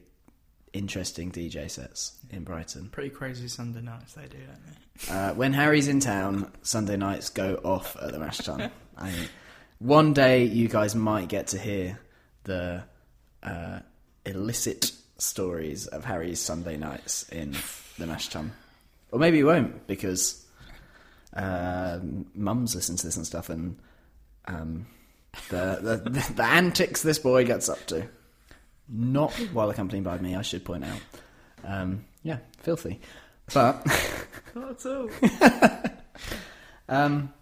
interesting 0.73 1.31
DJ 1.31 1.71
sets 1.71 2.17
in 2.31 2.43
Brighton. 2.43 2.89
Pretty 2.91 3.11
crazy 3.11 3.49
Sunday 3.49 3.83
nights 3.83 4.15
they 4.15 4.27
do, 4.27 4.39
don't 4.39 4.67
they? 4.67 5.13
Uh, 5.13 5.35
when 5.35 5.53
Harry's 5.53 5.89
in 5.89 6.01
town, 6.01 6.51
Sunday 6.63 6.97
nights 6.97 7.29
go 7.31 7.61
off 7.63 7.97
at 8.01 8.13
the 8.13 8.19
Mash 8.19 8.39
Tun. 8.39 8.71
I 8.97 9.11
mean, 9.11 9.29
one 9.79 10.15
day 10.15 10.45
you 10.45 10.69
guys 10.69 10.95
might 10.95 11.29
get 11.29 11.49
to 11.49 11.59
hear 11.59 11.99
the 12.45 12.83
uh, 13.43 13.81
illicit 14.25 14.93
stories 15.19 15.87
of 15.87 16.05
Harry's 16.05 16.41
Sunday 16.41 16.77
nights 16.77 17.29
in 17.31 17.55
the 17.99 18.07
Mash 18.07 18.29
Tun. 18.29 18.53
Or 19.13 19.19
maybe 19.19 19.39
you 19.39 19.47
won't, 19.47 19.87
because 19.87 20.45
um 21.35 22.27
mums 22.35 22.75
listen 22.75 22.97
to 22.97 23.07
this 23.07 23.17
and 23.17 23.27
stuff, 23.27 23.49
and 23.51 23.77
um, 24.47 24.87
the, 25.51 26.01
the, 26.05 26.33
the 26.35 26.45
antics 26.45 27.03
this 27.03 27.19
boy 27.19 27.45
gets 27.45 27.69
up 27.69 27.85
to. 27.87 28.09
Not 28.89 29.33
while 29.53 29.69
accompanied 29.71 30.05
by 30.05 30.19
me, 30.19 30.37
I 30.37 30.43
should 30.43 30.65
point 30.65 30.85
out. 30.85 31.01
Um, 31.65 32.05
yeah, 32.23 32.39
filthy. 32.63 33.01
But. 33.53 33.85
Not 34.55 34.71
at 34.71 34.87
all. 34.87 35.11
Um, 36.89 37.33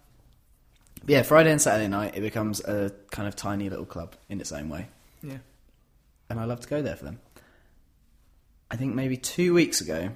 yeah, 1.05 1.21
Friday 1.21 1.51
and 1.51 1.61
Saturday 1.61 1.87
night, 1.87 2.15
it 2.17 2.21
becomes 2.21 2.61
a 2.61 2.91
kind 3.11 3.27
of 3.27 3.35
tiny 3.35 3.69
little 3.69 3.85
club 3.85 4.15
in 4.27 4.41
its 4.41 4.51
own 4.51 4.69
way. 4.69 4.87
yeah. 5.21 5.37
And 6.31 6.39
I 6.39 6.45
love 6.45 6.61
to 6.61 6.67
go 6.67 6.81
there 6.81 6.95
for 6.95 7.05
them. 7.05 7.19
I 8.69 8.75
think 8.75 8.95
maybe 8.95 9.17
two 9.17 9.53
weeks 9.53 9.81
ago, 9.81 10.09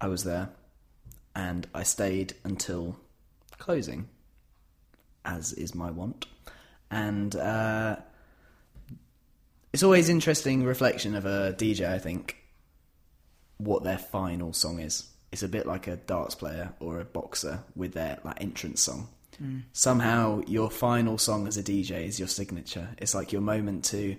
I 0.00 0.08
was 0.08 0.24
there 0.24 0.50
and 1.34 1.66
I 1.74 1.82
stayed 1.82 2.34
until 2.44 2.96
closing, 3.58 4.08
as 5.24 5.52
is 5.52 5.74
my 5.74 5.90
wont. 5.90 6.26
And 6.90 7.34
uh, 7.36 7.96
it's 9.72 9.82
always 9.82 10.08
interesting 10.08 10.64
reflection 10.64 11.14
of 11.14 11.26
a 11.26 11.54
DJ, 11.58 11.86
I 11.86 11.98
think, 11.98 12.36
what 13.58 13.84
their 13.84 13.98
final 13.98 14.52
song 14.52 14.80
is. 14.80 15.08
It's 15.32 15.42
a 15.42 15.48
bit 15.48 15.66
like 15.66 15.86
a 15.86 15.96
darts 15.96 16.34
player 16.34 16.72
or 16.80 17.00
a 17.00 17.04
boxer 17.04 17.62
with 17.74 17.92
their 17.92 18.18
like 18.24 18.40
entrance 18.40 18.80
song. 18.80 19.08
Somehow, 19.72 20.40
your 20.46 20.70
final 20.70 21.18
song 21.18 21.46
as 21.46 21.58
a 21.58 21.62
DJ 21.62 22.06
is 22.06 22.18
your 22.18 22.28
signature. 22.28 22.88
It's 22.96 23.14
like 23.14 23.32
your 23.32 23.42
moment 23.42 23.84
to 23.86 24.16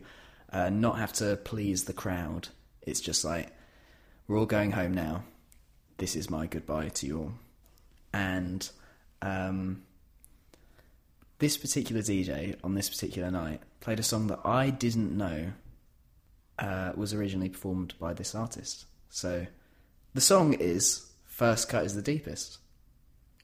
uh, 0.51 0.69
not 0.69 0.99
have 0.99 1.13
to 1.13 1.37
please 1.37 1.85
the 1.85 1.93
crowd. 1.93 2.49
It's 2.87 3.01
just 3.01 3.23
like 3.25 3.51
we're 4.27 4.37
all 4.39 4.45
going 4.45 4.71
home 4.71 4.93
now. 4.93 5.23
This 5.97 6.15
is 6.15 6.29
my 6.29 6.47
goodbye 6.47 6.89
to 6.89 7.05
you 7.05 7.19
all. 7.19 7.33
And 8.13 8.67
um, 9.21 9.83
this 11.39 11.57
particular 11.57 12.01
DJ 12.01 12.55
on 12.63 12.75
this 12.75 12.89
particular 12.89 13.29
night 13.29 13.61
played 13.79 13.99
a 13.99 14.03
song 14.03 14.27
that 14.27 14.39
I 14.45 14.69
didn't 14.69 15.15
know 15.15 15.51
uh, 16.59 16.93
was 16.95 17.13
originally 17.13 17.49
performed 17.49 17.93
by 17.99 18.13
this 18.13 18.33
artist. 18.33 18.85
So 19.09 19.45
the 20.13 20.21
song 20.21 20.53
is 20.53 21.11
First 21.25 21.69
Cut 21.69 21.85
is 21.85 21.93
the 21.95 22.01
Deepest, 22.01 22.57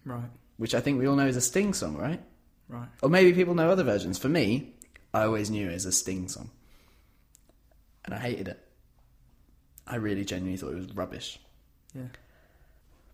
Right. 0.05 0.29
which 0.57 0.73
I 0.73 0.79
think 0.79 0.99
we 0.99 1.07
all 1.07 1.15
know 1.15 1.27
is 1.27 1.35
a 1.37 1.41
Sting 1.41 1.73
song, 1.73 1.97
right? 1.97 2.21
Right. 2.69 2.87
Or 3.01 3.09
maybe 3.09 3.33
people 3.33 3.53
know 3.55 3.69
other 3.69 3.83
versions. 3.83 4.17
For 4.17 4.29
me, 4.29 4.73
I 5.13 5.23
always 5.23 5.49
knew 5.51 5.69
it 5.69 5.73
as 5.73 5.85
a 5.85 5.91
Sting 5.91 6.27
song. 6.29 6.49
And 8.05 8.13
I 8.13 8.19
hated 8.19 8.47
it. 8.47 8.59
I 9.87 9.95
really 9.95 10.25
genuinely 10.25 10.57
thought 10.57 10.73
it 10.73 10.77
was 10.77 10.95
rubbish. 10.95 11.39
Yeah. 11.93 12.07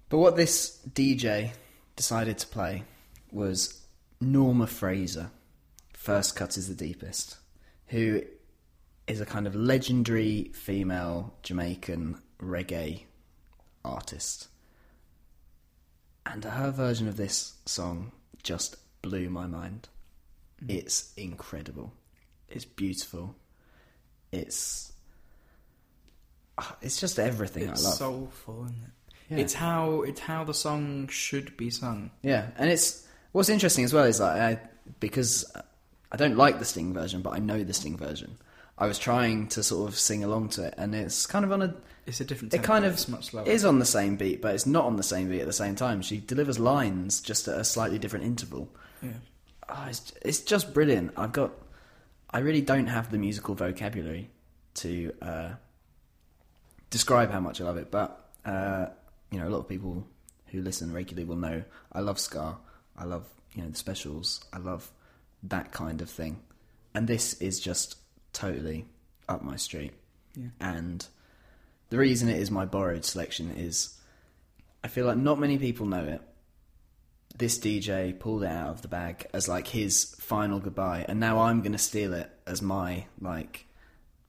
But 0.09 0.19
what 0.19 0.35
this 0.35 0.79
DJ 0.89 1.51
decided 1.95 2.37
to 2.39 2.47
play 2.47 2.83
was 3.31 3.81
Norma 4.21 4.67
Fraser, 4.67 5.31
First 5.93 6.35
Cut 6.35 6.57
is 6.57 6.67
the 6.67 6.75
Deepest, 6.75 7.37
who 7.87 8.21
is 9.07 9.21
a 9.21 9.25
kind 9.25 9.47
of 9.47 9.55
legendary 9.55 10.51
female 10.53 11.33
Jamaican 11.43 12.19
reggae 12.41 13.03
artist. 13.83 14.47
And 16.25 16.43
her 16.43 16.71
version 16.71 17.07
of 17.07 17.17
this 17.17 17.53
song 17.65 18.11
just 18.43 18.77
blew 19.01 19.29
my 19.29 19.47
mind. 19.47 19.89
Mm. 20.63 20.75
It's 20.75 21.13
incredible. 21.15 21.93
It's 22.47 22.65
beautiful. 22.65 23.35
It's 24.31 24.93
it's 26.81 26.99
just 26.99 27.19
everything 27.19 27.69
It's 27.69 27.85
I 27.85 27.89
love. 27.89 27.97
soulful, 27.97 28.65
isn't 28.65 28.77
it? 28.83 29.13
Yeah. 29.29 29.37
It's 29.37 29.53
how 29.53 30.01
it's 30.01 30.19
how 30.19 30.43
the 30.43 30.53
song 30.53 31.07
should 31.07 31.55
be 31.55 31.69
sung. 31.69 32.09
Yeah, 32.23 32.47
and 32.57 32.69
it's 32.69 33.07
what's 33.31 33.49
interesting 33.49 33.83
as 33.85 33.93
well 33.93 34.05
is 34.05 34.19
like 34.19 34.41
I, 34.41 34.59
because 34.99 35.51
I 36.11 36.17
don't 36.17 36.35
like 36.35 36.57
the 36.59 36.65
Sting 36.65 36.93
version, 36.93 37.21
but 37.21 37.33
I 37.33 37.39
know 37.39 37.63
the 37.63 37.73
Sting 37.73 37.95
version. 37.97 38.37
I 38.77 38.87
was 38.87 38.97
trying 38.97 39.47
to 39.49 39.61
sort 39.61 39.89
of 39.89 39.99
sing 39.99 40.23
along 40.23 40.49
to 40.49 40.65
it, 40.67 40.73
and 40.77 40.95
it's 40.95 41.25
kind 41.25 41.45
of 41.45 41.51
on 41.51 41.61
a. 41.61 41.75
It's 42.07 42.21
a 42.21 42.25
different. 42.25 42.53
It 42.55 42.63
kind 42.63 42.85
of 42.85 42.93
it's 42.93 43.07
much 43.07 43.25
slower. 43.25 43.45
is 43.47 43.65
on 43.65 43.77
the 43.77 43.85
same 43.85 44.15
beat, 44.15 44.41
but 44.41 44.55
it's 44.55 44.65
not 44.65 44.85
on 44.85 44.95
the 44.95 45.03
same 45.03 45.29
beat 45.29 45.41
at 45.41 45.47
the 45.47 45.53
same 45.53 45.75
time. 45.75 46.01
She 46.01 46.17
delivers 46.17 46.57
lines 46.57 47.21
just 47.21 47.47
at 47.47 47.57
a 47.59 47.63
slightly 47.63 47.99
different 47.99 48.25
interval. 48.25 48.67
Yeah. 49.03 49.09
Oh, 49.67 49.85
it's, 49.87 50.11
it's 50.23 50.39
just 50.39 50.73
brilliant. 50.73 51.11
I've 51.17 51.33
got, 51.33 51.51
I 52.31 52.39
really 52.39 52.61
don't 52.61 52.87
have 52.87 53.11
the 53.11 53.19
musical 53.19 53.53
vocabulary 53.53 54.31
to 54.75 55.13
uh, 55.21 55.49
describe 56.89 57.31
how 57.31 57.39
much 57.39 57.61
I 57.61 57.65
love 57.65 57.77
it, 57.77 57.91
but 57.91 58.29
uh, 58.45 58.87
you 59.31 59.39
know, 59.39 59.47
a 59.47 59.51
lot 59.51 59.59
of 59.59 59.67
people 59.67 60.05
who 60.47 60.61
listen 60.61 60.93
regularly 60.93 61.27
will 61.27 61.35
know 61.35 61.63
I 61.91 61.99
love 62.01 62.19
ska. 62.19 62.57
I 62.97 63.05
love 63.05 63.27
you 63.53 63.63
know 63.63 63.69
the 63.69 63.77
specials. 63.77 64.43
I 64.51 64.57
love 64.57 64.91
that 65.43 65.71
kind 65.71 66.01
of 66.01 66.09
thing, 66.09 66.41
and 66.93 67.07
this 67.07 67.33
is 67.35 67.59
just 67.59 67.97
totally 68.33 68.85
up 69.27 69.43
my 69.43 69.55
street. 69.55 69.93
Yeah. 70.35 70.49
And 70.59 71.05
the 71.89 71.97
reason 71.97 72.29
it 72.29 72.39
is 72.39 72.51
my 72.51 72.65
borrowed 72.65 73.05
selection 73.05 73.51
is 73.51 73.97
I 74.83 74.87
feel 74.87 75.05
like 75.05 75.17
not 75.17 75.39
many 75.39 75.57
people 75.57 75.85
know 75.85 76.03
it. 76.03 76.21
This 77.37 77.57
DJ 77.57 78.17
pulled 78.17 78.43
it 78.43 78.49
out 78.49 78.69
of 78.69 78.81
the 78.81 78.87
bag 78.87 79.27
as 79.33 79.47
like 79.47 79.67
his 79.67 80.15
final 80.19 80.59
goodbye, 80.59 81.05
and 81.07 81.19
now 81.19 81.39
I'm 81.39 81.61
going 81.61 81.71
to 81.73 81.77
steal 81.77 82.13
it 82.13 82.29
as 82.45 82.61
my 82.61 83.05
like 83.21 83.65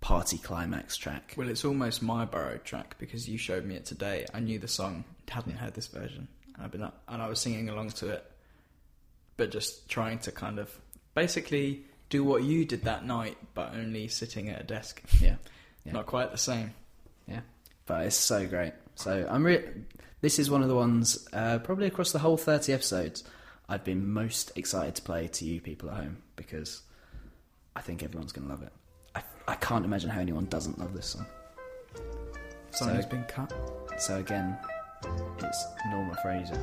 party 0.01 0.39
climax 0.39 0.97
track. 0.97 1.35
Well, 1.37 1.49
it's 1.49 1.65
almost 1.65 2.03
my 2.03 2.25
borrowed 2.25 2.65
track 2.65 2.97
because 2.99 3.29
you 3.29 3.39
showed 3.39 3.65
me 3.65 3.77
it 3.77 3.85
today. 3.85 4.27
I 4.33 4.41
knew 4.41 4.59
the 4.59 4.69
song, 4.69 5.05
hadn't 5.29 5.57
heard 5.57 5.75
this 5.75 5.87
version, 5.89 6.29
and 6.55 6.65
I've 6.65 6.71
been 6.71 6.83
up, 6.83 7.03
and 7.09 7.23
I 7.23 7.29
was 7.29 7.39
singing 7.39 7.69
along 7.69 7.91
to 7.91 8.09
it, 8.11 8.25
but 9.37 9.51
just 9.51 9.89
trying 9.89 10.19
to 10.21 10.33
kind 10.33 10.59
of 10.59 10.71
basically 11.15 11.85
do 12.09 12.25
what 12.25 12.43
you 12.43 12.65
did 12.65 12.85
that 12.85 13.05
night, 13.05 13.37
but 13.55 13.75
only 13.75 14.09
sitting 14.09 14.49
at 14.49 14.61
a 14.61 14.65
desk. 14.65 15.03
Yeah, 15.21 15.37
yeah. 15.85 15.93
Not 15.93 16.07
quite 16.07 16.33
the 16.33 16.39
same. 16.39 16.75
Yeah, 17.29 17.41
but 17.87 18.07
it's 18.07 18.17
so 18.17 18.47
great. 18.47 18.73
So 18.97 19.27
I'm 19.31 19.45
re- 19.45 19.65
This 20.21 20.39
is 20.39 20.51
one 20.51 20.63
of 20.63 20.69
the 20.69 20.75
ones, 20.75 21.29
uh, 21.33 21.59
probably 21.59 21.87
across 21.87 22.13
the 22.13 22.19
whole 22.19 22.37
30 22.37 22.73
episodes, 22.73 23.25
I've 23.69 23.85
been 23.85 24.11
most 24.13 24.51
excited 24.57 24.97
to 24.97 25.03
play 25.03 25.29
to 25.29 25.45
you 25.45 25.61
people 25.61 25.91
at 25.91 25.97
home 25.97 26.19
because 26.35 26.83
I 27.77 27.81
think 27.81 28.03
everyone's 28.03 28.33
going 28.33 28.49
to 28.49 28.53
love 28.53 28.63
it. 28.63 28.73
I, 29.51 29.53
I 29.53 29.57
can't 29.57 29.85
imagine 29.85 30.11
how 30.11 30.21
anyone 30.21 30.45
doesn't 30.47 30.79
love 30.79 30.95
this 30.95 31.07
song. 31.07 31.27
Something's 32.71 33.05
So- 33.05 33.11
been 33.11 33.25
cut. 33.25 33.53
So 33.99 34.17
again, 34.19 34.57
it's 35.39 35.67
Norma 35.91 36.17
Fraser. 36.23 36.55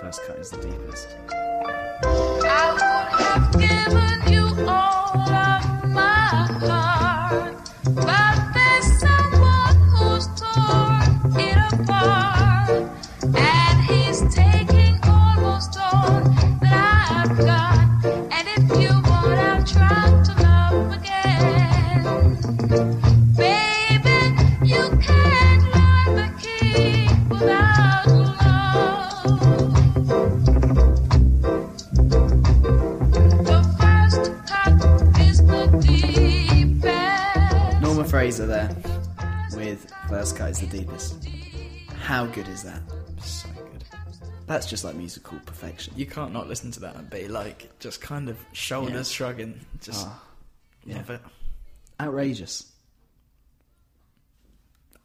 First 0.00 0.22
cut 0.26 0.38
is 0.38 0.50
the 0.50 0.56
deepest. 0.62 1.08
I 1.32 2.72
would 2.72 3.20
have 3.20 3.52
given 3.52 4.32
you 4.32 4.66
all 4.66 5.20
of 5.20 5.90
my 5.90 6.48
heart, 6.66 7.70
but 7.84 8.36
there's 8.54 8.98
someone 8.98 9.76
who's 9.90 10.26
torn 10.40 11.38
it 11.38 11.58
apart, 11.72 12.70
and 13.36 13.80
he's 13.84 14.34
taking 14.34 14.98
almost 15.04 15.78
all 15.78 16.20
that 16.62 17.28
I've 17.28 17.38
got. 17.38 18.19
Fraser 38.08 38.44
there 38.46 38.68
with 39.54 39.88
First 40.08 40.34
cut 40.36 40.50
is 40.50 40.58
the 40.60 40.66
deepest. 40.66 41.24
How 42.02 42.26
good 42.26 42.48
is 42.48 42.64
that? 42.64 42.80
So 43.22 43.48
good. 43.50 43.84
That's 44.46 44.66
just 44.66 44.82
like 44.84 44.96
musical 44.96 45.38
perfection. 45.46 45.94
You 45.96 46.06
can't 46.06 46.32
not 46.32 46.48
listen 46.48 46.72
to 46.72 46.80
that 46.80 46.96
and 46.96 47.08
be 47.08 47.28
like, 47.28 47.70
just 47.78 48.00
kind 48.00 48.28
of 48.28 48.36
shoulders 48.52 49.10
Yeah. 49.10 49.14
shrugging. 49.14 49.60
Just 49.80 50.06
Ah, 50.08 50.22
yeah. 50.84 50.96
love 50.96 51.10
it. 51.10 51.20
Outrageous. 52.00 52.70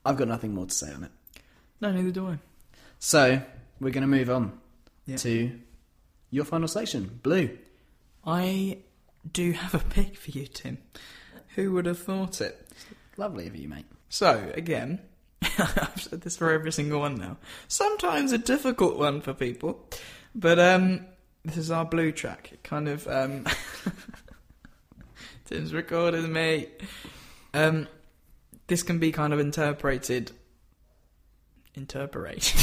I've 0.06 0.18
got 0.18 0.28
nothing 0.28 0.54
more 0.54 0.66
to 0.66 0.74
say 0.74 0.92
on 0.94 1.04
it. 1.04 1.12
No, 1.82 1.92
neither 1.92 2.12
do 2.12 2.28
I. 2.28 2.40
So 3.00 3.42
we're 3.80 3.92
going 3.92 4.02
to 4.02 4.08
move 4.08 4.30
on 4.30 4.60
Yeah. 5.06 5.18
to 5.18 5.52
your 6.30 6.46
final 6.46 6.68
selection, 6.68 7.20
Blue. 7.24 7.58
I 8.26 8.80
do 9.32 9.52
have 9.52 9.74
a 9.76 9.80
pick 9.80 10.18
for 10.18 10.32
you, 10.32 10.48
Tim. 10.48 10.78
Who 11.56 11.72
would 11.74 11.86
have 11.86 12.00
thought 12.00 12.42
it? 12.42 12.68
Lovely 13.18 13.48
of 13.48 13.56
you, 13.56 13.68
mate. 13.68 13.86
So, 14.10 14.52
again, 14.56 15.02
I've 15.42 16.02
said 16.02 16.22
this 16.22 16.38
for 16.38 16.52
every 16.52 16.72
single 16.72 17.00
one 17.00 17.16
now. 17.16 17.38
Sometimes 17.68 18.32
a 18.32 18.38
difficult 18.38 18.98
one 18.98 19.22
for 19.22 19.34
people. 19.34 19.88
But 20.34 20.60
um 20.60 21.06
this 21.44 21.58
is 21.58 21.72
our 21.72 21.86
blue 21.86 22.12
track. 22.12 22.50
It 22.52 22.64
kind 22.64 22.88
of 22.88 23.08
um 23.08 23.46
Tim's 25.46 25.74
recorded 25.74 26.28
me. 26.30 26.68
Um 27.54 27.88
this 28.68 28.84
can 28.84 29.00
be 29.00 29.12
kind 29.12 29.32
of 29.34 29.40
interpreted 29.40 30.32
interpret. 31.76 32.54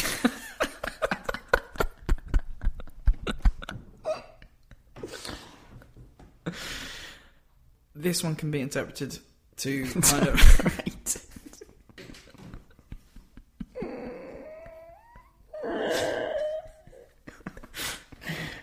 this 7.95 8.25
one 8.25 8.35
can 8.35 8.51
be 8.51 8.61
interpreted 8.61 9.19
to 9.59 9.87
kind 9.87 10.29
of 10.29 10.41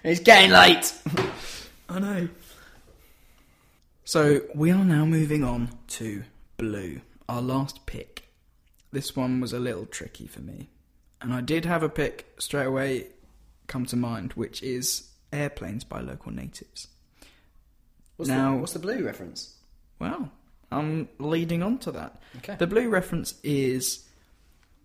it's 0.03 0.19
getting 0.21 0.51
late. 0.51 0.93
I 1.87 1.99
know. 1.99 2.27
So 4.09 4.41
we 4.55 4.71
are 4.71 4.83
now 4.83 5.05
moving 5.05 5.43
on 5.43 5.69
to 5.89 6.23
blue, 6.57 7.01
our 7.27 7.43
last 7.43 7.85
pick. 7.85 8.27
This 8.91 9.15
one 9.15 9.39
was 9.39 9.53
a 9.53 9.59
little 9.59 9.85
tricky 9.85 10.25
for 10.25 10.41
me, 10.41 10.67
and 11.21 11.31
I 11.31 11.41
did 11.41 11.63
have 11.65 11.83
a 11.83 11.89
pick 11.89 12.33
straight 12.39 12.65
away 12.65 13.09
come 13.67 13.85
to 13.85 13.95
mind, 13.95 14.33
which 14.33 14.63
is 14.63 15.11
"Airplanes" 15.31 15.83
by 15.83 16.01
Local 16.01 16.31
Natives. 16.31 16.87
What's, 18.15 18.29
Now- 18.29 18.55
the, 18.55 18.57
what's 18.57 18.73
the 18.73 18.79
blue 18.79 19.05
reference? 19.05 19.53
Well, 19.99 20.31
I'm 20.71 21.07
leading 21.19 21.61
on 21.61 21.77
to 21.77 21.91
that. 21.91 22.19
Okay. 22.37 22.55
The 22.55 22.65
blue 22.65 22.89
reference 22.89 23.35
is 23.43 24.07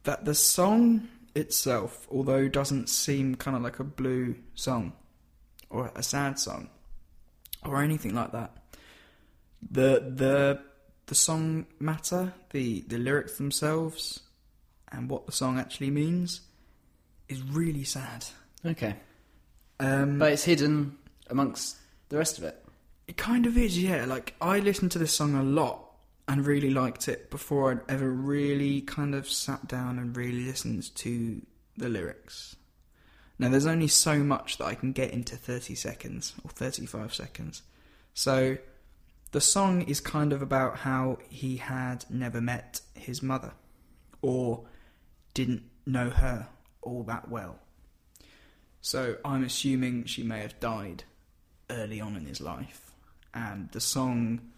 that 0.03 0.27
the 0.27 0.35
song 0.35 1.09
itself, 1.35 2.07
although 2.11 2.47
doesn't 2.47 2.91
seem 2.91 3.37
kind 3.37 3.57
of 3.57 3.62
like 3.62 3.79
a 3.79 3.85
blue 3.85 4.35
song 4.55 4.93
or 5.70 5.91
a 5.95 6.03
sad 6.03 6.39
song 6.39 6.68
or 7.64 7.83
anything 7.83 8.14
like 8.14 8.33
that, 8.33 8.59
the 9.70 10.12
the 10.14 10.60
the 11.06 11.14
song 11.14 11.66
matter, 11.78 12.32
the 12.50 12.82
the 12.88 12.98
lyrics 12.98 13.36
themselves, 13.36 14.20
and 14.90 15.08
what 15.08 15.26
the 15.26 15.32
song 15.32 15.58
actually 15.58 15.90
means 15.90 16.40
is 17.28 17.42
really 17.42 17.84
sad. 17.84 18.24
Okay. 18.64 18.96
Um, 19.80 20.18
But 20.18 20.32
it's 20.32 20.44
hidden 20.44 20.96
amongst 21.28 21.76
the 22.08 22.16
rest 22.18 22.38
of 22.38 22.44
it. 22.44 22.64
It 23.06 23.16
kind 23.16 23.46
of 23.46 23.58
is, 23.58 23.80
yeah. 23.82 24.04
Like 24.06 24.34
I 24.40 24.60
listened 24.60 24.92
to 24.92 24.98
this 24.98 25.12
song 25.12 25.34
a 25.34 25.42
lot 25.42 25.80
and 26.26 26.46
really 26.46 26.70
liked 26.70 27.08
it 27.08 27.30
before 27.30 27.70
I'd 27.70 27.80
ever 27.88 28.08
really 28.08 28.80
kind 28.80 29.14
of 29.14 29.28
sat 29.28 29.66
down 29.68 29.98
and 29.98 30.16
really 30.16 30.44
listened 30.44 30.94
to 30.96 31.42
the 31.76 31.88
lyrics. 31.88 32.56
Now 33.38 33.48
there's 33.48 33.66
only 33.66 33.88
so 33.88 34.20
much 34.20 34.58
that 34.58 34.64
I 34.64 34.74
can 34.74 34.92
get 34.92 35.10
into 35.10 35.36
30 35.36 35.74
seconds 35.74 36.34
or 36.44 36.50
35 36.50 37.12
seconds. 37.12 37.62
So 38.14 38.56
the 39.35 39.41
song 39.41 39.82
is 39.82 39.99
kind 39.99 40.32
of 40.32 40.43
about 40.43 40.78
how 40.78 41.18
he 41.28 41.57
had 41.57 42.05
never 42.09 42.41
met 42.41 42.80
his 42.95 43.20
mother 43.20 43.53
or 44.22 44.64
didn't 45.35 45.64
know 45.85 46.09
her 46.09 46.47
all 46.82 47.03
that 47.03 47.28
well. 47.28 47.59
So 48.80 49.16
I'm 49.24 49.43
assuming 49.43 50.05
she 50.05 50.22
may 50.22 50.39
have 50.39 50.61
died 50.61 51.03
early 51.68 52.01
on 52.01 52.14
in 52.14 52.26
his 52.26 52.41
life. 52.41 52.93
And 53.35 53.68
the 53.72 53.80
song 53.80 54.53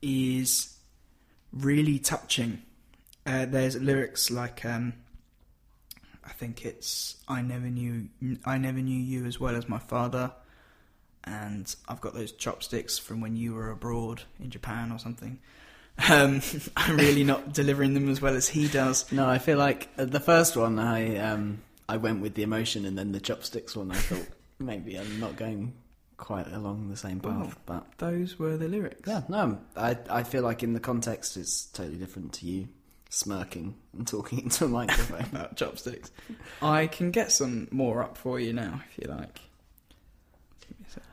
is 0.00 0.78
really 1.52 1.98
touching. 1.98 2.62
Uh, 3.26 3.44
there's 3.44 3.76
lyrics 3.76 4.30
like, 4.30 4.64
um, 4.64 4.94
I 6.24 6.30
think 6.30 6.64
it's 6.64 7.18
"I 7.28 7.42
never 7.42 7.66
knew, 7.66 8.08
I 8.46 8.56
never 8.56 8.80
knew 8.80 8.98
you 8.98 9.26
as 9.26 9.38
well 9.38 9.56
as 9.56 9.68
my 9.68 9.78
father," 9.78 10.32
and 11.26 11.74
I've 11.88 12.00
got 12.00 12.14
those 12.14 12.32
chopsticks 12.32 12.98
from 12.98 13.20
when 13.20 13.36
you 13.36 13.54
were 13.54 13.70
abroad 13.70 14.22
in 14.40 14.50
Japan 14.50 14.92
or 14.92 14.98
something. 14.98 15.38
Um, 16.10 16.40
I'm 16.76 16.96
really 16.96 17.24
not 17.24 17.52
delivering 17.60 17.94
them 17.94 18.08
as 18.10 18.20
well 18.20 18.36
as 18.36 18.48
he 18.48 18.68
does. 18.68 19.10
No, 19.12 19.28
I 19.28 19.38
feel 19.38 19.58
like 19.58 19.88
uh, 19.98 20.04
the 20.04 20.20
first 20.20 20.56
one 20.56 20.78
I 20.78 21.16
um 21.18 21.62
I 21.88 21.96
went 21.98 22.20
with 22.20 22.34
the 22.34 22.42
emotion, 22.42 22.84
and 22.84 22.96
then 22.98 23.12
the 23.12 23.20
chopsticks 23.20 23.76
one 23.76 23.90
I 23.90 23.96
thought 23.96 24.26
maybe 24.58 24.98
I'm 24.98 25.18
not 25.20 25.36
going 25.36 25.72
quite 26.18 26.46
along 26.52 26.88
the 26.88 26.96
same 26.96 27.20
path. 27.20 27.32
Well, 27.38 27.52
But 27.66 27.86
Those 27.98 28.38
were 28.38 28.56
the 28.56 28.68
lyrics. 28.68 29.06
yeah, 29.08 29.22
no, 29.28 29.58
I 29.76 29.96
I 30.10 30.22
feel 30.22 30.42
like 30.42 30.62
in 30.62 30.72
the 30.74 30.80
context 30.80 31.36
it's 31.36 31.66
totally 31.66 31.96
different 31.98 32.32
to 32.34 32.46
you 32.46 32.68
smirking 33.08 33.74
and 33.96 34.06
talking 34.06 34.40
into 34.40 34.64
a 34.64 34.68
microphone. 34.68 35.20
about 35.32 35.56
chopsticks. 35.56 36.10
I 36.60 36.86
can 36.88 37.10
get 37.10 37.32
some 37.32 37.68
more 37.70 38.02
up 38.02 38.18
for 38.18 38.38
you 38.40 38.52
now 38.52 38.82
if 38.90 38.98
you 39.02 39.08
like. 39.14 39.40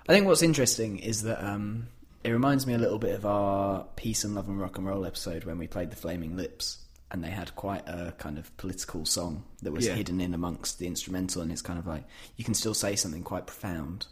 I 0.08 0.14
think 0.14 0.28
what's 0.28 0.42
interesting 0.42 1.00
is 1.00 1.24
that 1.24 1.44
um, 1.44 1.88
It 2.24 2.32
reminds 2.32 2.68
me 2.68 2.74
a 2.74 2.78
little 2.78 3.00
bit 3.00 3.16
of 3.16 3.26
our 3.26 3.86
Peace 3.96 4.24
and 4.24 4.36
Love 4.36 4.48
and 4.50 4.60
Rock 4.60 4.78
and 4.78 4.86
Roll 4.88 5.06
episode 5.06 5.46
when 5.46 5.58
we 5.58 5.68
played 5.68 5.92
the 5.92 5.96
Flaming 5.96 6.36
Lips, 6.36 6.80
and 7.12 7.24
they 7.24 7.30
had 7.30 7.56
quite 7.56 7.88
a 7.88 8.14
kind 8.18 8.38
of 8.38 8.56
political 8.58 9.06
song 9.06 9.44
that 9.62 9.72
was 9.72 9.86
Yeah. 9.86 9.96
hidden 9.96 10.20
in 10.20 10.34
amongst 10.34 10.80
the 10.80 10.88
instrumental, 10.88 11.42
and 11.42 11.52
it's 11.52 11.62
kind 11.62 11.80
of 11.80 11.88
like 11.88 12.04
you 12.36 12.44
can 12.44 12.54
still 12.54 12.74
say 12.74 12.96
something 12.96 13.24
quite 13.24 13.46
profound 13.48 14.08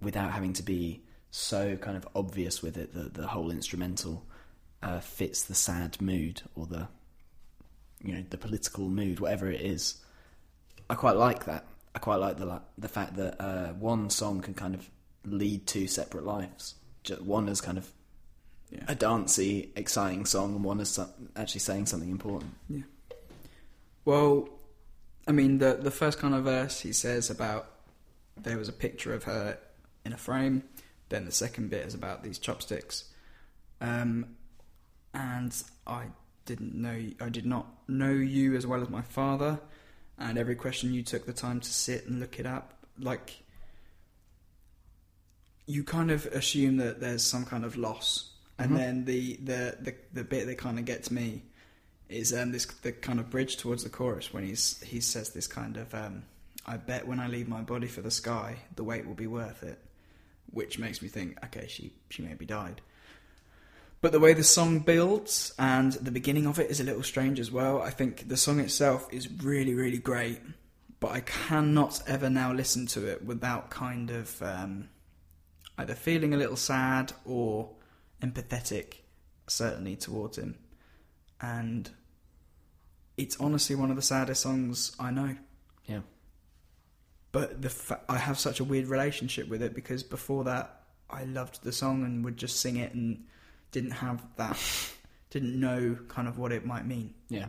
without 0.00 0.32
having 0.32 0.52
to 0.54 0.62
be 0.62 1.02
so 1.30 1.76
kind 1.76 1.96
of 1.96 2.06
obvious 2.14 2.62
with 2.62 2.76
it 2.76 2.92
that 2.94 3.14
the 3.14 3.26
whole 3.28 3.50
instrumental 3.50 4.24
uh, 4.82 5.00
fits 5.00 5.42
the 5.44 5.54
sad 5.54 6.00
mood 6.02 6.42
or 6.54 6.66
the 6.66 6.86
you 8.02 8.12
know 8.14 8.24
the 8.28 8.36
political 8.36 8.88
mood, 8.90 9.20
whatever 9.20 9.50
it 9.50 9.62
is. 9.62 9.96
I 10.90 10.94
quite 10.94 11.16
like 11.16 11.46
that. 11.46 11.66
I 11.94 11.98
quite 11.98 12.16
like 12.16 12.36
the 12.36 12.60
the 12.76 12.88
fact 12.88 13.16
that 13.16 13.40
uh, 13.40 13.72
one 13.74 14.10
song 14.10 14.40
can 14.42 14.52
kind 14.54 14.74
of 14.74 14.90
lead 15.24 15.66
two 15.66 15.86
separate 15.86 16.24
lives. 16.24 16.74
Just 17.02 17.22
one 17.22 17.48
is 17.48 17.60
kind 17.60 17.78
of 17.78 17.90
Yeah. 18.70 18.84
a 18.88 18.94
dancey, 18.94 19.72
exciting 19.76 20.24
song, 20.26 20.54
and 20.56 20.64
one 20.64 20.80
is 20.80 20.98
actually 21.36 21.60
saying 21.60 21.86
something 21.86 22.10
important. 22.10 22.54
Yeah. 22.68 22.82
Well, 24.04 24.48
I 25.26 25.32
mean, 25.32 25.58
the 25.58 25.74
the 25.74 25.90
first 25.90 26.18
kind 26.18 26.34
of 26.34 26.44
verse 26.44 26.80
he 26.80 26.92
says 26.92 27.30
about 27.30 27.70
there 28.36 28.58
was 28.58 28.68
a 28.68 28.72
picture 28.72 29.14
of 29.14 29.24
her 29.24 29.58
in 30.04 30.12
a 30.12 30.16
frame. 30.18 30.64
Then 31.08 31.24
the 31.24 31.32
second 31.32 31.70
bit 31.70 31.86
is 31.86 31.94
about 31.94 32.22
these 32.22 32.38
chopsticks, 32.38 33.04
um, 33.80 34.36
and 35.12 35.54
I 35.86 36.06
didn't 36.46 36.74
know 36.74 36.98
I 37.20 37.28
did 37.28 37.46
not 37.46 37.66
know 37.88 38.10
you 38.12 38.56
as 38.56 38.66
well 38.66 38.82
as 38.82 38.88
my 38.88 39.02
father, 39.02 39.60
and 40.18 40.36
every 40.38 40.56
question 40.56 40.92
you 40.92 41.02
took 41.02 41.26
the 41.26 41.32
time 41.32 41.60
to 41.60 41.72
sit 41.72 42.06
and 42.06 42.18
look 42.20 42.38
it 42.40 42.46
up, 42.46 42.74
like 42.98 43.43
you 45.66 45.84
kind 45.84 46.10
of 46.10 46.26
assume 46.26 46.76
that 46.78 47.00
there's 47.00 47.22
some 47.22 47.44
kind 47.44 47.64
of 47.64 47.76
loss, 47.76 48.32
and 48.58 48.76
then 48.76 49.04
the, 49.04 49.36
the 49.36 49.76
the 49.80 49.94
the 50.12 50.24
bit 50.24 50.46
that 50.46 50.58
kind 50.58 50.78
of 50.78 50.84
gets 50.84 51.10
me 51.10 51.42
is 52.08 52.32
um, 52.34 52.52
this 52.52 52.66
the 52.66 52.92
kind 52.92 53.18
of 53.18 53.30
bridge 53.30 53.56
towards 53.56 53.82
the 53.82 53.90
chorus 53.90 54.32
when 54.32 54.44
he's 54.44 54.80
he 54.82 55.00
says 55.00 55.30
this 55.30 55.46
kind 55.46 55.76
of 55.76 55.94
um, 55.94 56.24
I 56.66 56.76
bet 56.76 57.06
when 57.06 57.20
I 57.20 57.28
leave 57.28 57.48
my 57.48 57.62
body 57.62 57.86
for 57.86 58.00
the 58.00 58.10
sky, 58.10 58.56
the 58.76 58.84
wait 58.84 59.06
will 59.06 59.14
be 59.14 59.26
worth 59.26 59.62
it, 59.62 59.78
which 60.50 60.78
makes 60.78 61.02
me 61.02 61.08
think, 61.08 61.42
okay, 61.44 61.66
she 61.68 61.92
she 62.10 62.22
maybe 62.22 62.46
died. 62.46 62.80
But 64.00 64.12
the 64.12 64.20
way 64.20 64.34
the 64.34 64.44
song 64.44 64.80
builds 64.80 65.54
and 65.58 65.92
the 65.94 66.10
beginning 66.10 66.46
of 66.46 66.58
it 66.58 66.70
is 66.70 66.78
a 66.78 66.84
little 66.84 67.02
strange 67.02 67.40
as 67.40 67.50
well. 67.50 67.80
I 67.80 67.88
think 67.90 68.28
the 68.28 68.36
song 68.36 68.60
itself 68.60 69.08
is 69.12 69.30
really 69.42 69.74
really 69.74 69.98
great, 69.98 70.40
but 71.00 71.10
I 71.10 71.20
cannot 71.20 72.02
ever 72.06 72.28
now 72.28 72.52
listen 72.52 72.86
to 72.88 73.06
it 73.06 73.24
without 73.24 73.70
kind 73.70 74.10
of 74.10 74.42
um, 74.42 74.88
either 75.78 75.94
feeling 75.94 76.32
a 76.34 76.36
little 76.36 76.56
sad 76.56 77.12
or 77.24 77.70
empathetic, 78.22 78.94
certainly 79.46 79.96
towards 79.96 80.38
him 80.38 80.56
and 81.40 81.90
it's 83.16 83.36
honestly 83.38 83.76
one 83.76 83.90
of 83.90 83.96
the 83.96 84.02
saddest 84.02 84.42
songs 84.42 84.94
I 84.98 85.10
know. 85.10 85.36
Yeah, 85.86 86.00
But 87.32 87.60
the 87.60 87.68
fa- 87.70 88.00
I 88.08 88.16
have 88.16 88.38
such 88.38 88.60
a 88.60 88.64
weird 88.64 88.86
relationship 88.86 89.48
with 89.48 89.62
it 89.62 89.74
because 89.74 90.02
before 90.02 90.44
that 90.44 90.80
I 91.10 91.24
loved 91.24 91.62
the 91.62 91.72
song 91.72 92.04
and 92.04 92.24
would 92.24 92.36
just 92.36 92.60
sing 92.60 92.76
it 92.76 92.94
and 92.94 93.24
didn't 93.72 93.90
have 93.92 94.24
that, 94.36 94.58
didn't 95.30 95.58
know 95.58 95.98
kind 96.08 96.26
of 96.28 96.38
what 96.38 96.50
it 96.52 96.64
might 96.64 96.86
mean, 96.86 97.12
yeah, 97.28 97.48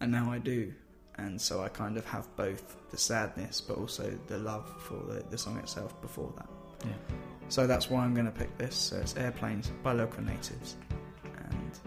and 0.00 0.12
now 0.12 0.30
I 0.30 0.38
do. 0.38 0.72
And 1.18 1.40
so 1.40 1.62
I 1.62 1.68
kind 1.68 1.96
of 1.96 2.04
have 2.06 2.28
both 2.36 2.76
the 2.90 2.98
sadness 2.98 3.60
but 3.62 3.78
also 3.78 4.16
the 4.26 4.36
love 4.38 4.70
for 4.82 5.02
the, 5.12 5.24
the 5.30 5.38
song 5.38 5.56
itself 5.58 5.98
before 6.02 6.32
that. 6.36 6.46
yeah. 6.86 7.16
So 7.48 7.66
that's 7.66 7.90
why 7.90 8.04
I'm 8.04 8.14
going 8.14 8.26
to 8.26 8.32
pick 8.32 8.56
this. 8.58 8.74
So 8.74 8.96
it's 8.96 9.16
Airplanes 9.16 9.70
by 9.82 9.92
Local 9.92 10.22
Natives. 10.22 10.76
And 11.24 11.78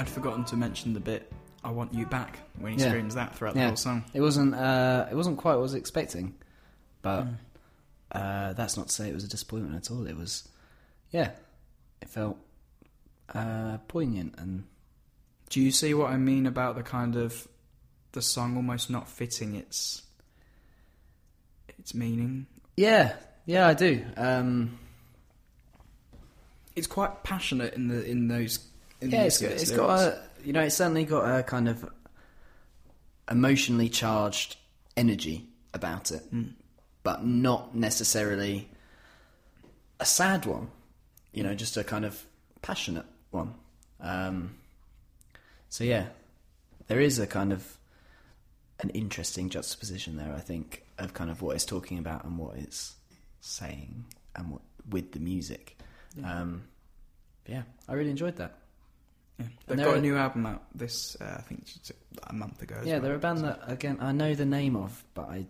I'd 0.00 0.08
forgotten 0.08 0.44
to 0.46 0.56
mention 0.56 0.94
the 0.94 1.00
bit 1.00 1.30
"I 1.62 1.70
want 1.70 1.92
you 1.92 2.06
back" 2.06 2.38
when 2.58 2.72
he 2.72 2.80
Yeah. 2.80 2.88
screams 2.88 3.14
that 3.16 3.36
throughout 3.36 3.54
the 3.54 3.60
yeah, 3.60 3.66
whole 3.68 3.76
song. 3.76 4.04
it 4.14 4.20
wasn't. 4.20 4.54
Uh, 4.54 5.06
it 5.10 5.14
wasn't 5.14 5.36
quite 5.38 5.52
what 5.52 5.58
I 5.60 5.62
was 5.62 5.74
expecting, 5.74 6.34
but 7.02 7.26
uh, 8.12 8.52
that's 8.54 8.76
not 8.76 8.88
to 8.88 8.94
say 8.94 9.08
it 9.08 9.14
was 9.14 9.24
a 9.24 9.28
disappointment 9.28 9.76
at 9.76 9.90
all. 9.90 10.06
It 10.06 10.16
was, 10.16 10.48
yeah, 11.10 11.32
it 12.00 12.08
felt 12.08 12.38
uh, 13.34 13.78
poignant 13.88 14.34
and 14.38 14.64
Do 15.50 15.60
you 15.60 15.70
see 15.70 15.92
what 15.94 16.10
I 16.10 16.16
mean 16.16 16.46
about 16.46 16.76
the 16.76 16.82
kind 16.82 17.14
of 17.16 17.46
the 18.12 18.22
song 18.22 18.56
almost 18.56 18.88
not 18.90 19.08
fitting 19.08 19.54
its 19.54 20.02
its 21.78 21.94
meaning? 21.94 22.46
yeah, 22.76 23.16
yeah, 23.46 23.66
I 23.68 23.74
do. 23.74 24.04
Um, 24.16 24.78
It's 26.76 26.86
quite 26.86 27.22
passionate 27.24 27.74
in 27.74 27.88
the 27.88 28.02
in 28.04 28.28
those. 28.28 28.58
Yeah, 29.00 29.22
it's 29.22 29.40
got, 29.40 29.50
it's 29.52 29.70
got 29.70 30.00
a 30.00 30.18
you 30.44 30.52
know 30.52 30.60
it's 30.60 30.76
certainly 30.76 31.04
got 31.04 31.38
a 31.38 31.42
kind 31.42 31.68
of 31.68 31.88
emotionally 33.30 33.88
charged 33.88 34.56
energy 34.96 35.46
about 35.72 36.10
it, 36.10 36.22
but 37.02 37.24
not 37.24 37.74
necessarily 37.74 38.68
a 39.98 40.04
sad 40.04 40.46
one. 40.46 40.68
You 41.32 41.44
know, 41.44 41.54
just 41.54 41.76
a 41.76 41.84
kind 41.84 42.04
of 42.04 42.22
passionate 42.60 43.06
one. 43.30 43.54
Um, 44.00 44.56
so 45.68 45.84
yeah, 45.84 46.06
there 46.88 47.00
is 47.00 47.18
a 47.18 47.26
kind 47.26 47.52
of 47.52 47.78
an 48.80 48.90
interesting 48.90 49.48
juxtaposition 49.48 50.16
there. 50.16 50.34
I 50.34 50.40
think 50.40 50.84
of 50.98 51.14
kind 51.14 51.30
of 51.30 51.42
what 51.42 51.54
it's 51.54 51.64
talking 51.64 51.98
about 51.98 52.24
and 52.24 52.36
what 52.36 52.56
it's 52.56 52.94
saying, 53.40 54.04
and 54.34 54.50
what 54.50 54.62
with 54.88 55.12
the 55.12 55.20
music. 55.20 55.78
Um, 56.24 56.64
yeah, 57.46 57.62
I 57.88 57.94
really 57.94 58.10
enjoyed 58.10 58.36
that. 58.36 58.59
Yeah. 59.40 59.46
They've 59.66 59.78
got 59.78 59.94
a 59.94 59.98
a- 59.98 60.00
new 60.00 60.16
album 60.16 60.46
out 60.46 60.62
this 60.74 61.16
uh, 61.20 61.36
I 61.38 61.42
think 61.42 61.62
it's 61.62 61.92
a 62.24 62.32
month 62.32 62.62
ago. 62.62 62.80
Yeah, 62.84 62.94
well. 62.94 63.02
they're 63.02 63.14
a 63.14 63.18
band 63.18 63.38
that 63.44 63.60
again 63.66 63.98
I 64.00 64.12
know 64.12 64.34
the 64.34 64.44
name 64.44 64.76
of, 64.76 65.02
but 65.14 65.28
I 65.28 65.46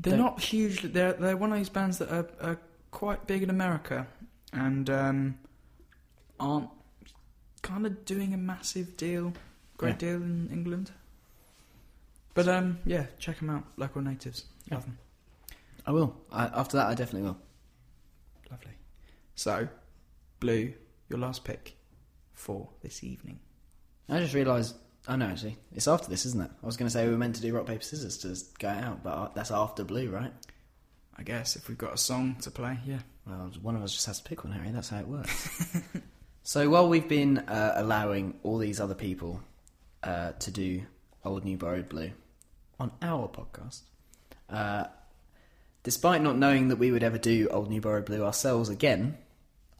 They're 0.00 0.12
Don't- 0.16 0.20
not 0.20 0.40
huge. 0.40 0.82
They're 0.82 1.12
they're 1.14 1.36
one 1.36 1.52
of 1.52 1.58
these 1.58 1.68
bands 1.68 1.98
that 1.98 2.10
are, 2.10 2.28
are 2.40 2.58
quite 2.90 3.26
big 3.26 3.42
in 3.42 3.50
America 3.50 4.06
and 4.52 4.88
um, 4.88 5.38
aren't 6.38 6.70
kind 7.62 7.86
of 7.86 8.04
doing 8.04 8.34
a 8.34 8.36
massive 8.36 8.96
deal, 8.96 9.32
great 9.76 9.98
deal 9.98 10.16
in 10.16 10.48
England. 10.52 10.90
But 12.34 12.48
um, 12.48 12.78
yeah, 12.84 13.06
check 13.18 13.38
them 13.38 13.50
out. 13.50 13.64
Local 13.76 14.02
natives, 14.02 14.44
love 14.70 14.82
them. 14.84 14.98
I 15.86 15.92
will. 15.92 16.16
I, 16.32 16.46
after 16.46 16.76
that, 16.78 16.86
I 16.88 16.94
definitely 16.94 17.28
will. 17.28 17.38
Lovely. 18.50 18.72
So, 19.34 19.68
Blue, 20.40 20.72
your 21.08 21.18
last 21.18 21.44
pick 21.44 21.76
for 22.34 22.68
this 22.82 23.02
evening. 23.02 23.40
I 24.08 24.20
just 24.20 24.34
realised. 24.34 24.76
Oh 25.06 25.16
no, 25.16 25.26
actually, 25.26 25.58
it's 25.74 25.86
after 25.86 26.08
this, 26.08 26.24
isn't 26.24 26.42
it? 26.42 26.50
I 26.62 26.66
was 26.66 26.78
going 26.78 26.86
to 26.86 26.90
say 26.90 27.04
we 27.04 27.12
were 27.12 27.18
meant 27.18 27.36
to 27.36 27.42
do 27.42 27.54
rock 27.54 27.66
paper 27.66 27.82
scissors 27.82 28.16
to 28.18 28.58
go 28.58 28.68
out, 28.68 29.02
but 29.04 29.10
uh, 29.10 29.28
that's 29.34 29.50
after 29.50 29.84
blue, 29.84 30.08
right? 30.10 30.32
I 31.16 31.22
guess 31.22 31.56
if 31.56 31.68
we've 31.68 31.78
got 31.78 31.94
a 31.94 31.98
song 31.98 32.36
to 32.42 32.50
play, 32.50 32.78
yeah. 32.86 33.00
Well, 33.26 33.50
one 33.62 33.76
of 33.76 33.82
us 33.82 33.92
just 33.92 34.06
has 34.06 34.20
to 34.20 34.28
pick 34.28 34.44
one, 34.44 34.52
Harry. 34.52 34.70
That's 34.70 34.88
how 34.88 34.98
it 34.98 35.08
works. 35.08 35.82
so 36.42 36.68
while 36.68 36.88
we've 36.88 37.08
been 37.08 37.38
uh, 37.38 37.74
allowing 37.76 38.34
all 38.42 38.58
these 38.58 38.80
other 38.80 38.94
people 38.94 39.40
uh, 40.02 40.32
to 40.32 40.50
do 40.50 40.82
Old 41.24 41.44
New 41.44 41.56
Borrowed 41.56 41.88
Blue 41.88 42.10
on 42.80 42.90
our 43.00 43.28
podcast, 43.28 43.82
uh, 44.50 44.84
despite 45.82 46.22
not 46.22 46.36
knowing 46.36 46.68
that 46.68 46.76
we 46.76 46.90
would 46.90 47.02
ever 47.02 47.18
do 47.18 47.48
Old 47.48 47.70
New 47.70 47.80
Borrowed 47.80 48.06
Blue 48.06 48.24
ourselves 48.24 48.68
again, 48.68 49.16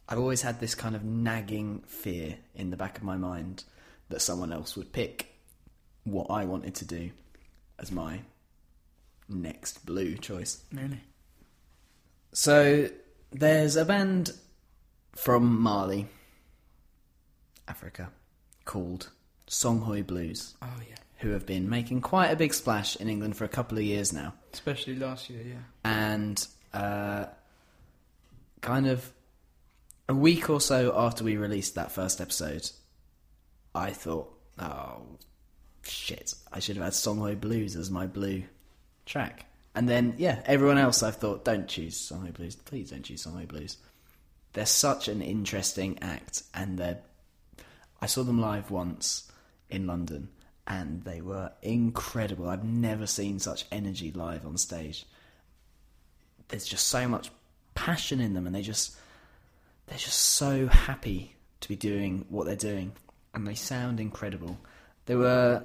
I've 0.07 0.19
always 0.19 0.41
had 0.41 0.59
this 0.59 0.75
kind 0.75 0.95
of 0.95 1.03
nagging 1.03 1.83
fear 1.87 2.37
in 2.53 2.69
the 2.69 2.77
back 2.77 2.97
of 2.97 3.03
my 3.03 3.17
mind 3.17 3.63
that 4.09 4.21
someone 4.21 4.53
else 4.53 4.75
would 4.75 4.93
pick 4.93 5.33
what 6.03 6.27
I 6.29 6.45
wanted 6.45 6.75
to 6.75 6.85
do 6.85 7.09
as 7.79 7.91
my 7.91 8.19
next 9.27 9.85
blue 9.85 10.15
choice. 10.15 10.63
Really? 10.71 11.01
So 12.31 12.89
there's 13.31 13.75
a 13.75 13.85
band 13.85 14.31
from 15.15 15.59
Mali, 15.59 16.07
Africa, 17.67 18.09
called 18.65 19.09
Songhoy 19.47 20.05
Blues. 20.05 20.55
Oh 20.61 20.67
yeah. 20.87 20.95
who 21.19 21.31
have 21.31 21.45
been 21.45 21.69
making 21.69 22.01
quite 22.01 22.27
a 22.27 22.35
big 22.35 22.53
splash 22.53 22.95
in 22.97 23.09
England 23.09 23.37
for 23.37 23.45
a 23.45 23.49
couple 23.49 23.77
of 23.77 23.83
years 23.83 24.13
now. 24.13 24.33
Especially 24.53 24.95
last 24.95 25.29
year, 25.29 25.41
yeah. 25.43 25.55
and 25.83 26.45
uh, 26.73 27.25
kind 28.61 28.85
of 28.85 29.11
a 30.07 30.13
week 30.13 30.49
or 30.49 30.61
so 30.61 30.93
after 30.95 31.23
we 31.23 31.37
released 31.37 31.75
that 31.75 31.91
first 31.91 32.21
episode, 32.21 32.69
I 33.73 33.91
thought, 33.91 34.31
oh 34.59 35.01
shit, 35.83 36.33
I 36.51 36.59
should 36.59 36.77
have 36.77 36.85
had 36.85 36.93
Songhoy 36.93 37.39
Blues 37.39 37.75
as 37.75 37.91
my 37.91 38.07
blue 38.07 38.43
track. 39.05 39.45
And 39.73 39.89
then, 39.89 40.15
yeah, 40.17 40.41
everyone 40.45 40.77
else 40.77 41.03
I've 41.03 41.17
thought, 41.17 41.43
don't 41.43 41.67
choose 41.67 41.97
Songhoy 41.97 42.33
Blues. 42.33 42.55
Please 42.55 42.91
don't 42.91 43.03
choose 43.03 43.25
Songhoy 43.25 43.47
Blues. 43.47 43.77
They're 44.53 44.65
such 44.65 45.09
an 45.09 45.21
interesting 45.21 45.99
act, 46.01 46.43
and 46.53 46.77
they're. 46.77 46.99
I 48.01 48.05
saw 48.05 48.23
them 48.23 48.39
live 48.39 48.71
once 48.71 49.29
in 49.69 49.85
London, 49.85 50.29
and 50.65 51.03
they 51.03 51.19
were 51.19 51.51
incredible. 51.61 52.47
I've 52.47 52.63
never 52.63 53.05
seen 53.05 53.39
such 53.39 53.65
energy 53.71 54.13
live 54.13 54.45
on 54.45 54.57
stage 54.57 55.05
there's 56.49 56.65
just 56.65 56.87
so 56.87 57.07
much 57.07 57.31
passion 57.73 58.21
in 58.21 58.33
them 58.33 58.45
and 58.45 58.55
they 58.55 58.61
just 58.61 58.95
they're 59.87 59.97
just 59.97 60.19
so 60.19 60.67
happy 60.67 61.35
to 61.61 61.67
be 61.67 61.75
doing 61.75 62.25
what 62.29 62.45
they're 62.45 62.55
doing 62.55 62.91
and 63.33 63.47
they 63.47 63.55
sound 63.55 63.99
incredible 63.99 64.57
they 65.05 65.15
were 65.15 65.63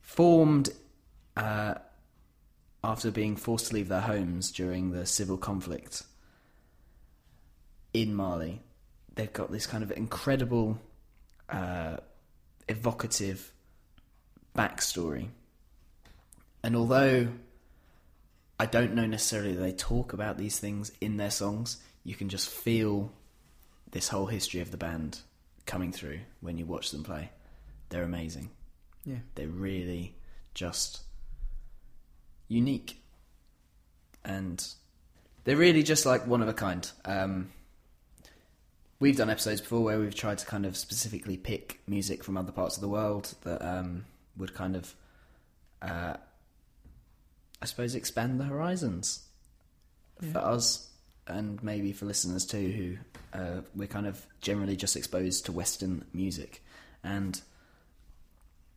formed 0.00 0.70
uh, 1.36 1.74
after 2.84 3.10
being 3.10 3.36
forced 3.36 3.68
to 3.68 3.74
leave 3.74 3.88
their 3.88 4.00
homes 4.00 4.50
during 4.50 4.90
the 4.90 5.06
civil 5.06 5.36
conflict 5.36 6.02
in 7.94 8.14
Mali 8.14 8.60
they've 9.14 9.32
got 9.32 9.50
this 9.50 9.66
kind 9.66 9.82
of 9.82 9.92
incredible 9.92 10.78
uh, 11.48 11.96
evocative 12.68 13.52
backstory 14.54 15.28
and 16.62 16.76
although 16.76 17.28
I 18.62 18.66
don't 18.66 18.94
know 18.94 19.06
necessarily 19.06 19.54
they 19.54 19.72
talk 19.72 20.12
about 20.12 20.38
these 20.38 20.56
things 20.60 20.92
in 21.00 21.16
their 21.16 21.32
songs. 21.32 21.78
You 22.04 22.14
can 22.14 22.28
just 22.28 22.48
feel 22.48 23.12
this 23.92 24.08
whole 24.08 24.26
history 24.26 24.60
of 24.60 24.70
the 24.70 24.76
band 24.76 25.20
coming 25.66 25.92
through 25.92 26.20
when 26.40 26.58
you 26.58 26.66
watch 26.66 26.90
them 26.90 27.04
play. 27.04 27.30
They're 27.88 28.02
amazing. 28.02 28.50
Yeah. 29.04 29.18
They're 29.34 29.48
really 29.48 30.14
just 30.54 31.02
unique. 32.48 32.98
And 34.24 34.64
they're 35.44 35.56
really 35.56 35.82
just 35.82 36.04
like 36.06 36.26
one 36.26 36.42
of 36.42 36.48
a 36.48 36.54
kind. 36.54 36.90
Um, 37.04 37.52
we've 38.98 39.16
done 39.16 39.30
episodes 39.30 39.60
before 39.60 39.82
where 39.82 39.98
we've 39.98 40.14
tried 40.14 40.38
to 40.38 40.46
kind 40.46 40.66
of 40.66 40.76
specifically 40.76 41.36
pick 41.36 41.80
music 41.86 42.24
from 42.24 42.36
other 42.36 42.52
parts 42.52 42.76
of 42.76 42.80
the 42.80 42.88
world 42.88 43.34
that 43.42 43.62
um, 43.62 44.04
would 44.36 44.54
kind 44.54 44.76
of 44.76 44.94
uh, 45.82 46.16
I 47.60 47.64
suppose, 47.64 47.94
expand 47.94 48.40
the 48.40 48.44
horizons 48.44 49.28
for 50.32 50.38
us 50.38 50.88
and 51.26 51.62
maybe 51.62 51.92
for 51.92 52.06
listeners 52.06 52.44
too, 52.44 52.98
who 53.32 53.38
uh, 53.38 53.60
we're 53.74 53.88
kind 53.88 54.06
of 54.06 54.26
generally 54.40 54.76
just 54.76 54.96
exposed 54.96 55.46
to 55.46 55.52
Western 55.52 56.04
music. 56.12 56.62
And 57.04 57.40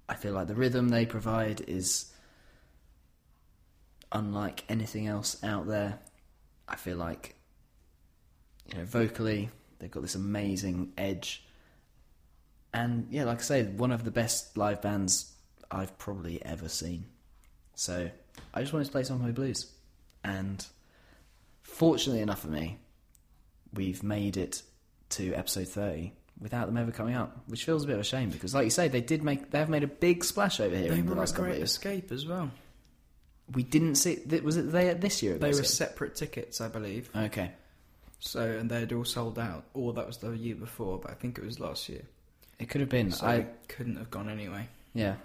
I 0.08 0.16
feel 0.16 0.34
like 0.34 0.48
the 0.48 0.56
rhythm 0.56 0.90
they 0.90 1.06
provide 1.06 1.62
is 1.68 2.12
unlike 4.12 4.64
anything 4.70 5.08
else 5.08 5.44
out 5.44 5.68
there. 5.68 6.00
I 6.68 6.76
feel 6.76 6.98
like, 6.98 7.36
you 8.72 8.78
know, 8.78 8.86
vocally, 8.86 9.50
they've 9.80 9.92
got 9.92 10.02
this 10.02 10.16
amazing 10.16 10.94
edge. 10.98 11.44
And 12.74 13.08
yeah, 13.10 13.24
like 13.26 13.40
I 13.40 13.44
say, 13.44 13.64
one 13.64 13.92
of 13.92 14.04
the 14.04 14.12
best 14.12 14.58
live 14.58 14.82
bands 14.82 15.34
I've 15.72 15.98
probably 15.98 16.44
ever 16.46 16.70
seen. 16.70 17.06
So 17.74 18.10
I 18.54 18.62
just 18.62 18.74
wanted 18.74 18.86
to 18.86 18.92
play 18.92 19.04
some 19.04 19.18
of 19.18 19.22
my 19.22 19.32
Blues. 19.32 19.72
And 20.24 20.66
fortunately 21.66 22.22
enough 22.22 22.42
for 22.42 22.48
me, 22.48 22.78
we've 23.74 24.04
made 24.04 24.38
it 24.38 24.62
to 25.10 25.34
episode 25.34 25.68
30 25.68 26.14
without 26.40 26.66
them 26.68 26.78
ever 26.78 26.92
coming 26.92 27.16
up, 27.16 27.44
which 27.48 27.64
feels 27.66 27.84
a 27.84 27.88
bit 27.88 27.94
of 27.96 28.02
a 28.02 28.04
shame 28.04 28.30
because, 28.30 28.54
like 28.54 28.64
you 28.66 28.70
say, 28.70 28.88
they 28.88 29.02
did 29.02 29.24
make 29.24 29.52
they 29.52 29.60
have 29.60 29.70
made 29.70 29.84
a 29.84 29.88
big 29.88 30.24
splash 30.24 30.60
over 30.60 30.76
here 30.76 30.90
They 30.90 31.00
in 31.00 31.06
the 31.06 31.12
were 31.12 31.18
a 31.18 31.20
last 31.20 31.32
couple 31.34 31.46
of 31.46 31.50
great 31.52 31.58
years. 31.60 31.72
escape 31.72 32.12
as 32.12 32.26
well. 32.26 32.52
We 33.54 33.64
didn't 33.64 33.96
see. 33.96 34.16
th- 34.16 34.42
Was 34.42 34.58
it 34.58 34.72
they 34.72 34.94
this 34.94 35.22
year? 35.22 35.38
They 35.38 35.50
were 35.50 35.64
separate 35.64 36.16
tickets, 36.16 36.62
I 36.62 36.68
believe. 36.68 37.10
okay. 37.16 37.52
So 38.20 38.42
and 38.42 38.70
they'd 38.72 38.92
all 38.94 39.06
sold 39.06 39.38
out. 39.38 39.66
Or 39.74 39.94
that 39.94 40.08
was 40.08 40.18
the 40.18 40.32
year 40.32 40.56
before, 40.56 40.98
but 41.00 41.12
I 41.12 41.14
think 41.14 41.38
it 41.38 41.46
was 41.46 41.60
last 41.60 41.88
year. 41.90 42.02
It 42.58 42.70
could 42.70 42.82
have 42.82 42.90
been. 42.90 43.12
So 43.12 43.26
I 43.28 43.34
I 43.36 43.46
couldn't 43.68 43.98
have 43.98 44.10
gone 44.10 44.30
anyway. 44.30 44.68
yeah. 44.94 45.16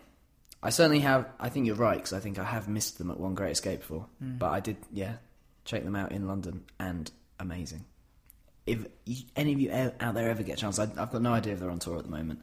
I 0.63 0.69
certainly 0.69 0.99
have. 1.01 1.27
I 1.41 1.49
think 1.49 1.67
you're 1.67 1.77
right 1.77 1.97
because 1.97 2.13
I 2.13 2.21
think 2.21 2.39
I 2.39 2.45
have 2.45 2.69
missed 2.69 2.99
them 2.99 3.11
at 3.11 3.19
One 3.19 3.35
Great 3.35 3.53
Escape 3.53 3.81
before, 3.81 4.07
Hmm. 4.19 4.37
but 4.37 4.51
I 4.51 4.61
did. 4.61 4.77
Yeah, 4.93 5.15
check 5.65 5.85
them 5.85 5.97
out 5.97 6.13
in 6.13 6.27
London 6.27 6.65
and 6.79 7.11
amazing. 7.39 7.85
If 8.67 8.87
any 9.37 9.53
of 9.53 9.61
you 9.61 9.73
out 9.73 10.15
there 10.15 10.31
ever 10.31 10.43
get 10.43 10.59
a 10.59 10.61
chance, 10.61 10.79
I, 10.79 10.85
I've 10.85 11.11
got 11.11 11.23
no 11.23 11.33
idea 11.33 11.55
if 11.55 11.61
they're 11.61 11.71
on 11.71 11.79
tour 11.79 11.99
at 11.99 12.05
the 12.05 12.11
moment. 12.11 12.41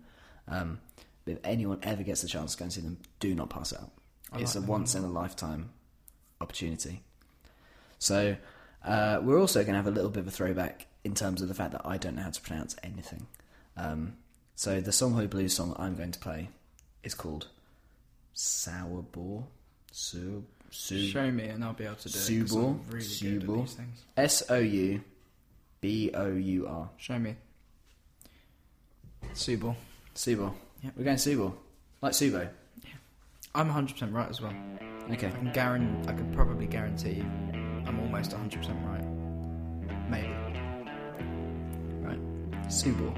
Um, 0.47 0.79
but 1.25 1.33
if 1.33 1.39
anyone 1.43 1.79
ever 1.83 2.03
gets 2.03 2.21
the 2.21 2.27
chance 2.27 2.53
to 2.53 2.59
go 2.59 2.63
and 2.63 2.73
see 2.73 2.81
them, 2.81 2.97
do 3.19 3.35
not 3.35 3.49
pass 3.49 3.73
out. 3.73 3.91
I 4.31 4.39
it's 4.39 4.55
like 4.55 4.65
a 4.65 4.67
once 4.67 4.95
in 4.95 5.03
a 5.03 5.09
lifetime 5.09 5.69
opportunity. 6.41 7.03
So 7.99 8.35
uh, 8.83 9.19
we're 9.21 9.39
also 9.39 9.61
going 9.61 9.73
to 9.73 9.77
have 9.77 9.87
a 9.87 9.91
little 9.91 10.09
bit 10.09 10.21
of 10.21 10.27
a 10.27 10.31
throwback 10.31 10.87
in 11.03 11.13
terms 11.13 11.41
of 11.41 11.47
the 11.47 11.53
fact 11.53 11.71
that 11.71 11.81
I 11.85 11.97
don't 11.97 12.15
know 12.15 12.23
how 12.23 12.29
to 12.29 12.41
pronounce 12.41 12.75
anything. 12.83 13.27
Um, 13.75 14.17
so 14.55 14.81
the 14.81 14.91
Songhoy 14.91 15.29
Blues 15.29 15.55
song 15.55 15.75
I'm 15.77 15.95
going 15.95 16.11
to 16.11 16.19
play 16.19 16.49
is 17.03 17.13
called 17.13 17.47
Sour 18.33 19.03
Bore. 19.03 19.47
Su, 19.91 20.43
su, 20.69 21.07
Show 21.07 21.31
me 21.31 21.45
and 21.45 21.63
I'll 21.63 21.73
be 21.73 21.85
able 21.85 21.95
to 21.95 22.09
do 22.09 22.09
it. 22.09 22.13
'cause 22.13 22.29
Subor. 22.29 22.69
I'm 22.69 22.81
really 22.89 23.05
good 23.39 23.43
at 23.43 23.49
Subor. 23.49 23.61
these 23.65 23.73
things. 23.73 24.03
S 24.17 24.43
O 24.49 24.57
U 24.59 25.01
B 25.81 26.11
O 26.13 26.27
U 26.35 26.67
R. 26.67 26.89
Show 26.97 27.19
me. 27.19 27.35
Subor. 29.33 29.75
Subo. 30.15 30.53
Yep. 30.83 30.93
We're 30.97 31.03
going 31.03 31.17
Subo. 31.17 31.53
Like 32.01 32.13
Subo. 32.13 32.49
I'm 33.55 33.69
100% 33.69 34.13
right 34.13 34.29
as 34.29 34.39
well. 34.41 34.53
Okay. 35.11 35.27
I 35.27 35.31
can 35.31 35.51
guarantee. 35.53 36.09
I 36.09 36.13
can 36.13 36.31
probably 36.33 36.67
guarantee 36.67 37.13
you, 37.13 37.23
I'm 37.87 37.99
almost 37.99 38.31
100% 38.33 38.77
right. 38.85 39.03
Maybe. 40.09 40.33
Right. 42.05 42.19
Subo. 42.67 43.13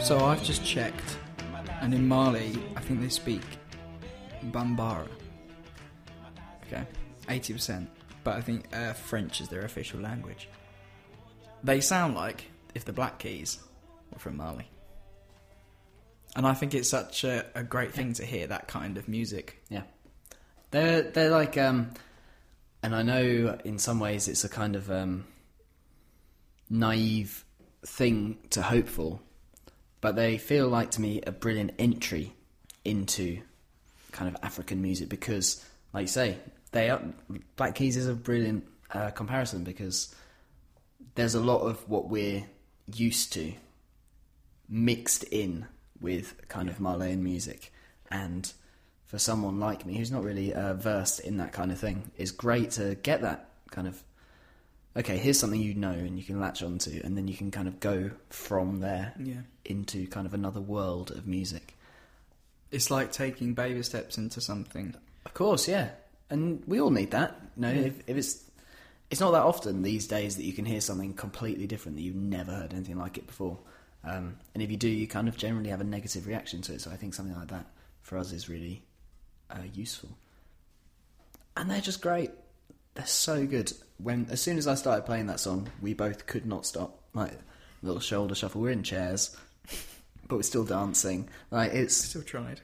So 0.00 0.26
I've 0.26 0.42
just 0.42 0.64
checked, 0.64 1.16
and 1.80 1.94
in 1.94 2.06
Mali, 2.06 2.58
I 2.76 2.80
think 2.80 3.00
they 3.00 3.08
speak 3.08 3.40
Bambara. 4.50 5.08
Okay, 6.66 6.84
80%. 7.28 7.86
But 8.24 8.36
I 8.36 8.40
think 8.40 8.76
uh, 8.76 8.92
French 8.92 9.40
is 9.40 9.48
their 9.48 9.62
official 9.62 10.00
language. 10.00 10.48
They 11.64 11.80
sound 11.80 12.14
like 12.14 12.44
if 12.74 12.84
the 12.84 12.92
Black 12.92 13.18
Keys 13.18 13.60
were 14.12 14.18
from 14.18 14.36
Mali. 14.36 14.68
And 16.34 16.46
I 16.46 16.54
think 16.54 16.74
it's 16.74 16.88
such 16.88 17.24
a, 17.24 17.44
a 17.54 17.62
great 17.62 17.92
thing 17.92 18.14
to 18.14 18.24
hear 18.24 18.46
that 18.46 18.68
kind 18.68 18.96
of 18.96 19.08
music. 19.08 19.62
Yeah. 19.68 19.82
They're 20.70 21.02
they're 21.02 21.30
like 21.30 21.58
um 21.58 21.90
and 22.82 22.94
I 22.94 23.02
know 23.02 23.58
in 23.64 23.78
some 23.78 24.00
ways 24.00 24.28
it's 24.28 24.44
a 24.44 24.48
kind 24.48 24.74
of 24.74 24.90
um 24.90 25.24
naive 26.70 27.44
thing 27.84 28.38
to 28.50 28.62
hope 28.62 28.88
for, 28.88 29.20
but 30.00 30.16
they 30.16 30.38
feel 30.38 30.68
like 30.68 30.92
to 30.92 31.00
me 31.00 31.20
a 31.26 31.32
brilliant 31.32 31.72
entry 31.78 32.34
into 32.84 33.42
kind 34.12 34.34
of 34.34 34.42
African 34.42 34.80
music 34.80 35.08
because 35.08 35.64
like 35.92 36.02
you 36.02 36.08
say, 36.08 36.38
they 36.72 36.88
are 36.88 37.02
Black 37.56 37.74
Keys 37.74 37.96
is 37.96 38.08
a 38.08 38.14
brilliant 38.14 38.64
uh, 38.92 39.10
comparison 39.10 39.64
because 39.64 40.14
there's 41.14 41.34
a 41.34 41.40
lot 41.40 41.60
of 41.60 41.86
what 41.88 42.08
we're 42.08 42.44
used 42.94 43.32
to 43.34 43.52
mixed 44.68 45.24
in 45.24 45.66
with 46.02 46.34
kind 46.48 46.68
of 46.68 46.78
Marleyan 46.78 47.18
music. 47.22 47.72
And 48.10 48.52
for 49.06 49.18
someone 49.18 49.58
like 49.60 49.86
me 49.86 49.96
who's 49.96 50.10
not 50.12 50.24
really 50.24 50.52
uh, 50.52 50.74
versed 50.74 51.20
in 51.20 51.36
that 51.38 51.52
kind 51.52 51.70
of 51.72 51.78
thing, 51.78 52.10
it's 52.16 52.30
great 52.30 52.72
to 52.72 52.94
get 52.96 53.22
that 53.22 53.48
kind 53.70 53.86
of 53.88 54.02
okay, 54.94 55.16
here's 55.16 55.38
something 55.38 55.58
you 55.60 55.72
know 55.74 55.92
and 55.92 56.18
you 56.18 56.24
can 56.24 56.38
latch 56.38 56.62
onto, 56.62 57.00
and 57.02 57.16
then 57.16 57.26
you 57.26 57.34
can 57.34 57.50
kind 57.50 57.66
of 57.66 57.80
go 57.80 58.10
from 58.28 58.80
there 58.80 59.14
Yeah. 59.18 59.40
into 59.64 60.06
kind 60.08 60.26
of 60.26 60.34
another 60.34 60.60
world 60.60 61.10
of 61.10 61.26
music. 61.26 61.74
It's 62.70 62.90
like 62.90 63.10
taking 63.10 63.54
baby 63.54 63.82
steps 63.82 64.18
into 64.18 64.40
something. 64.42 64.94
Of 65.24 65.32
course, 65.34 65.66
yeah, 65.66 65.90
and 66.28 66.62
we 66.66 66.78
all 66.80 66.90
need 66.90 67.10
that. 67.12 67.40
You 67.56 67.62
know, 67.62 67.70
if, 67.70 68.00
if 68.06 68.16
it's 68.18 68.44
it's 69.10 69.20
not 69.20 69.30
that 69.32 69.42
often 69.42 69.82
these 69.82 70.06
days 70.06 70.36
that 70.36 70.44
you 70.44 70.52
can 70.54 70.64
hear 70.64 70.80
something 70.80 71.12
completely 71.14 71.66
different 71.66 71.96
that 71.96 72.02
you've 72.02 72.14
never 72.16 72.52
heard 72.52 72.72
anything 72.74 72.98
like 72.98 73.16
it 73.18 73.26
before. 73.26 73.58
Um, 74.04 74.36
and 74.54 74.62
if 74.62 74.70
you 74.70 74.76
do, 74.76 74.88
you 74.88 75.06
kind 75.06 75.28
of 75.28 75.36
generally 75.36 75.70
have 75.70 75.80
a 75.80 75.84
negative 75.84 76.26
reaction 76.26 76.60
to 76.62 76.74
it. 76.74 76.80
So 76.80 76.90
I 76.90 76.96
think 76.96 77.14
something 77.14 77.36
like 77.36 77.48
that 77.48 77.66
for 78.00 78.18
us 78.18 78.32
is 78.32 78.48
really 78.48 78.82
uh, 79.50 79.58
useful. 79.74 80.10
And 81.56 81.70
they're 81.70 81.80
just 81.80 82.02
great. 82.02 82.30
They're 82.94 83.06
so 83.06 83.46
good. 83.46 83.72
When 83.98 84.26
as 84.30 84.40
soon 84.40 84.58
as 84.58 84.66
I 84.66 84.74
started 84.74 85.06
playing 85.06 85.26
that 85.26 85.38
song, 85.40 85.68
we 85.80 85.94
both 85.94 86.26
could 86.26 86.46
not 86.46 86.66
stop. 86.66 86.98
Like 87.14 87.32
little 87.82 88.00
shoulder 88.00 88.34
shuffle. 88.34 88.60
We're 88.60 88.70
in 88.70 88.82
chairs, 88.82 89.36
but 90.28 90.36
we're 90.36 90.42
still 90.42 90.64
dancing. 90.64 91.28
Like 91.50 91.72
it's 91.72 91.94
Still 91.96 92.22
tried. 92.22 92.60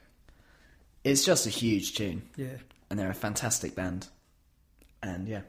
it's 1.05 1.25
just 1.25 1.47
a 1.47 1.51
huge 1.51 1.95
tune 1.95 2.23
Yeah. 2.37 2.57
and 2.91 2.99
they're 2.99 3.11
a 3.11 3.15
fantastic 3.15 3.75
band. 3.75 4.09
And 5.03 5.29
yeah, 5.29 5.43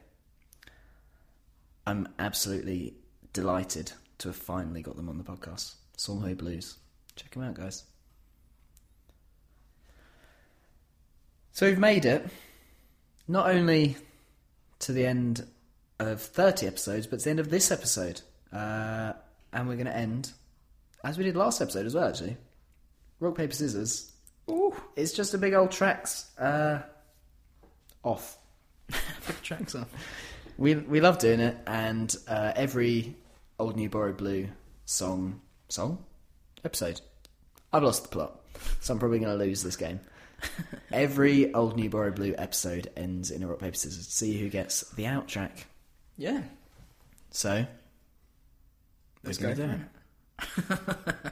I'm 1.87 2.07
absolutely 2.19 2.93
delighted 3.33 3.91
to 4.19 4.27
have 4.29 4.35
finally 4.35 4.81
got 4.81 4.95
them 4.97 5.09
on 5.09 5.17
the 5.17 5.23
podcast. 5.23 5.75
Songhoy 5.99 6.37
Blues. 6.37 6.77
Check 7.17 7.31
them 7.31 7.43
out, 7.43 7.55
guys. 7.55 7.83
So 11.51 11.67
we've 11.67 11.77
made 11.77 12.05
it 12.05 12.25
not 13.27 13.49
only 13.49 13.97
to 14.79 14.93
the 14.93 15.05
end 15.05 15.45
of 15.99 16.21
30 16.21 16.67
episodes, 16.67 17.05
but 17.05 17.19
to 17.19 17.25
the 17.25 17.29
end 17.31 17.39
of 17.41 17.49
this 17.49 17.69
episode. 17.69 18.21
Uh, 18.53 19.11
and 19.51 19.67
we're 19.67 19.75
going 19.75 19.87
to 19.87 19.95
end 19.95 20.31
as 21.03 21.17
we 21.17 21.25
did 21.25 21.35
last 21.35 21.61
episode 21.61 21.85
as 21.85 21.95
well, 21.95 22.07
actually. 22.07 22.37
Rock, 23.19 23.35
paper, 23.35 23.53
scissors. 23.53 24.13
Ooh. 24.49 24.73
It's 24.95 25.11
just 25.11 25.33
a 25.33 25.37
big 25.37 25.53
old 25.53 25.71
tracks 25.71 26.31
uh, 26.37 26.79
off. 28.03 28.37
Tracks 29.43 29.75
off. 29.75 29.87
We 30.57 30.75
we 30.75 30.99
love 30.99 31.19
doing 31.19 31.39
it, 31.39 31.57
and 31.67 32.13
uh, 32.27 32.53
every 32.55 33.15
old 33.59 33.75
new 33.75 33.89
borrowed 33.89 34.17
blue 34.17 34.47
song 34.85 35.41
song 35.69 36.03
episode. 36.65 37.01
I've 37.71 37.83
lost 37.83 38.03
the 38.03 38.09
plot, 38.09 38.39
so 38.79 38.93
I'm 38.93 38.99
probably 38.99 39.19
going 39.19 39.37
to 39.37 39.43
lose 39.43 39.63
this 39.63 39.75
game. 39.75 39.99
every 40.91 41.53
old 41.53 41.75
new 41.75 41.89
borrowed 41.89 42.15
blue 42.15 42.33
episode 42.37 42.89
ends 42.95 43.31
in 43.31 43.43
a 43.43 43.47
rock 43.47 43.59
paper 43.59 43.75
scissors 43.75 44.07
to 44.07 44.11
see 44.11 44.39
who 44.39 44.49
gets 44.49 44.89
the 44.91 45.05
out 45.05 45.27
track. 45.27 45.67
Yeah. 46.17 46.41
So 47.31 47.65
Let's 49.23 49.37
go 49.37 49.53
do 49.53 49.63
it. 49.63 49.79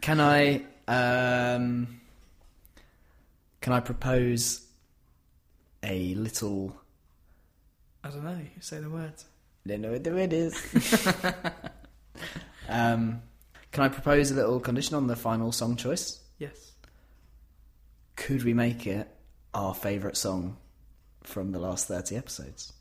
Can 0.00 0.20
I 0.20 0.64
um, 0.88 2.00
can 3.60 3.72
I 3.72 3.80
propose 3.80 4.66
a 5.82 6.14
little? 6.14 6.74
I 8.02 8.08
don't 8.08 8.24
know. 8.24 8.40
Say 8.60 8.80
the 8.80 8.90
words. 8.90 9.26
Don't 9.66 9.82
know 9.82 9.92
what 9.92 10.02
the 10.02 10.10
word 10.10 10.32
is. 10.32 11.34
um, 12.70 13.22
can 13.72 13.84
I 13.84 13.88
propose 13.88 14.30
a 14.30 14.34
little 14.34 14.60
condition 14.60 14.96
on 14.96 15.06
the 15.06 15.16
final 15.16 15.52
song 15.52 15.76
choice? 15.76 16.20
Yes. 16.38 16.72
Could 18.16 18.44
we 18.44 18.54
make 18.54 18.86
it 18.86 19.08
our 19.54 19.74
favourite 19.74 20.16
song 20.16 20.56
from 21.22 21.52
the 21.52 21.58
last 21.58 21.86
30 21.88 22.16
episodes? 22.16 22.72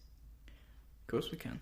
Of 1.02 1.12
course 1.12 1.32
we 1.32 1.38
can. 1.38 1.60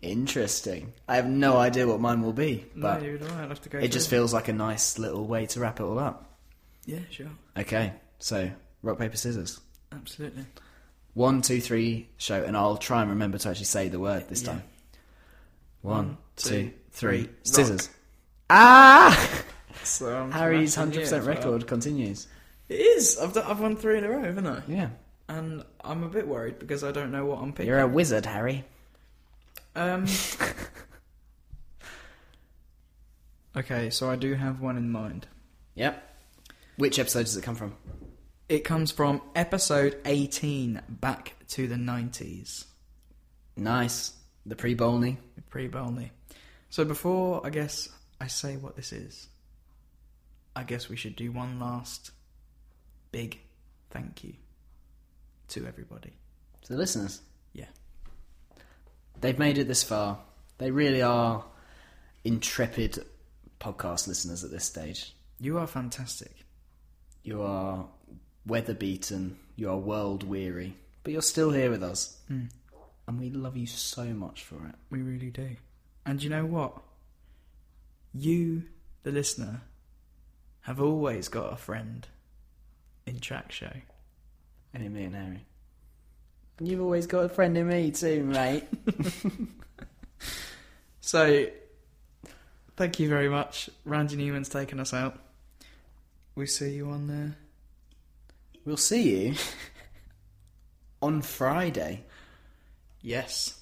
Interesting. 0.00 0.92
I 1.08 1.14
have 1.16 1.28
no 1.28 1.56
idea 1.58 1.86
what 1.86 2.00
mine 2.00 2.22
will 2.22 2.32
be, 2.32 2.66
but 2.74 3.00
no, 3.02 3.06
you 3.08 3.18
don't. 3.18 3.30
I'll 3.32 3.48
have 3.48 3.60
to 3.62 3.68
go. 3.68 3.78
it 3.78 3.92
just 3.92 4.10
feels 4.10 4.34
like 4.34 4.48
a 4.48 4.52
nice 4.52 4.98
little 4.98 5.26
way 5.26 5.46
to 5.46 5.60
wrap 5.60 5.78
it 5.78 5.84
all 5.84 5.98
up. 5.98 6.38
Yeah, 6.86 6.98
sure. 7.10 7.28
Okay, 7.56 7.92
so 8.18 8.50
rock, 8.82 8.98
paper, 8.98 9.16
scissors. 9.16 9.60
Absolutely. 9.92 10.44
One, 11.14 11.40
two, 11.40 11.60
three, 11.60 12.08
show, 12.16 12.42
and 12.42 12.56
I'll 12.56 12.78
try 12.78 13.02
and 13.02 13.10
remember 13.10 13.38
to 13.38 13.48
actually 13.50 13.66
say 13.66 13.88
the 13.88 14.00
word 14.00 14.28
this 14.28 14.42
Yeah. 14.42 14.48
time. 14.54 14.62
One, 15.82 16.16
two, 16.36 16.72
three, 16.90 17.28
scissors. 17.42 17.88
Ah! 18.50 19.42
So 19.84 20.16
I'm 20.16 20.30
Harry's 20.30 20.74
smashing 20.74 20.90
hundred 20.92 21.00
percent 21.00 21.20
as 21.22 21.26
well. 21.26 21.36
record 21.36 21.66
continues. 21.66 22.28
It 22.68 22.74
is. 22.76 23.18
I've 23.18 23.32
done, 23.32 23.44
I've 23.48 23.58
won 23.58 23.76
three 23.76 23.98
in 23.98 24.04
a 24.04 24.08
row, 24.10 24.22
haven't 24.22 24.46
I? 24.46 24.62
Yeah, 24.68 24.90
And 25.28 25.64
I'm 25.82 26.04
a 26.04 26.08
bit 26.08 26.28
worried 26.28 26.60
because 26.60 26.84
I 26.84 26.92
don't 26.92 27.10
know 27.10 27.26
what 27.26 27.40
I'm 27.40 27.52
picking. 27.52 27.66
you're 27.66 27.80
a 27.80 27.88
wizard, 27.88 28.24
Harry. 28.24 28.64
Um. 29.74 30.06
okay, 33.56 33.90
so 33.90 34.08
I 34.10 34.14
do 34.16 34.34
have 34.34 34.60
one 34.60 34.76
in 34.76 34.88
mind. 34.90 35.26
Yep. 35.74 36.00
Which 36.76 36.98
episode 37.00 37.24
does 37.24 37.36
it 37.36 37.42
come 37.42 37.54
from? 37.56 37.74
It 38.48 38.62
comes 38.64 38.90
from 38.92 39.20
episode 39.34 39.98
18, 40.04 40.80
back 40.88 41.34
to 41.48 41.66
the 41.66 41.74
90s, 41.76 42.66
Nice. 43.56 44.12
The 44.46 44.56
pre-Bolney. 44.56 45.18
pre 45.50 45.68
Bowley. 45.68 46.10
So 46.70 46.84
before 46.84 47.46
I 47.46 47.50
guess 47.50 47.88
I 48.20 48.26
say 48.26 48.56
what 48.56 48.76
this 48.76 48.92
is, 48.92 49.28
I 50.56 50.64
guess 50.64 50.88
we 50.88 50.96
should 50.96 51.16
do 51.16 51.30
one 51.30 51.60
last 51.60 52.10
big 53.12 53.38
thank 53.90 54.24
you 54.24 54.34
to 55.48 55.66
everybody. 55.66 56.12
To 56.62 56.72
the 56.72 56.78
listeners. 56.78 57.20
Yeah. 57.52 57.66
They've 59.20 59.38
made 59.38 59.58
it 59.58 59.68
this 59.68 59.82
far. 59.82 60.18
They 60.58 60.70
really 60.70 61.02
are 61.02 61.44
intrepid 62.24 63.04
podcast 63.60 64.08
listeners 64.08 64.44
at 64.44 64.50
this 64.50 64.64
stage. 64.64 65.14
You 65.38 65.58
are 65.58 65.66
fantastic. 65.66 66.44
You 67.22 67.42
are 67.42 67.86
weather 68.46 68.74
beaten. 68.74 69.38
You 69.56 69.70
are 69.70 69.76
world 69.76 70.24
weary. 70.24 70.74
But 71.04 71.12
you're 71.12 71.22
still 71.22 71.50
here 71.50 71.70
with 71.70 71.82
us. 71.82 72.18
Mm. 72.30 72.50
And 73.06 73.18
we 73.18 73.30
love 73.30 73.56
you 73.56 73.66
so 73.66 74.04
much 74.06 74.44
for 74.44 74.56
it. 74.66 74.74
We 74.90 75.02
really 75.02 75.30
do. 75.30 75.56
And 76.06 76.22
you 76.22 76.30
know 76.30 76.44
what? 76.44 76.80
You, 78.14 78.64
the 79.02 79.10
listener, 79.10 79.62
have 80.62 80.80
always 80.80 81.28
got 81.28 81.52
a 81.52 81.56
friend 81.56 82.06
in 83.06 83.18
Track 83.18 83.50
Show. 83.52 83.72
And 84.72 84.84
in 84.84 84.92
me 84.92 85.04
and 85.04 85.14
Harry. 85.14 85.44
And 86.58 86.68
you've 86.68 86.80
always 86.80 87.06
got 87.06 87.24
a 87.24 87.28
friend 87.28 87.56
in 87.58 87.68
me 87.68 87.90
too, 87.90 88.22
mate. 88.22 88.64
So, 91.04 91.46
thank 92.76 93.00
you 93.00 93.08
very 93.08 93.28
much. 93.28 93.68
Randy 93.84 94.14
Newman's 94.14 94.48
taken 94.48 94.78
us 94.78 94.94
out. 94.94 95.18
We 96.36 96.46
see 96.46 96.70
you 96.70 96.90
on 96.90 97.08
there. 97.08 97.36
we'll 98.64 98.76
see 98.76 99.26
you 99.26 99.34
on 101.02 101.18
uh, 101.18 101.20
Friday. 101.22 102.04
Yes, 103.02 103.58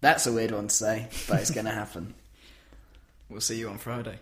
That's 0.00 0.26
a 0.26 0.32
weird 0.32 0.50
one 0.50 0.68
to 0.68 0.74
say, 0.74 1.08
but 1.28 1.40
it's 1.40 1.50
going 1.50 1.66
to 1.66 1.72
happen. 1.72 2.14
we'll 3.30 3.40
see 3.40 3.56
you 3.58 3.68
on 3.68 3.78
Friday. 3.78 4.18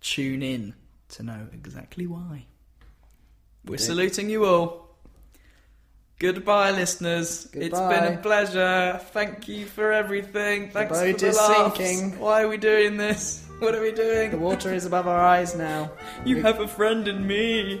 Tune 0.00 0.42
in 0.42 0.74
to 1.10 1.22
know 1.22 1.46
exactly 1.52 2.06
why. 2.06 2.46
We're 3.66 3.78
saluting 3.78 4.30
you 4.30 4.46
all. 4.46 4.88
Goodbye, 6.18 6.70
listeners. 6.72 7.48
It's 7.52 7.78
been 7.78 8.14
a 8.14 8.18
pleasure. 8.18 9.00
Thank 9.12 9.48
you 9.48 9.66
for 9.66 9.92
everything. 9.92 10.70
Thanks 10.70 10.92
boat 10.92 11.12
for 11.12 11.18
the 11.18 11.26
is 11.28 11.36
laughs. 11.36 11.76
sinking. 11.78 12.18
Why 12.18 12.42
are 12.42 12.48
we 12.48 12.56
doing 12.56 12.96
this? 12.96 13.46
What 13.58 13.74
are 13.74 13.80
we 13.82 13.92
doing? 13.92 14.30
The 14.30 14.38
water 14.38 14.72
is 14.72 14.86
above 14.86 15.06
our 15.06 15.20
eyes 15.20 15.54
now. 15.54 15.90
You 16.24 16.40
have 16.42 16.60
a 16.60 16.68
friend 16.68 17.06
in 17.06 17.26
me. 17.26 17.80